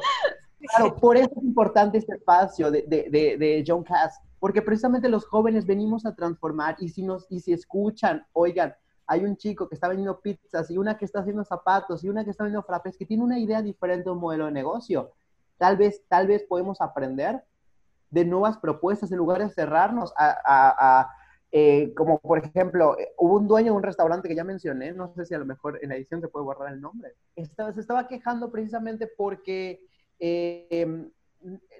Claro, 0.65 0.95
por 0.95 1.17
eso 1.17 1.30
es 1.36 1.43
importante 1.43 1.97
este 1.97 2.15
espacio 2.15 2.71
de, 2.71 2.84
de, 2.84 3.38
de, 3.38 3.63
John 3.65 3.84
Cass, 3.84 4.19
porque 4.39 4.62
precisamente 4.62 5.10
los 5.10 5.25
jóvenes 5.25 5.65
venimos 5.65 6.06
a 6.06 6.15
transformar 6.15 6.75
y 6.80 6.89
si, 6.89 7.04
nos, 7.04 7.25
y 7.30 7.39
si 7.39 7.54
escuchan, 7.54 8.25
oigan, 8.34 8.73
hay 9.08 9.23
un 9.23 9.38
chico 9.38 9.67
que 9.69 9.75
está 9.75 9.88
vendiendo 9.88 10.19
pizzas 10.19 10.69
y 10.71 10.78
una 10.78 10.97
que 10.97 11.06
está 11.06 11.19
haciendo 11.19 11.43
zapatos 11.43 12.04
y 12.04 12.10
una 12.10 12.23
que 12.23 12.32
está 12.32 12.43
vendiendo 12.43 12.65
frappés, 12.65 12.97
que 12.97 13.06
tiene 13.06 13.23
una 13.23 13.39
idea 13.39 13.62
diferente 13.62 14.06
de 14.06 14.12
un 14.12 14.19
modelo 14.19 14.45
de 14.45 14.51
negocio. 14.51 15.12
Tal 15.58 15.78
vez, 15.78 16.04
tal 16.08 16.28
vez 16.28 16.43
podemos 16.43 16.82
aprender 16.82 17.43
de 18.10 18.25
nuevas 18.25 18.58
propuestas 18.58 19.12
en 19.12 19.17
lugar 19.17 19.39
de 19.39 19.49
cerrarnos 19.49 20.13
a, 20.17 20.38
a, 20.45 21.10
eh, 21.51 21.93
como 21.95 22.19
por 22.19 22.39
ejemplo, 22.39 22.97
hubo 23.17 23.36
un 23.36 23.47
dueño 23.47 23.71
de 23.71 23.78
un 23.78 23.84
restaurante 23.84 24.28
que 24.28 24.36
ya 24.36 24.43
mencioné, 24.43 24.91
no 24.91 25.13
sé 25.13 25.25
si 25.25 25.34
a 25.34 25.39
lo 25.39 25.45
mejor 25.45 25.80
en 25.82 25.89
la 25.89 25.95
edición 25.95 26.21
se 26.21 26.28
puede 26.28 26.45
borrar 26.45 26.73
el 26.73 26.82
nombre, 26.82 27.13
estaba, 27.36 27.71
se 27.73 27.82
estaba 27.82 28.08
quejando 28.08 28.51
precisamente 28.51 29.08
porque 29.17 29.82
eh, 30.19 31.12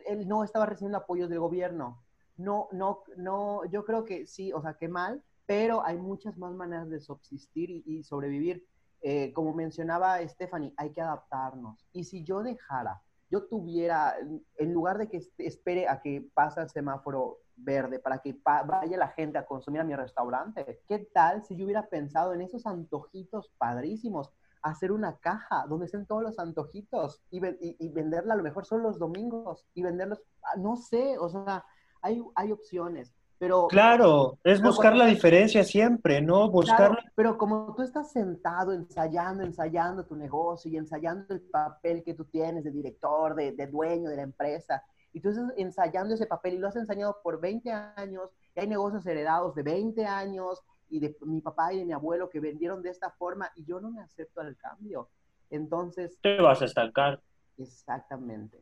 él 0.08 0.28
no 0.28 0.44
estaba 0.44 0.66
recibiendo 0.66 0.98
apoyos 0.98 1.30
del 1.30 1.40
gobierno. 1.40 2.04
No, 2.38 2.68
no, 2.72 3.04
no, 3.18 3.66
yo 3.66 3.86
creo 3.86 4.04
que 4.04 4.28
sí, 4.28 4.52
o 4.52 4.62
sea, 4.62 4.76
qué 4.76 4.88
mal, 4.88 5.24
pero 5.46 5.86
hay 5.86 5.98
muchas 5.98 6.38
más 6.38 6.54
maneras 6.54 6.90
de 6.90 7.00
subsistir 7.00 7.70
y, 7.86 8.04
sobrevivir. 8.04 8.66
eh, 9.02 9.32
como 9.34 9.54
mencionaba 9.54 10.26
Stephanie, 10.28 10.74
hay 10.78 10.92
que 10.92 11.02
adaptarnos. 11.02 11.88
Y 11.94 12.06
si 12.06 12.24
yo 12.24 12.42
dejara, 12.42 13.02
yo 13.30 13.46
tuviera, 13.48 14.16
en 14.58 14.74
lugar 14.74 14.98
de 14.98 15.10
que 15.10 15.22
espere 15.38 15.88
a 15.88 16.02
que 16.02 16.28
pase 16.34 16.62
el 16.62 16.70
semáforo 16.70 17.40
verde 17.56 18.00
para 18.00 18.20
que 18.20 18.38
vaya 18.44 18.98
la 18.98 19.10
gente 19.10 19.38
a 19.38 19.46
consumir 19.46 19.82
a 19.82 19.84
mi 19.84 19.96
restaurante, 19.96 20.82
¿qué 20.88 21.00
tal 21.14 21.44
si 21.44 21.56
yo 21.56 21.66
hubiera 21.66 21.88
pensado 21.88 22.34
en 22.34 22.42
esos 22.42 22.66
antojitos 22.66 23.52
padrísimos? 23.58 24.32
Hacer 24.70 24.92
una 24.92 25.18
caja 25.18 25.66
donde 25.70 25.86
estén 25.86 26.06
todos 26.08 26.24
los 26.24 26.40
antojitos 26.40 27.22
y, 27.30 27.40
y, 27.62 27.90
venderla 27.90 28.34
a 28.34 28.38
lo 28.38 28.44
mejor 28.44 28.66
solo 28.66 28.84
los 28.84 28.98
domingos 28.98 29.68
y 29.76 29.84
venderlos, 29.84 30.22
ah, 30.42 30.58
no 30.58 30.76
sé, 30.76 31.18
o 31.20 31.30
sea, 31.30 31.64
hay, 32.02 32.22
hay 32.34 32.52
opciones. 32.52 33.14
Pero, 33.38 33.68
claro, 33.68 34.40
es 34.44 34.62
buscar 34.62 34.96
la 34.96 35.06
diferencia 35.06 35.64
siempre, 35.64 36.22
¿no? 36.22 36.50
Buscar... 36.50 36.98
pero 37.16 37.38
como 37.38 37.76
tú 37.76 37.84
estás 37.84 38.12
sentado 38.12 38.72
ensayando, 38.72 39.44
ensayando 39.44 40.06
tu 40.06 40.16
negocio 40.16 40.72
y 40.72 40.78
ensayando 40.78 41.34
el 41.34 41.42
papel 41.42 42.02
que 42.02 42.14
tú 42.14 42.26
tienes 42.26 42.64
de 42.64 42.72
director, 42.72 43.36
de, 43.36 43.52
de 43.52 43.68
dueño 43.68 44.10
de 44.10 44.16
la 44.16 44.24
empresa, 44.24 44.82
y 45.14 45.20
tú 45.20 45.30
estás 45.30 45.46
ensayando 45.58 46.16
ese 46.16 46.26
papel 46.26 46.56
y 46.56 46.58
lo 46.58 46.70
has 46.70 46.76
enseñado 46.76 47.18
por 47.22 47.40
20 47.40 47.72
años, 47.72 48.32
y 48.56 48.62
hay 48.62 48.68
negocios 48.68 49.06
heredados 49.06 49.54
de 49.54 49.64
20 49.64 50.06
años, 50.06 50.64
y 50.96 51.00
de 51.00 51.16
mi 51.22 51.42
papá 51.42 51.74
y 51.74 51.80
de 51.80 51.86
mi 51.86 51.94
abuelo 51.94 52.30
que 52.30 52.40
vendieron 52.40 52.82
de 52.82 52.90
esta 52.90 53.12
forma, 53.12 53.52
y 53.56 53.66
yo 53.66 53.82
no 53.82 53.92
me 53.92 54.02
acepto 54.02 54.40
al 54.42 54.56
cambio. 54.56 55.10
Entonces... 55.50 56.18
Te 56.22 56.42
vas 56.42 56.62
a 56.62 56.66
estancar. 56.66 57.22
Exactamente. 57.58 58.62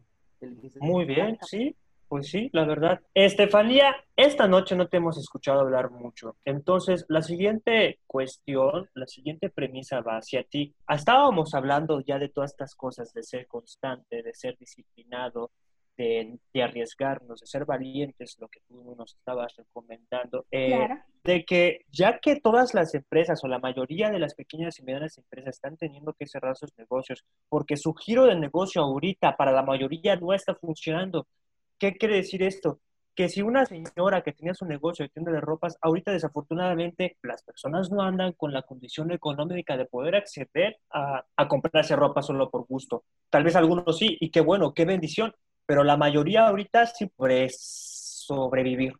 Muy 0.79 1.05
bien, 1.05 1.37
sí. 1.41 1.75
Pues 2.07 2.27
sí, 2.27 2.49
la 2.53 2.65
verdad. 2.65 3.01
Estefanía, 3.15 3.95
esta 4.15 4.47
noche 4.47 4.75
no 4.75 4.87
te 4.87 4.97
hemos 4.97 5.17
escuchado 5.17 5.61
hablar 5.61 5.89
mucho. 5.89 6.35
Entonces, 6.45 7.05
la 7.07 7.23
siguiente 7.23 7.99
cuestión, 8.05 8.87
la 8.93 9.07
siguiente 9.07 9.49
premisa 9.49 10.01
va 10.01 10.17
hacia 10.17 10.43
ti. 10.43 10.75
Estábamos 10.87 11.55
hablando 11.55 12.01
ya 12.01 12.19
de 12.19 12.29
todas 12.29 12.51
estas 12.51 12.75
cosas, 12.75 13.13
de 13.13 13.23
ser 13.23 13.47
constante, 13.47 14.21
de 14.21 14.33
ser 14.35 14.57
disciplinado, 14.59 15.51
de, 15.97 16.39
arriesgarnos, 16.61 17.39
de 17.39 17.47
ser 17.47 17.65
valientes, 17.65 18.37
lo 18.39 18.47
que 18.47 18.59
tú 18.67 18.95
nos 18.97 19.15
estabas 19.15 19.55
recomendando. 19.55 20.45
Eh, 20.51 20.87
de 21.23 21.45
que 21.45 21.85
ya 21.89 22.19
que 22.19 22.39
todas 22.39 22.73
las 22.73 22.93
empresas 22.95 23.43
o 23.43 23.47
la 23.47 23.59
mayoría 23.59 24.09
de 24.09 24.19
las 24.19 24.35
pequeñas 24.35 24.79
y 24.79 24.83
medianas 24.83 25.17
empresas 25.17 25.55
están 25.55 25.77
teniendo 25.77 26.13
que 26.13 26.25
cerrar 26.25 26.57
sus 26.57 26.77
negocios 26.77 27.23
porque 27.47 27.77
su 27.77 27.93
giro 27.93 28.25
de 28.25 28.35
negocio 28.35 28.81
ahorita 28.81 29.37
para 29.37 29.51
la 29.51 29.63
mayoría 29.63 30.15
no 30.15 30.33
está 30.33 30.55
funcionando, 30.55 31.27
¿Qué 31.83 31.97
quiere 31.97 32.15
decir 32.15 32.41
esto? 32.43 32.79
Que 33.13 33.27
si 33.27 33.41
una 33.41 33.65
señora 33.65 34.23
que 34.23 34.31
tenía 34.31 34.53
su 34.53 34.65
negocio 34.65 35.03
de 35.03 35.09
tienda 35.09 35.33
de 35.33 35.41
ropas, 35.41 35.77
ahorita 35.81 36.13
desafortunadamente 36.13 37.17
las 37.21 37.43
personas 37.43 37.91
no 37.91 38.01
andan 38.01 38.31
con 38.31 38.53
la 38.53 38.61
condición 38.61 39.11
económica 39.11 39.75
de 39.75 39.85
poder 39.85 40.15
acceder 40.15 40.77
a, 40.89 41.25
a 41.35 41.47
comprarse 41.49 41.97
ropa 41.97 42.21
solo 42.21 42.49
por 42.49 42.65
gusto. 42.67 43.03
Tal 43.29 43.43
vez 43.43 43.57
algunos 43.57 43.97
sí, 43.97 44.17
y 44.21 44.31
qué 44.31 44.39
bueno, 44.39 44.73
qué 44.73 44.85
bendición, 44.85 45.35
pero 45.65 45.83
la 45.83 45.97
mayoría 45.97 46.47
ahorita 46.47 46.85
sí 46.87 47.07
puede 47.07 47.49
sobrevivir, 47.49 48.93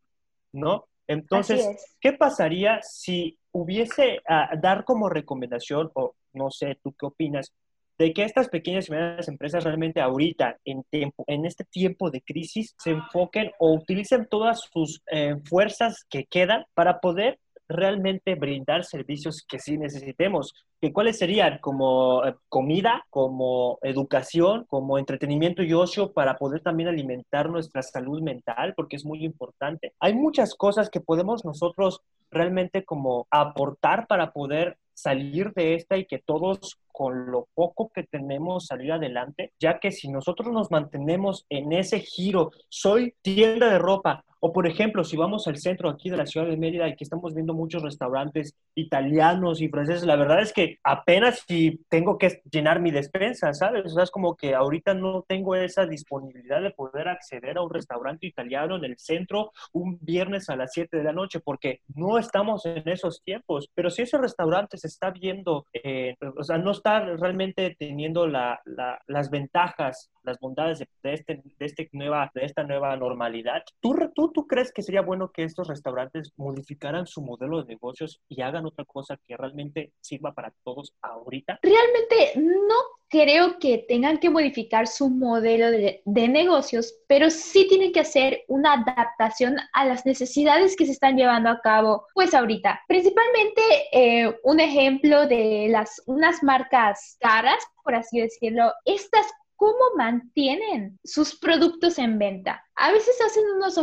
¿no? 0.52 0.86
Entonces, 1.08 1.96
¿qué 2.00 2.14
pasaría 2.14 2.80
si 2.82 3.38
hubiese 3.52 4.22
a 4.28 4.56
dar 4.56 4.84
como 4.86 5.10
recomendación, 5.10 5.92
o 5.94 6.16
no 6.34 6.50
sé, 6.50 6.78
tú 6.82 6.94
qué 6.98 7.06
opinas, 7.06 7.54
de 7.98 8.14
que 8.14 8.24
estas 8.24 8.50
pequeñas 8.50 8.88
y 8.88 8.92
medianas 8.92 9.28
empresas 9.28 9.64
realmente 9.64 10.02
ahorita, 10.02 10.58
en, 10.66 10.84
tiempo, 10.84 11.24
en 11.28 11.46
este 11.46 11.64
tiempo 11.64 12.10
de 12.10 12.22
crisis, 12.22 12.74
se 12.78 12.92
enfoquen 12.92 13.52
o 13.60 13.74
utilicen 13.74 14.28
todas 14.28 14.62
sus 14.72 15.02
eh, 15.12 15.36
fuerzas 15.46 16.06
que 16.10 16.26
quedan 16.26 16.66
para 16.74 17.00
poder 17.00 17.40
realmente 17.74 18.36
brindar 18.36 18.86
servicios 18.86 19.44
que 19.48 19.60
sí 19.60 19.78
necesitemos. 19.78 20.54
¿Que 20.80 20.94
¿Cuáles 20.94 21.18
serían? 21.18 21.60
Como 21.60 22.26
eh, 22.26 22.36
comida, 22.50 23.06
como 23.10 23.80
educación, 23.82 24.66
como 24.68 24.98
entretenimiento 24.98 25.64
y 25.64 25.74
ocio 25.74 26.14
para 26.14 26.38
poder 26.38 26.62
también 26.62 26.90
alimentar 26.90 27.50
nuestra 27.50 27.82
salud 27.82 28.22
mental, 28.22 28.74
porque 28.76 28.96
es 28.96 29.06
muy 29.06 29.26
importante. 29.26 29.94
Hay 30.00 30.14
muchas 30.14 30.56
cosas 30.56 30.90
que 30.90 31.02
podemos 31.02 31.44
nosotros 31.46 32.02
realmente 32.32 32.84
como 32.84 33.28
aportar 33.30 34.08
para 34.08 34.32
poder 34.32 34.78
salir 34.94 35.54
de 35.54 35.76
esta 35.76 35.98
y 35.98 36.06
que 36.06 36.20
todos 36.20 36.78
con 36.94 37.30
lo 37.30 37.50
poco 37.54 37.92
que 37.94 38.04
tenemos 38.04 38.68
salir 38.68 38.94
adelante, 38.94 39.52
ya 39.60 39.80
que 39.80 39.92
si 39.92 40.08
nosotros 40.08 40.54
nos 40.54 40.72
mantenemos 40.72 41.46
en 41.50 41.74
ese 41.74 42.00
giro, 42.00 42.52
soy 42.70 43.16
tienda 43.22 43.70
de 43.70 43.80
ropa, 43.80 44.24
o 44.46 44.52
por 44.52 44.68
ejemplo, 44.68 45.06
si 45.06 45.16
vamos 45.16 45.48
al 45.48 45.56
centro 45.56 45.90
aquí 45.90 46.10
de 46.10 46.18
la 46.18 46.26
ciudad 46.26 46.46
de 46.46 46.58
Mérida 46.58 46.90
y 46.90 46.98
que 46.98 47.06
estamos 47.06 47.34
viendo 47.34 47.54
muchos 47.54 47.82
restaurantes 47.82 48.58
italianos 48.76 49.62
y 49.62 49.70
franceses, 49.70 50.04
la 50.04 50.18
verdad 50.18 50.42
es 50.42 50.52
que 50.52 50.80
apenas 50.84 51.46
si 51.48 51.80
tengo 51.88 52.18
que 52.18 52.42
llenar 52.52 52.82
mi 52.82 52.92
despensa, 52.92 53.54
¿sabes? 53.54 53.86
O 53.86 53.90
sea, 53.90 54.04
es 54.04 54.12
como 54.12 54.36
que 54.36 54.54
ahorita 54.54 54.96
no 54.96 55.24
tengo 55.26 55.56
esa 55.56 55.86
disponibilidad 55.86 56.62
de 56.62 56.72
poder 56.72 57.08
acceder 57.08 57.58
a 57.58 57.62
un 57.62 57.70
restaurante 57.70 58.28
italiano 58.28 58.76
en 58.76 58.84
el 58.84 58.98
centro 58.98 59.54
un 59.72 59.98
viernes 60.02 60.50
a 60.50 60.58
las 60.58 60.74
7 60.74 60.98
de 60.98 61.04
la 61.04 61.14
noche, 61.14 61.40
porque 61.40 61.80
no 61.96 62.18
estamos 62.18 62.66
en 62.66 62.90
esos 62.90 63.24
tiempos. 63.24 63.70
Pero 63.74 63.90
si 63.90 64.02
ese 64.02 64.18
restaurante 64.18 64.78
se 64.78 64.88
está 64.88 65.10
viendo, 65.12 65.68
eh, 65.72 66.18
o 66.38 66.44
sea, 66.44 66.58
no 66.58 66.72
está 66.84 67.00
realmente 67.16 67.78
teniendo 67.80 68.28
la, 68.28 68.62
las 69.08 69.30
ventajas, 69.30 70.12
las 70.22 70.38
bondades 70.38 70.80
de, 70.80 71.14
este, 71.14 71.42
de, 71.58 71.66
este 71.66 71.90
nueva, 71.94 72.30
de 72.36 72.44
esta 72.44 72.64
nueva 72.64 72.98
normalidad, 72.98 73.64
¿tú, 73.80 73.96
tú, 74.14 74.34
¿tú 74.34 74.46
crees 74.48 74.74
que 74.74 74.82
sería 74.84 75.02
bueno 75.02 75.32
que 75.32 75.44
estos 75.44 75.70
restaurantes 75.70 76.34
modificaran 76.36 77.08
su 77.08 77.22
modelo 77.22 77.64
de 77.64 77.70
negocios 77.70 78.20
y 78.28 78.42
hagan 78.42 78.66
otra 78.66 78.84
cosa 78.84 79.18
que 79.26 79.38
realmente 79.38 79.94
sirva 80.02 80.34
para 80.34 80.54
todos 80.66 80.94
ahorita? 81.02 81.60
Realmente 81.62 82.34
no 82.36 82.76
creo 83.14 83.60
que 83.60 83.86
tengan 83.88 84.18
que 84.18 84.32
modificar 84.32 84.88
su 84.88 85.08
modelo 85.08 85.70
de, 85.70 86.02
negocios, 86.04 86.96
pero 87.08 87.30
sí 87.30 87.68
tienen 87.70 87.92
que 87.92 88.00
hacer 88.00 88.44
una 88.48 88.74
adaptación 88.74 89.58
a 89.72 89.86
las 89.86 90.04
necesidades 90.04 90.76
que 90.76 90.88
se 90.88 90.94
están 90.94 91.16
llevando 91.16 91.52
a 91.52 91.62
cabo, 91.62 92.08
pues 92.16 92.34
ahorita. 92.34 92.82
Principalmente 92.88 93.62
eh, 93.92 94.36
un 94.44 94.60
ejemplo 94.60 95.28
de 95.28 95.68
las 95.70 96.02
unas 96.08 96.42
marcas 96.42 97.18
caras, 97.20 97.64
por 97.84 97.94
así 97.94 98.20
decirlo, 98.20 98.74
estas 98.84 99.28
cómo 99.58 99.96
mantienen 99.96 100.98
sus 101.04 101.38
productos 101.38 102.00
en 102.00 102.18
venta. 102.18 102.66
A 102.78 102.92
veces 102.92 103.16
hacen 103.22 103.44
unos 103.56 103.78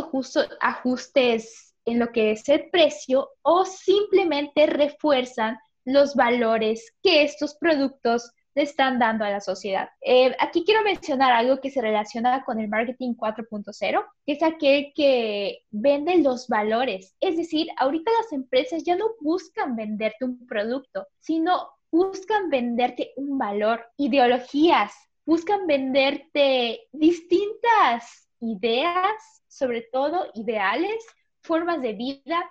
ajustes 0.59 1.73
en 1.85 1.99
lo 1.99 2.11
que 2.11 2.31
es 2.31 2.49
el 2.49 2.69
precio 2.69 3.29
o 3.43 3.63
simplemente 3.63 4.65
refuerzan 4.65 5.57
los 5.85 6.15
valores 6.15 6.93
que 7.01 7.23
estos 7.23 7.55
productos 7.55 8.29
le 8.53 8.63
están 8.63 8.99
dando 8.99 9.25
a 9.25 9.29
la 9.29 9.41
sociedad. 9.41 9.89
Eh, 10.01 10.35
aquí 10.39 10.63
quiero 10.65 10.83
mencionar 10.83 11.31
algo 11.31 11.59
que 11.59 11.69
se 11.69 11.81
relaciona 11.81 12.43
con 12.43 12.59
el 12.59 12.67
marketing 12.67 13.13
4.0, 13.13 14.05
que 14.25 14.31
es 14.33 14.43
aquel 14.43 14.91
que 14.95 15.63
vende 15.69 16.17
los 16.17 16.47
valores. 16.47 17.15
Es 17.19 17.37
decir, 17.37 17.67
ahorita 17.77 18.11
las 18.21 18.33
empresas 18.33 18.83
ya 18.83 18.95
no 18.95 19.11
buscan 19.21 19.75
venderte 19.75 20.25
un 20.25 20.45
producto, 20.47 21.07
sino 21.19 21.69
buscan 21.91 22.49
venderte 22.49 23.11
un 23.15 23.37
valor, 23.37 23.85
ideologías, 23.97 24.93
buscan 25.25 25.67
venderte 25.67 26.87
distintas 26.91 28.29
ideas, 28.39 29.43
sobre 29.47 29.81
todo 29.91 30.27
ideales, 30.33 31.05
formas 31.41 31.81
de 31.81 31.93
vida, 31.93 32.49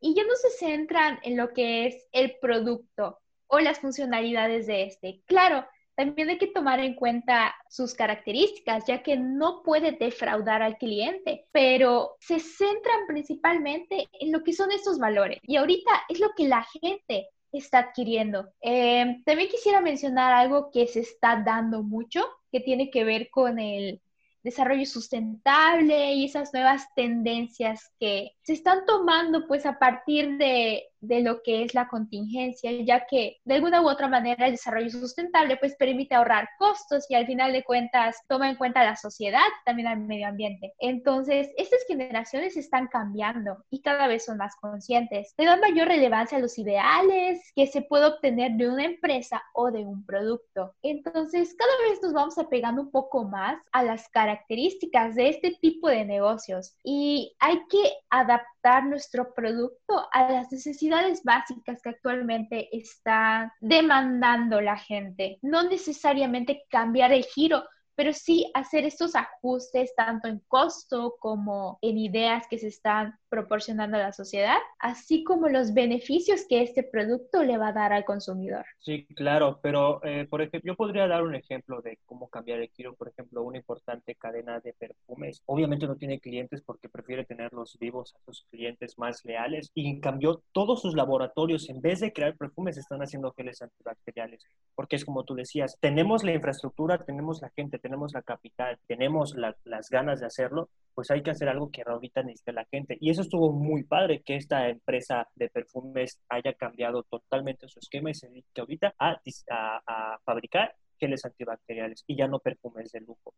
y 0.00 0.14
ya 0.14 0.22
no 0.24 0.34
se 0.36 0.50
centran 0.50 1.18
en 1.22 1.36
lo 1.36 1.54
que 1.54 1.86
es 1.86 2.08
el 2.12 2.36
producto, 2.38 3.20
o 3.46 3.60
las 3.60 3.78
funcionalidades 3.78 4.66
de 4.66 4.84
este. 4.84 5.22
Claro, 5.26 5.64
también 5.94 6.28
hay 6.28 6.38
que 6.38 6.48
tomar 6.48 6.80
en 6.80 6.94
cuenta 6.94 7.54
sus 7.68 7.94
características, 7.94 8.84
ya 8.86 9.02
que 9.02 9.16
no 9.16 9.62
puede 9.62 9.92
defraudar 9.92 10.62
al 10.62 10.76
cliente, 10.76 11.46
pero 11.52 12.16
se 12.20 12.40
centran 12.40 13.06
principalmente 13.06 14.08
en 14.12 14.32
lo 14.32 14.42
que 14.42 14.52
son 14.52 14.72
estos 14.72 14.98
valores. 14.98 15.38
Y 15.42 15.56
ahorita 15.56 15.90
es 16.08 16.18
lo 16.18 16.30
que 16.36 16.48
la 16.48 16.64
gente 16.64 17.28
está 17.52 17.78
adquiriendo. 17.78 18.52
Eh, 18.60 19.22
también 19.24 19.48
quisiera 19.48 19.80
mencionar 19.80 20.32
algo 20.32 20.70
que 20.72 20.86
se 20.88 21.00
está 21.00 21.42
dando 21.44 21.82
mucho, 21.82 22.26
que 22.50 22.60
tiene 22.60 22.90
que 22.90 23.04
ver 23.04 23.30
con 23.30 23.60
el 23.60 24.00
desarrollo 24.42 24.84
sustentable 24.84 26.12
y 26.12 26.26
esas 26.26 26.52
nuevas 26.52 26.86
tendencias 26.94 27.90
que 27.98 28.32
se 28.42 28.52
están 28.52 28.84
tomando 28.84 29.46
pues 29.46 29.64
a 29.64 29.78
partir 29.78 30.36
de, 30.36 30.84
de, 31.06 31.20
lo 31.20 31.42
que 31.42 31.62
es 31.62 31.74
la 31.74 31.88
contingencia, 31.88 32.70
ya 32.82 33.06
que 33.06 33.38
de 33.44 33.54
alguna 33.54 33.82
u 33.82 33.88
otra 33.88 34.08
manera 34.08 34.46
el 34.46 34.52
desarrollo 34.52 34.90
sustentable 34.90 35.56
pues 35.56 35.76
permite 35.76 36.14
ahorrar 36.14 36.48
costos 36.58 37.06
y 37.08 37.14
al 37.14 37.26
final 37.26 37.52
de 37.52 37.64
cuentas 37.64 38.20
toma 38.28 38.50
en 38.50 38.56
cuenta 38.56 38.84
la 38.84 38.96
sociedad, 38.96 39.40
también 39.64 39.88
al 39.88 40.00
medio 40.00 40.28
ambiente. 40.28 40.74
Entonces, 40.78 41.48
estas 41.56 41.80
generaciones 41.86 42.56
están 42.56 42.88
cambiando 42.88 43.64
y 43.70 43.80
cada 43.80 44.06
vez 44.06 44.24
son 44.24 44.38
más 44.38 44.54
conscientes. 44.56 45.34
Le 45.38 45.46
dan 45.46 45.60
mayor 45.60 45.88
relevancia 45.88 46.38
a 46.38 46.40
los 46.40 46.58
ideales 46.58 47.40
que 47.54 47.66
se 47.66 47.82
puede 47.82 48.06
obtener 48.06 48.52
de 48.52 48.68
una 48.68 48.84
empresa 48.84 49.42
o 49.54 49.70
de 49.70 49.84
un 49.84 50.04
producto. 50.04 50.74
Entonces, 50.82 51.54
cada 51.54 51.90
vez 51.90 52.00
nos 52.02 52.12
vamos 52.12 52.38
apegando 52.38 52.82
un 52.82 52.90
poco 52.90 53.24
más 53.24 53.58
a 53.72 53.82
las 53.82 54.08
características 54.08 55.14
de 55.14 55.28
este 55.28 55.56
tipo 55.60 55.88
de 55.88 56.04
negocios 56.04 56.76
y 56.82 57.34
hay 57.38 57.60
que 57.68 57.92
adaptar 58.10 58.86
nuestro 58.86 59.34
producto 59.34 60.06
a 60.12 60.30
las 60.30 60.50
necesidades 60.50 60.93
básicas 61.22 61.80
que 61.82 61.90
actualmente 61.90 62.76
está 62.76 63.54
demandando 63.60 64.60
la 64.60 64.76
gente. 64.76 65.38
No 65.42 65.62
necesariamente 65.64 66.64
cambiar 66.68 67.12
el 67.12 67.24
giro, 67.24 67.64
pero 67.94 68.12
sí 68.12 68.50
hacer 68.54 68.84
estos 68.84 69.14
ajustes 69.14 69.94
tanto 69.94 70.28
en 70.28 70.40
costo 70.48 71.16
como 71.20 71.78
en 71.82 71.98
ideas 71.98 72.46
que 72.48 72.58
se 72.58 72.68
están 72.68 73.18
proporcionando 73.34 73.96
a 73.96 74.00
la 74.00 74.12
sociedad, 74.12 74.58
así 74.78 75.24
como 75.24 75.48
los 75.48 75.74
beneficios 75.74 76.46
que 76.48 76.62
este 76.62 76.84
producto 76.84 77.42
le 77.42 77.58
va 77.58 77.68
a 77.68 77.72
dar 77.72 77.92
al 77.92 78.04
consumidor. 78.04 78.64
Sí, 78.78 79.06
claro, 79.16 79.58
pero 79.60 80.00
eh, 80.04 80.24
por 80.30 80.40
ejemplo, 80.40 80.72
yo 80.72 80.76
podría 80.76 81.08
dar 81.08 81.24
un 81.24 81.34
ejemplo 81.34 81.82
de 81.82 81.98
cómo 82.06 82.28
cambiar 82.28 82.60
el 82.60 82.68
giro, 82.68 82.94
por 82.94 83.08
ejemplo, 83.08 83.42
una 83.42 83.58
importante 83.58 84.14
cadena 84.14 84.60
de 84.60 84.72
perfumes. 84.72 85.42
Obviamente 85.46 85.88
no 85.88 85.96
tiene 85.96 86.20
clientes 86.20 86.62
porque 86.62 86.88
prefiere 86.88 87.24
tenerlos 87.24 87.76
vivos 87.80 88.14
a 88.14 88.24
sus 88.24 88.44
clientes 88.52 88.96
más 88.98 89.24
leales 89.24 89.72
y 89.74 89.88
en 89.88 90.00
cambio 90.00 90.44
todos 90.52 90.80
sus 90.80 90.94
laboratorios, 90.94 91.68
en 91.68 91.80
vez 91.80 91.98
de 91.98 92.12
crear 92.12 92.36
perfumes, 92.36 92.78
están 92.78 93.00
haciendo 93.02 93.32
geles 93.32 93.60
antibacteriales, 93.62 94.44
porque 94.76 94.94
es 94.94 95.04
como 95.04 95.24
tú 95.24 95.34
decías, 95.34 95.76
tenemos 95.80 96.22
la 96.22 96.34
infraestructura, 96.34 97.04
tenemos 97.04 97.42
la 97.42 97.50
gente, 97.50 97.80
tenemos 97.80 98.12
la 98.14 98.22
capital, 98.22 98.78
tenemos 98.86 99.34
las 99.34 99.90
ganas 99.90 100.20
de 100.20 100.26
hacerlo, 100.26 100.68
pues 100.94 101.10
hay 101.10 101.22
que 101.22 101.30
hacer 101.30 101.48
algo 101.48 101.70
que 101.70 101.82
ahorita 101.84 102.22
necesita 102.22 102.52
la 102.52 102.64
gente. 102.66 102.96
Y 103.00 103.10
eso 103.10 103.20
estuvo 103.24 103.52
muy 103.52 103.82
padre, 103.84 104.22
que 104.22 104.36
esta 104.36 104.68
empresa 104.68 105.28
de 105.34 105.48
perfumes 105.48 106.20
haya 106.28 106.54
cambiado 106.54 107.02
totalmente 107.02 107.68
su 107.68 107.80
esquema 107.80 108.10
y 108.10 108.14
se 108.14 108.28
dedique 108.28 108.60
ahorita 108.60 108.94
a, 108.98 109.20
a, 109.50 109.82
a 109.86 110.18
fabricar 110.24 110.74
geles 110.98 111.24
antibacteriales 111.24 112.04
y 112.06 112.16
ya 112.16 112.28
no 112.28 112.38
perfumes 112.38 112.92
de 112.92 113.00
lujo. 113.00 113.34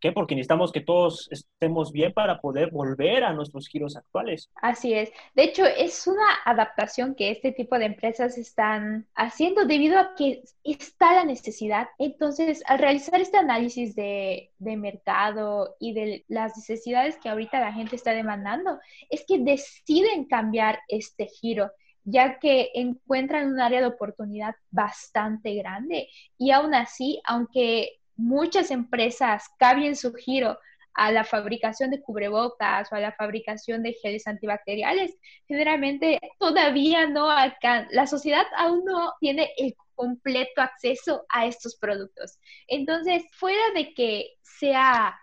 ¿Qué? 0.00 0.12
Porque 0.12 0.34
necesitamos 0.34 0.70
que 0.70 0.80
todos 0.80 1.28
estemos 1.30 1.92
bien 1.92 2.12
para 2.12 2.40
poder 2.40 2.70
volver 2.70 3.24
a 3.24 3.32
nuestros 3.32 3.68
giros 3.68 3.96
actuales. 3.96 4.48
Así 4.54 4.94
es. 4.94 5.10
De 5.34 5.44
hecho, 5.44 5.64
es 5.64 6.06
una 6.06 6.26
adaptación 6.44 7.14
que 7.14 7.30
este 7.30 7.52
tipo 7.52 7.78
de 7.78 7.86
empresas 7.86 8.38
están 8.38 9.06
haciendo 9.14 9.64
debido 9.64 9.98
a 9.98 10.14
que 10.16 10.42
está 10.62 11.14
la 11.14 11.24
necesidad. 11.24 11.88
Entonces, 11.98 12.62
al 12.66 12.78
realizar 12.78 13.20
este 13.20 13.38
análisis 13.38 13.96
de, 13.96 14.52
de 14.58 14.76
mercado 14.76 15.76
y 15.80 15.92
de 15.94 16.24
las 16.28 16.56
necesidades 16.56 17.16
que 17.16 17.28
ahorita 17.28 17.58
la 17.58 17.72
gente 17.72 17.96
está 17.96 18.12
demandando, 18.12 18.78
es 19.10 19.24
que 19.26 19.38
deciden 19.38 20.26
cambiar 20.26 20.78
este 20.88 21.26
giro 21.26 21.70
ya 22.10 22.38
que 22.38 22.70
encuentran 22.74 23.52
un 23.52 23.60
área 23.60 23.80
de 23.80 23.86
oportunidad 23.86 24.54
bastante 24.70 25.54
grande 25.54 26.08
y 26.38 26.52
aún 26.52 26.74
así, 26.74 27.20
aunque 27.24 27.97
muchas 28.18 28.70
empresas 28.70 29.44
cambien 29.58 29.96
su 29.96 30.12
giro 30.12 30.58
a 30.92 31.12
la 31.12 31.24
fabricación 31.24 31.90
de 31.90 32.02
cubrebocas 32.02 32.92
o 32.92 32.96
a 32.96 33.00
la 33.00 33.12
fabricación 33.12 33.84
de 33.84 33.92
geles 33.94 34.26
antibacteriales, 34.26 35.16
generalmente 35.46 36.18
todavía 36.38 37.06
no 37.06 37.30
alcanza, 37.30 37.88
la 37.92 38.08
sociedad 38.08 38.44
aún 38.56 38.84
no 38.84 39.14
tiene 39.20 39.52
el 39.56 39.76
completo 39.94 40.60
acceso 40.60 41.24
a 41.28 41.46
estos 41.46 41.76
productos. 41.76 42.38
Entonces, 42.66 43.24
fuera 43.32 43.62
de 43.74 43.94
que 43.94 44.34
sea 44.42 45.16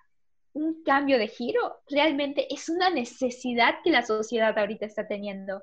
un 0.54 0.82
cambio 0.84 1.18
de 1.20 1.28
giro, 1.28 1.82
realmente 1.90 2.48
es 2.54 2.70
una 2.70 2.90
necesidad 2.90 3.76
que 3.84 3.92
la 3.92 4.04
sociedad 4.04 4.58
ahorita 4.58 4.86
está 4.86 5.06
teniendo 5.06 5.62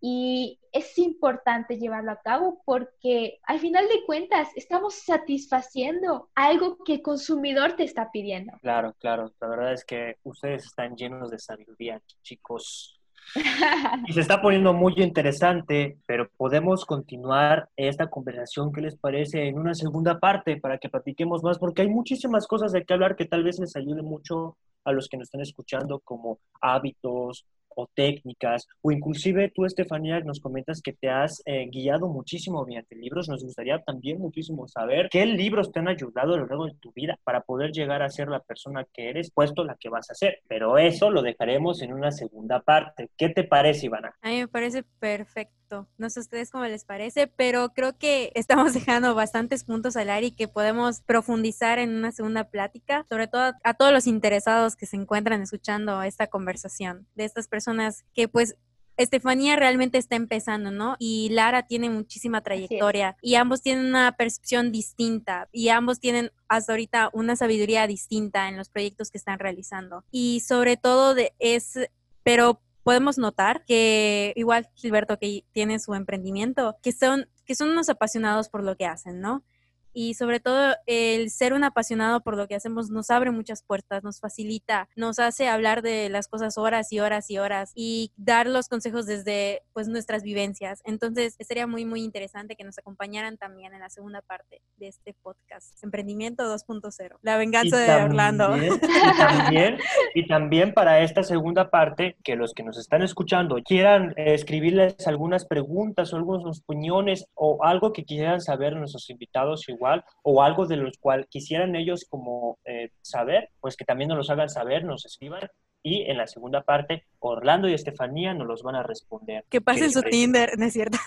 y 0.00 0.58
es 0.72 0.96
importante 0.98 1.78
llevarlo 1.78 2.12
a 2.12 2.20
cabo 2.22 2.62
porque 2.64 3.38
al 3.44 3.58
final 3.58 3.86
de 3.88 4.04
cuentas 4.06 4.48
estamos 4.56 4.94
satisfaciendo 4.94 6.30
algo 6.34 6.78
que 6.84 6.94
el 6.94 7.02
consumidor 7.02 7.74
te 7.74 7.84
está 7.84 8.10
pidiendo. 8.10 8.52
Claro, 8.62 8.94
claro. 8.98 9.32
La 9.40 9.48
verdad 9.48 9.72
es 9.72 9.84
que 9.84 10.16
ustedes 10.22 10.64
están 10.64 10.96
llenos 10.96 11.30
de 11.30 11.38
sabiduría, 11.38 12.00
chicos. 12.22 12.96
Y 14.06 14.12
se 14.12 14.20
está 14.20 14.40
poniendo 14.40 14.72
muy 14.72 14.94
interesante, 14.96 15.98
pero 16.06 16.30
podemos 16.36 16.86
continuar 16.86 17.68
esta 17.76 18.08
conversación, 18.08 18.72
¿qué 18.72 18.80
les 18.80 18.96
parece? 18.96 19.46
En 19.46 19.58
una 19.58 19.74
segunda 19.74 20.18
parte 20.18 20.56
para 20.56 20.78
que 20.78 20.88
platiquemos 20.88 21.42
más, 21.42 21.58
porque 21.58 21.82
hay 21.82 21.88
muchísimas 21.88 22.46
cosas 22.46 22.72
de 22.72 22.84
qué 22.84 22.94
hablar 22.94 23.16
que 23.16 23.26
tal 23.26 23.44
vez 23.44 23.58
les 23.60 23.76
ayude 23.76 24.02
mucho 24.02 24.56
a 24.84 24.92
los 24.92 25.08
que 25.08 25.18
nos 25.18 25.26
están 25.26 25.42
escuchando, 25.42 26.00
como 26.00 26.38
hábitos, 26.60 27.44
o 27.74 27.86
técnicas, 27.86 28.66
o 28.82 28.90
inclusive 28.90 29.50
tú, 29.54 29.64
Estefanía, 29.64 30.20
nos 30.20 30.40
comentas 30.40 30.80
que 30.82 30.92
te 30.92 31.08
has 31.08 31.42
eh, 31.46 31.66
guiado 31.70 32.08
muchísimo 32.08 32.64
mediante 32.64 32.96
libros. 32.96 33.28
Nos 33.28 33.42
gustaría 33.42 33.78
también 33.80 34.18
muchísimo 34.18 34.68
saber 34.68 35.08
qué 35.10 35.26
libros 35.26 35.72
te 35.72 35.80
han 35.80 35.88
ayudado 35.88 36.34
a 36.34 36.38
lo 36.38 36.46
largo 36.46 36.66
de 36.66 36.74
tu 36.74 36.92
vida 36.92 37.18
para 37.24 37.42
poder 37.42 37.72
llegar 37.72 38.02
a 38.02 38.08
ser 38.08 38.28
la 38.28 38.40
persona 38.40 38.86
que 38.92 39.10
eres, 39.10 39.30
puesto 39.30 39.64
la 39.64 39.76
que 39.76 39.88
vas 39.88 40.10
a 40.10 40.14
ser. 40.14 40.40
Pero 40.48 40.78
eso 40.78 41.10
lo 41.10 41.22
dejaremos 41.22 41.82
en 41.82 41.92
una 41.92 42.10
segunda 42.10 42.60
parte. 42.60 43.10
¿Qué 43.16 43.28
te 43.28 43.44
parece, 43.44 43.86
Ivana? 43.86 44.14
A 44.22 44.28
mí 44.30 44.38
me 44.38 44.48
parece 44.48 44.82
perfecto. 44.82 45.59
No 45.96 46.10
sé 46.10 46.20
a 46.20 46.22
ustedes 46.22 46.50
cómo 46.50 46.64
les 46.64 46.84
parece, 46.84 47.28
pero 47.28 47.72
creo 47.72 47.96
que 47.96 48.32
estamos 48.34 48.74
dejando 48.74 49.14
bastantes 49.14 49.62
puntos 49.64 49.96
al 49.96 50.10
aire 50.10 50.28
y 50.28 50.32
que 50.32 50.48
podemos 50.48 51.02
profundizar 51.02 51.78
en 51.78 51.90
una 51.90 52.10
segunda 52.10 52.44
plática, 52.50 53.06
sobre 53.08 53.28
todo 53.28 53.52
a 53.62 53.74
todos 53.74 53.92
los 53.92 54.06
interesados 54.06 54.74
que 54.74 54.86
se 54.86 54.96
encuentran 54.96 55.40
escuchando 55.40 56.02
esta 56.02 56.26
conversación 56.26 57.06
de 57.14 57.24
estas 57.24 57.46
personas 57.46 57.60
personas 57.60 58.06
que 58.14 58.26
pues 58.26 58.56
Estefanía 58.96 59.56
realmente 59.56 59.98
está 59.98 60.16
empezando, 60.16 60.70
¿no? 60.70 60.96
Y 60.98 61.28
Lara 61.30 61.66
tiene 61.66 61.90
muchísima 61.90 62.42
trayectoria 62.42 63.16
y 63.22 63.34
ambos 63.34 63.60
tienen 63.62 63.86
una 63.86 64.12
percepción 64.12 64.72
distinta 64.72 65.48
y 65.52 65.68
ambos 65.68 66.00
tienen 66.00 66.32
hasta 66.48 66.72
ahorita 66.72 67.10
una 67.12 67.36
sabiduría 67.36 67.86
distinta 67.86 68.48
en 68.48 68.56
los 68.56 68.70
proyectos 68.70 69.10
que 69.10 69.18
están 69.18 69.38
realizando. 69.38 70.04
Y 70.10 70.40
sobre 70.40 70.76
todo 70.78 71.14
de, 71.14 71.32
es, 71.38 71.78
pero 72.22 72.60
podemos 72.82 73.18
notar 73.18 73.64
que 73.64 74.32
igual 74.36 74.68
Gilberto 74.74 75.18
que 75.18 75.44
tiene 75.52 75.78
su 75.78 75.94
emprendimiento, 75.94 76.76
que 76.82 76.92
son, 76.92 77.28
que 77.44 77.54
son 77.54 77.70
unos 77.70 77.88
apasionados 77.88 78.48
por 78.48 78.62
lo 78.62 78.76
que 78.76 78.86
hacen, 78.86 79.20
¿no? 79.20 79.44
Y 79.92 80.14
sobre 80.14 80.40
todo 80.40 80.74
el 80.86 81.30
ser 81.30 81.52
un 81.52 81.64
apasionado 81.64 82.20
por 82.20 82.36
lo 82.36 82.46
que 82.48 82.54
hacemos 82.54 82.90
nos 82.90 83.10
abre 83.10 83.30
muchas 83.30 83.62
puertas, 83.62 84.04
nos 84.04 84.20
facilita, 84.20 84.88
nos 84.96 85.18
hace 85.18 85.48
hablar 85.48 85.82
de 85.82 86.08
las 86.08 86.28
cosas 86.28 86.58
horas 86.58 86.92
y 86.92 87.00
horas 87.00 87.30
y 87.30 87.38
horas 87.38 87.72
y 87.74 88.12
dar 88.16 88.46
los 88.46 88.68
consejos 88.68 89.06
desde 89.06 89.62
pues 89.72 89.88
nuestras 89.88 90.22
vivencias. 90.22 90.80
Entonces, 90.84 91.36
sería 91.40 91.66
muy 91.66 91.84
muy 91.84 92.02
interesante 92.02 92.56
que 92.56 92.64
nos 92.64 92.78
acompañaran 92.78 93.36
también 93.36 93.74
en 93.74 93.80
la 93.80 93.90
segunda 93.90 94.22
parte 94.22 94.60
de 94.76 94.88
este 94.88 95.14
podcast, 95.22 95.82
Emprendimiento 95.82 96.44
2.0, 96.44 97.18
La 97.22 97.36
venganza 97.36 97.78
de 97.78 98.02
Orlando. 98.02 98.56
Y 98.56 99.16
también, 99.18 99.78
y 100.14 100.26
también 100.26 100.72
para 100.72 101.00
esta 101.00 101.22
segunda 101.22 101.70
parte, 101.70 102.16
que 102.22 102.36
los 102.36 102.54
que 102.54 102.62
nos 102.62 102.78
están 102.78 103.02
escuchando 103.02 103.56
quieran 103.64 104.14
escribirles 104.16 105.06
algunas 105.06 105.44
preguntas 105.44 106.12
o 106.12 106.16
algunas 106.16 106.60
opiniones 106.60 107.26
o 107.34 107.64
algo 107.64 107.92
que 107.92 108.04
quieran 108.04 108.40
saber 108.40 108.76
nuestros 108.76 109.08
invitados 109.10 109.64
igual 109.80 110.04
o 110.22 110.42
algo 110.42 110.66
de 110.66 110.76
los 110.76 110.98
cual 110.98 111.26
quisieran 111.28 111.74
ellos 111.74 112.06
como 112.08 112.58
eh, 112.66 112.90
saber, 113.00 113.48
pues 113.60 113.76
que 113.76 113.86
también 113.86 114.08
nos 114.08 114.18
los 114.18 114.30
hagan 114.30 114.50
saber, 114.50 114.84
nos 114.84 115.06
escriban 115.06 115.48
y 115.82 116.02
en 116.10 116.18
la 116.18 116.26
segunda 116.26 116.62
parte 116.62 117.06
Orlando 117.20 117.66
y 117.66 117.72
Estefanía 117.72 118.34
nos 118.34 118.46
los 118.46 118.62
van 118.62 118.76
a 118.76 118.82
responder. 118.82 119.46
Que 119.48 119.62
pasen 119.62 119.90
su 119.90 120.02
Tinder, 120.02 120.50
¿no 120.58 120.66
es 120.66 120.74
cierto? 120.74 120.98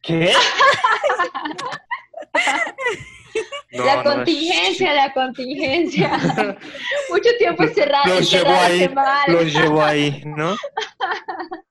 ¿Qué? 0.00 0.32
la 3.72 4.02
contingencia, 4.02 4.94
la 4.94 5.12
contingencia. 5.12 6.08
Mucho 7.10 7.28
tiempo 7.38 7.64
encerrado. 7.64 8.14
Los 8.14 8.30
llevo 8.30 8.50
ahí, 8.50 8.88
los 9.28 9.52
llevo 9.52 9.82
ahí, 9.82 10.22
¿no? 10.24 10.56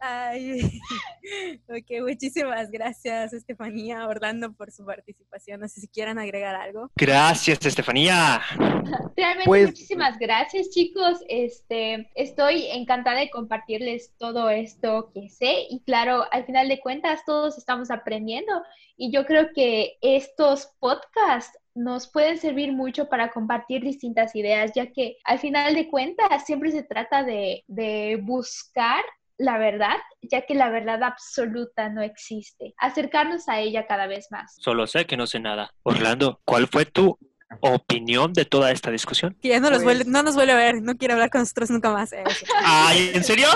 Ay, 0.00 0.60
ok, 1.68 2.02
muchísimas 2.02 2.70
gracias 2.70 3.32
Estefanía, 3.32 4.06
Orlando, 4.06 4.52
por 4.52 4.70
su 4.70 4.84
participación. 4.84 5.60
No 5.60 5.68
sé 5.68 5.80
si 5.80 5.88
quieran 5.88 6.18
agregar 6.18 6.54
algo. 6.54 6.90
Gracias, 6.96 7.64
Estefanía. 7.64 8.40
Realmente 9.16 9.46
pues, 9.46 9.66
muchísimas 9.66 10.18
gracias, 10.18 10.70
chicos. 10.70 11.18
Este, 11.28 12.10
estoy 12.14 12.66
encantada 12.70 13.20
de 13.20 13.30
compartirles 13.30 14.12
todo 14.18 14.50
esto 14.50 15.10
que 15.12 15.28
sé 15.28 15.66
y 15.70 15.82
claro, 15.84 16.24
al 16.30 16.44
final 16.44 16.68
de 16.68 16.80
cuentas 16.80 17.24
todos 17.24 17.58
estamos 17.58 17.90
aprendiendo 17.90 18.62
y 18.96 19.12
yo 19.12 19.24
creo 19.26 19.52
que 19.54 19.96
estos 20.00 20.72
podcasts 20.78 21.58
nos 21.74 22.08
pueden 22.08 22.38
servir 22.38 22.72
mucho 22.72 23.08
para 23.08 23.30
compartir 23.30 23.82
distintas 23.82 24.34
ideas, 24.34 24.72
ya 24.74 24.90
que 24.92 25.16
al 25.24 25.38
final 25.38 25.74
de 25.74 25.88
cuentas 25.88 26.44
siempre 26.44 26.72
se 26.72 26.82
trata 26.82 27.22
de, 27.22 27.62
de 27.68 28.18
buscar 28.20 29.04
la 29.38 29.56
verdad, 29.56 29.96
ya 30.20 30.44
que 30.44 30.54
la 30.54 30.68
verdad 30.68 31.02
absoluta 31.04 31.88
no 31.88 32.02
existe. 32.02 32.74
Acercarnos 32.78 33.48
a 33.48 33.60
ella 33.60 33.86
cada 33.86 34.06
vez 34.08 34.26
más. 34.30 34.56
Solo 34.58 34.86
sé 34.86 35.06
que 35.06 35.16
no 35.16 35.26
sé 35.26 35.38
nada. 35.38 35.72
Orlando, 35.84 36.40
¿cuál 36.44 36.66
fue 36.66 36.84
tu 36.84 37.16
opinión 37.60 38.32
de 38.32 38.44
toda 38.44 38.72
esta 38.72 38.90
discusión? 38.90 39.36
Que 39.40 39.48
ya 39.48 39.60
no, 39.60 39.70
nos 39.70 39.84
vuelve, 39.84 40.04
pues 40.04 40.12
no 40.12 40.22
nos 40.24 40.34
vuelve 40.34 40.52
a 40.52 40.56
ver, 40.56 40.82
no 40.82 40.96
quiere 40.96 41.14
hablar 41.14 41.30
con 41.30 41.40
nosotros 41.42 41.70
nunca 41.70 41.90
más. 41.92 42.12
Eh. 42.12 42.24
Ay, 42.64 43.12
¿en 43.14 43.22
serio? 43.24 43.48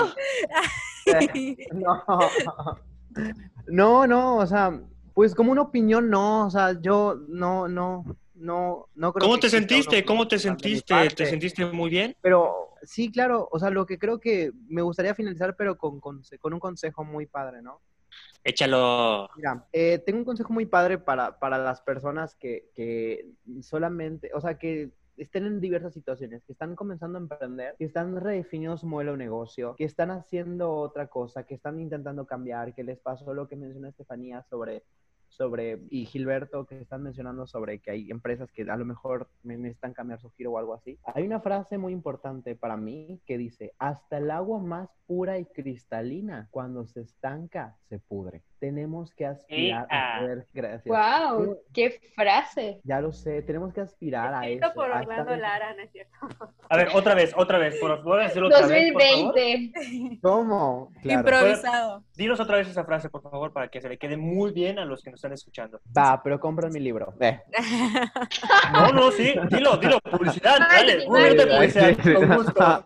no. 1.73 2.03
No, 3.67 4.07
no, 4.07 4.37
o 4.37 4.47
sea, 4.47 4.71
pues 5.13 5.35
como 5.35 5.51
una 5.51 5.61
opinión 5.61 6.09
no, 6.09 6.47
o 6.47 6.49
sea, 6.49 6.79
yo 6.81 7.15
no, 7.27 7.67
no, 7.67 8.05
no, 8.35 8.87
no 8.95 9.13
creo 9.13 9.27
¿Cómo 9.27 9.39
te 9.39 9.49
sentiste? 9.49 10.03
¿Cómo 10.05 10.27
te 10.27 10.39
sentiste? 10.39 11.09
¿Te 11.09 11.25
sentiste 11.25 11.65
muy 11.65 11.89
bien? 11.89 12.15
Pero 12.21 12.72
sí, 12.83 13.11
claro, 13.11 13.47
o 13.51 13.59
sea, 13.59 13.69
lo 13.69 13.85
que 13.85 13.97
creo 13.97 14.19
que 14.19 14.51
me 14.67 14.81
gustaría 14.81 15.15
finalizar, 15.15 15.55
pero 15.55 15.77
con, 15.77 15.99
con, 15.99 16.21
un 16.43 16.59
consejo 16.59 17.03
muy 17.03 17.25
padre, 17.25 17.61
¿no? 17.61 17.81
Échalo. 18.43 19.29
Mira, 19.35 19.65
eh, 19.71 19.99
tengo 20.05 20.19
un 20.19 20.25
consejo 20.25 20.53
muy 20.53 20.65
padre 20.65 20.97
para, 20.97 21.39
para 21.39 21.57
las 21.57 21.81
personas 21.81 22.35
que, 22.35 22.69
que 22.75 23.27
solamente, 23.61 24.31
o 24.33 24.41
sea, 24.41 24.57
que 24.57 24.91
estén 25.17 25.45
en 25.45 25.59
diversas 25.59 25.93
situaciones, 25.93 26.43
que 26.43 26.53
están 26.53 26.75
comenzando 26.75 27.17
a 27.17 27.21
emprender, 27.21 27.75
que 27.77 27.85
están 27.85 28.19
redefiniendo 28.19 28.77
su 28.77 28.87
modelo 28.87 29.11
de 29.11 29.19
negocio, 29.19 29.75
que 29.75 29.85
están 29.85 30.11
haciendo 30.11 30.71
otra 30.71 31.07
cosa, 31.07 31.45
que 31.45 31.55
están 31.55 31.79
intentando 31.79 32.25
cambiar, 32.25 32.73
que 32.73 32.83
les 32.83 32.99
pasó 32.99 33.33
lo 33.33 33.47
que 33.47 33.55
mencionó 33.55 33.87
Estefanía 33.87 34.43
sobre 34.43 34.83
sobre, 35.35 35.79
y 35.89 36.05
Gilberto, 36.05 36.65
que 36.65 36.79
están 36.79 37.03
mencionando 37.03 37.47
sobre 37.47 37.79
que 37.79 37.91
hay 37.91 38.11
empresas 38.11 38.51
que 38.51 38.63
a 38.63 38.77
lo 38.77 38.85
mejor 38.85 39.29
necesitan 39.43 39.93
cambiar 39.93 40.19
su 40.19 40.29
giro 40.31 40.51
o 40.51 40.57
algo 40.57 40.73
así. 40.73 40.99
Hay 41.05 41.25
una 41.25 41.39
frase 41.39 41.77
muy 41.77 41.93
importante 41.93 42.55
para 42.55 42.77
mí 42.77 43.19
que 43.25 43.37
dice, 43.37 43.73
hasta 43.79 44.17
el 44.17 44.31
agua 44.31 44.59
más 44.59 44.89
pura 45.05 45.37
y 45.39 45.45
cristalina, 45.45 46.47
cuando 46.51 46.85
se 46.85 47.01
estanca, 47.01 47.77
se 47.89 47.99
pudre. 47.99 48.43
Tenemos 48.63 49.11
que 49.11 49.25
aspirar 49.25 49.85
a 49.89 50.19
poder, 50.21 50.47
gracias. 50.53 50.85
¡Wow! 50.85 51.57
¡Qué 51.73 51.99
frase! 52.15 52.79
Ya 52.85 53.01
lo 53.01 53.11
sé, 53.11 53.41
tenemos 53.41 53.73
que 53.73 53.81
aspirar 53.81 54.33
a 54.33 54.47
eso. 54.47 54.65
por 54.73 54.89
Orlando 54.89 55.35
Lara, 55.35 55.73
¿no 55.73 55.81
es 55.81 55.91
cierto? 55.91 56.13
A 56.69 56.77
ver, 56.77 56.87
otra 56.93 57.13
vez, 57.13 57.33
otra 57.35 57.57
vez, 57.57 57.77
por 57.77 57.97
favor, 57.97 58.23
decirlo 58.23 58.47
otra 58.47 58.61
2020. 58.61 59.33
vez, 59.33 60.19
¿Cómo? 60.21 60.93
Improvisado. 61.03 62.05
Dinos 62.15 62.39
otra 62.39 62.55
vez 62.55 62.69
esa 62.69 62.85
frase, 62.85 63.09
por 63.09 63.21
favor, 63.21 63.51
para 63.51 63.67
que 63.67 63.81
se 63.81 63.89
le 63.89 63.97
quede 63.97 64.15
muy 64.15 64.53
bien 64.53 64.79
a 64.79 64.85
los 64.85 65.03
que 65.03 65.11
nos 65.11 65.17
están 65.17 65.33
escuchando. 65.33 65.81
Va, 65.97 66.23
pero 66.23 66.39
compren 66.39 66.71
mi 66.71 66.79
libro. 66.79 67.13
Ve. 67.17 67.41
No, 68.71 68.93
no, 68.93 69.11
sí, 69.11 69.35
dilo, 69.49 69.75
dilo, 69.75 69.99
publicidad, 69.99 70.57
dale, 70.57 71.05
publicidad, 71.05 71.97
con 72.01 72.37
gusto. 72.37 72.85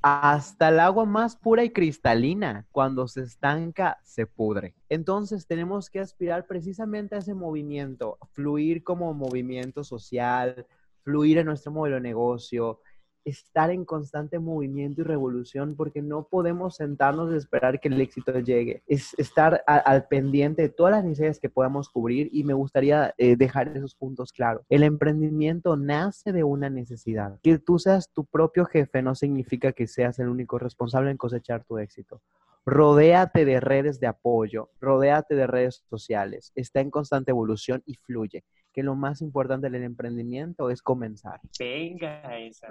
Hasta 0.00 0.68
el 0.68 0.78
agua 0.78 1.04
más 1.04 1.34
pura 1.34 1.64
y 1.64 1.70
cristalina, 1.70 2.66
cuando 2.70 3.08
se 3.08 3.22
estanca, 3.22 3.98
se 4.04 4.26
pudre. 4.26 4.74
Entonces 4.88 5.46
tenemos 5.46 5.90
que 5.90 5.98
aspirar 5.98 6.46
precisamente 6.46 7.16
a 7.16 7.18
ese 7.18 7.34
movimiento, 7.34 8.16
fluir 8.32 8.84
como 8.84 9.12
movimiento 9.12 9.82
social, 9.82 10.66
fluir 11.02 11.38
en 11.38 11.46
nuestro 11.46 11.72
modelo 11.72 11.96
de 11.96 12.02
negocio, 12.02 12.80
estar 13.24 13.70
en 13.70 13.84
constante 13.84 14.38
movimiento 14.38 15.00
y 15.00 15.04
revolución 15.04 15.74
porque 15.76 16.02
no 16.02 16.26
podemos 16.28 16.76
sentarnos 16.76 17.32
y 17.32 17.36
esperar 17.36 17.80
que 17.80 17.88
el 17.88 18.00
éxito 18.00 18.38
llegue. 18.38 18.82
Es 18.86 19.14
estar 19.18 19.62
al 19.66 20.06
pendiente 20.06 20.62
de 20.62 20.68
todas 20.68 20.92
las 20.92 21.04
necesidades 21.04 21.40
que 21.40 21.50
podamos 21.50 21.88
cubrir 21.88 22.28
y 22.32 22.44
me 22.44 22.54
gustaría 22.54 23.14
eh, 23.18 23.36
dejar 23.36 23.76
esos 23.76 23.94
puntos 23.94 24.32
claros. 24.32 24.62
El 24.68 24.82
emprendimiento 24.82 25.76
nace 25.76 26.32
de 26.32 26.44
una 26.44 26.70
necesidad. 26.70 27.38
Que 27.42 27.58
tú 27.58 27.78
seas 27.78 28.10
tu 28.12 28.24
propio 28.24 28.64
jefe 28.64 29.02
no 29.02 29.14
significa 29.14 29.72
que 29.72 29.86
seas 29.86 30.18
el 30.18 30.28
único 30.28 30.58
responsable 30.58 31.10
en 31.10 31.16
cosechar 31.16 31.64
tu 31.64 31.78
éxito. 31.78 32.22
Rodéate 32.66 33.46
de 33.46 33.60
redes 33.60 33.98
de 33.98 34.08
apoyo, 34.08 34.70
rodéate 34.78 35.34
de 35.34 35.46
redes 35.46 35.82
sociales, 35.88 36.52
está 36.54 36.80
en 36.80 36.90
constante 36.90 37.30
evolución 37.30 37.82
y 37.86 37.94
fluye 37.94 38.44
que 38.72 38.82
lo 38.82 38.94
más 38.94 39.22
importante 39.22 39.70
del 39.70 39.84
emprendimiento 39.84 40.70
es 40.70 40.82
comenzar. 40.82 41.40
Venga, 41.58 42.38
esa. 42.38 42.68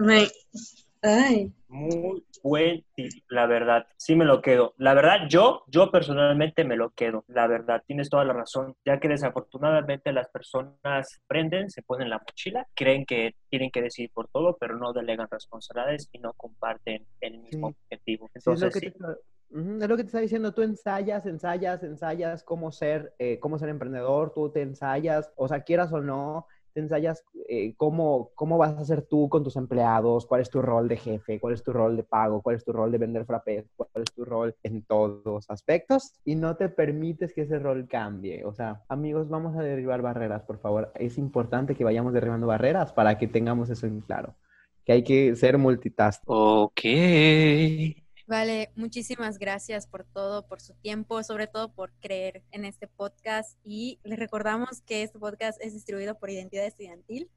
Ay. 1.01 1.53
Muy 1.67 2.23
buen 2.43 2.83
tip, 2.95 3.11
la 3.29 3.45
verdad. 3.45 3.85
Sí 3.97 4.15
me 4.15 4.25
lo 4.25 4.41
quedo. 4.41 4.73
La 4.77 4.93
verdad, 4.93 5.27
yo, 5.29 5.63
yo 5.67 5.91
personalmente 5.91 6.63
me 6.63 6.75
lo 6.75 6.89
quedo. 6.91 7.23
La 7.27 7.47
verdad, 7.47 7.83
tienes 7.85 8.09
toda 8.09 8.23
la 8.23 8.33
razón. 8.33 8.75
Ya 8.85 8.99
que 8.99 9.07
desafortunadamente 9.07 10.11
las 10.11 10.29
personas 10.29 11.21
prenden, 11.27 11.69
se 11.69 11.81
ponen 11.83 12.09
la 12.09 12.19
mochila, 12.19 12.67
creen 12.73 13.05
que 13.05 13.35
tienen 13.49 13.69
que 13.69 13.81
decidir 13.81 14.11
por 14.13 14.27
todo, 14.29 14.57
pero 14.59 14.77
no 14.77 14.93
delegan 14.93 15.27
responsabilidades 15.29 16.09
y 16.11 16.19
no 16.19 16.33
comparten 16.33 17.05
el 17.21 17.39
mismo 17.39 17.67
objetivo. 17.67 18.29
Entonces, 18.33 18.73
sí, 18.73 18.91
es 19.49 19.87
lo 19.89 19.95
que 19.95 20.03
te 20.03 20.07
está 20.07 20.19
diciendo, 20.19 20.53
tú 20.53 20.61
ensayas, 20.61 21.25
ensayas, 21.25 21.83
ensayas 21.83 22.43
cómo 22.43 22.71
ser, 22.71 23.13
eh, 23.19 23.39
cómo 23.39 23.57
ser 23.57 23.69
emprendedor, 23.69 24.33
tú 24.33 24.49
te 24.49 24.61
ensayas, 24.61 25.31
o 25.35 25.47
sea, 25.47 25.61
quieras 25.61 25.93
o 25.93 26.01
no, 26.01 26.47
te 26.73 26.81
ensayas 26.81 27.25
eh, 27.49 27.73
cómo, 27.75 28.31
cómo 28.35 28.57
vas 28.59 28.77
a 28.77 28.85
ser 28.85 29.01
tú 29.01 29.29
con 29.29 29.43
tus 29.43 29.55
empleados, 29.55 30.27
cuál 30.27 30.41
es 30.41 30.49
tu 30.51 30.61
rol 30.61 30.87
de 30.87 30.97
jefe, 30.97 31.39
cuál 31.39 31.55
es 31.55 31.63
tu 31.63 31.73
rol 31.73 31.97
de 31.97 32.03
pago, 32.03 32.41
cuál 32.41 32.55
es 32.55 32.63
tu 32.63 32.71
rol 32.71 32.91
de 32.91 32.99
vender 32.99 33.25
frappés, 33.25 33.65
cuál 33.75 33.89
es 33.95 34.13
tu 34.13 34.23
rol 34.23 34.55
en 34.61 34.83
todos 34.83 35.25
los 35.25 35.49
aspectos 35.49 36.19
y 36.23 36.35
no 36.35 36.55
te 36.55 36.69
permites 36.69 37.33
que 37.33 37.41
ese 37.41 37.57
rol 37.57 37.87
cambie. 37.87 38.45
O 38.45 38.53
sea, 38.53 38.83
amigos, 38.89 39.27
vamos 39.27 39.55
a 39.57 39.63
derribar 39.63 40.03
barreras, 40.03 40.43
por 40.43 40.59
favor. 40.59 40.91
Es 40.95 41.17
importante 41.17 41.73
que 41.73 41.83
vayamos 41.83 42.13
derribando 42.13 42.45
barreras 42.45 42.93
para 42.93 43.17
que 43.17 43.27
tengamos 43.27 43.71
eso 43.71 43.87
en 43.87 44.01
claro, 44.01 44.35
que 44.85 44.91
hay 44.91 45.03
que 45.03 45.35
ser 45.35 45.57
multitask. 45.57 46.21
Ok. 46.27 46.81
Vale, 48.27 48.73
muchísimas 48.75 49.39
gracias 49.39 49.87
por 49.87 50.03
todo, 50.03 50.45
por 50.45 50.59
su 50.59 50.73
tiempo, 50.73 51.23
sobre 51.23 51.47
todo 51.47 51.71
por 51.71 51.93
creer 52.01 52.43
en 52.51 52.65
este 52.65 52.85
podcast. 52.85 53.57
Y 53.63 54.01
les 54.03 54.19
recordamos 54.19 54.81
que 54.81 55.03
este 55.03 55.17
podcast 55.17 55.57
es 55.61 55.71
distribuido 55.71 56.19
por 56.19 56.29
Identidad 56.29 56.65
Estudiantil, 56.65 57.31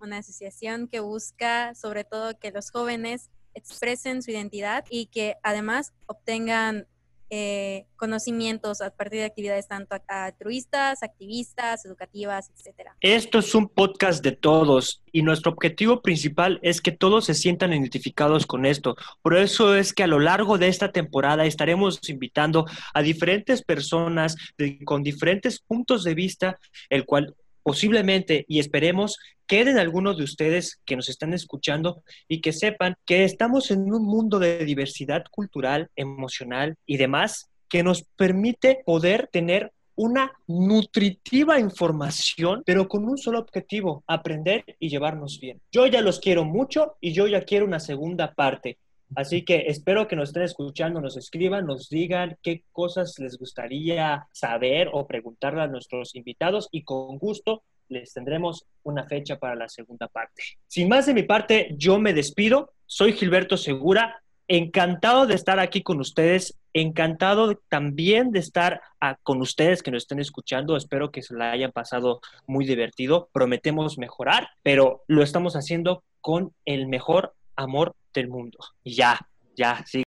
una 0.00 0.18
asociación 0.18 0.88
que 0.88 0.98
busca 0.98 1.76
sobre 1.76 2.02
todo 2.02 2.36
que 2.40 2.50
los 2.50 2.72
jóvenes 2.72 3.30
expresen 3.54 4.20
su 4.20 4.32
identidad 4.32 4.84
y 4.90 5.06
que 5.06 5.36
además 5.44 5.92
obtengan 6.06 6.88
eh, 7.34 7.86
conocimientos 7.96 8.82
a 8.82 8.90
partir 8.90 9.20
de 9.20 9.24
actividades 9.24 9.66
tanto 9.66 9.96
altruistas, 10.06 11.02
activistas, 11.02 11.82
educativas, 11.86 12.50
etcétera. 12.54 12.94
Esto 13.00 13.38
es 13.38 13.54
un 13.54 13.68
podcast 13.68 14.22
de 14.22 14.32
todos 14.32 15.02
y 15.12 15.22
nuestro 15.22 15.52
objetivo 15.52 16.02
principal 16.02 16.58
es 16.62 16.82
que 16.82 16.92
todos 16.92 17.24
se 17.24 17.32
sientan 17.32 17.72
identificados 17.72 18.46
con 18.46 18.66
esto. 18.66 18.96
Por 19.22 19.34
eso 19.34 19.74
es 19.74 19.94
que 19.94 20.02
a 20.02 20.08
lo 20.08 20.18
largo 20.18 20.58
de 20.58 20.68
esta 20.68 20.92
temporada 20.92 21.46
estaremos 21.46 22.06
invitando 22.10 22.66
a 22.92 23.00
diferentes 23.00 23.62
personas 23.62 24.36
con 24.84 25.02
diferentes 25.02 25.58
puntos 25.58 26.04
de 26.04 26.14
vista, 26.14 26.58
el 26.90 27.06
cual 27.06 27.34
posiblemente 27.62 28.44
y 28.48 28.58
esperemos 28.58 29.18
queden 29.46 29.78
algunos 29.78 30.16
de 30.16 30.24
ustedes 30.24 30.80
que 30.84 30.96
nos 30.96 31.08
están 31.08 31.34
escuchando 31.34 32.02
y 32.28 32.40
que 32.40 32.52
sepan 32.52 32.96
que 33.04 33.24
estamos 33.24 33.70
en 33.70 33.92
un 33.92 34.04
mundo 34.04 34.38
de 34.38 34.64
diversidad 34.64 35.24
cultural, 35.30 35.90
emocional 35.96 36.76
y 36.86 36.96
demás 36.96 37.50
que 37.68 37.82
nos 37.82 38.04
permite 38.16 38.82
poder 38.84 39.28
tener 39.32 39.72
una 39.94 40.32
nutritiva 40.46 41.58
información, 41.58 42.62
pero 42.64 42.88
con 42.88 43.04
un 43.04 43.18
solo 43.18 43.38
objetivo, 43.38 44.04
aprender 44.06 44.64
y 44.78 44.88
llevarnos 44.88 45.38
bien. 45.40 45.60
Yo 45.70 45.86
ya 45.86 46.00
los 46.00 46.18
quiero 46.18 46.44
mucho 46.44 46.96
y 47.00 47.12
yo 47.12 47.26
ya 47.26 47.42
quiero 47.42 47.66
una 47.66 47.80
segunda 47.80 48.34
parte. 48.34 48.78
Así 49.14 49.44
que 49.44 49.64
espero 49.66 50.08
que 50.08 50.16
nos 50.16 50.30
estén 50.30 50.42
escuchando, 50.42 51.00
nos 51.00 51.16
escriban, 51.16 51.66
nos 51.66 51.88
digan 51.88 52.36
qué 52.42 52.64
cosas 52.72 53.18
les 53.18 53.38
gustaría 53.38 54.26
saber 54.32 54.88
o 54.92 55.06
preguntarle 55.06 55.62
a 55.62 55.66
nuestros 55.66 56.14
invitados 56.14 56.68
y 56.72 56.82
con 56.82 57.18
gusto 57.18 57.62
les 57.88 58.12
tendremos 58.12 58.64
una 58.82 59.04
fecha 59.04 59.38
para 59.38 59.54
la 59.54 59.68
segunda 59.68 60.08
parte. 60.08 60.42
Sin 60.66 60.88
más 60.88 61.06
de 61.06 61.14
mi 61.14 61.22
parte, 61.22 61.74
yo 61.76 61.98
me 61.98 62.14
despido. 62.14 62.72
Soy 62.86 63.12
Gilberto 63.12 63.56
Segura. 63.56 64.22
Encantado 64.48 65.26
de 65.26 65.34
estar 65.34 65.60
aquí 65.60 65.82
con 65.82 66.00
ustedes, 66.00 66.58
encantado 66.74 67.60
también 67.68 68.32
de 68.32 68.40
estar 68.40 68.82
con 69.22 69.40
ustedes 69.40 69.82
que 69.82 69.90
nos 69.90 70.02
estén 70.02 70.18
escuchando. 70.18 70.76
Espero 70.76 71.10
que 71.10 71.22
se 71.22 71.34
la 71.34 71.52
hayan 71.52 71.72
pasado 71.72 72.20
muy 72.46 72.66
divertido. 72.66 73.28
Prometemos 73.32 73.98
mejorar, 73.98 74.48
pero 74.62 75.04
lo 75.06 75.22
estamos 75.22 75.54
haciendo 75.54 76.02
con 76.20 76.52
el 76.66 76.86
mejor 76.86 77.34
amor 77.56 77.94
del 78.12 78.28
mundo. 78.28 78.58
Y 78.84 78.94
ya, 78.94 79.18
ya, 79.56 79.84
sí. 79.86 80.00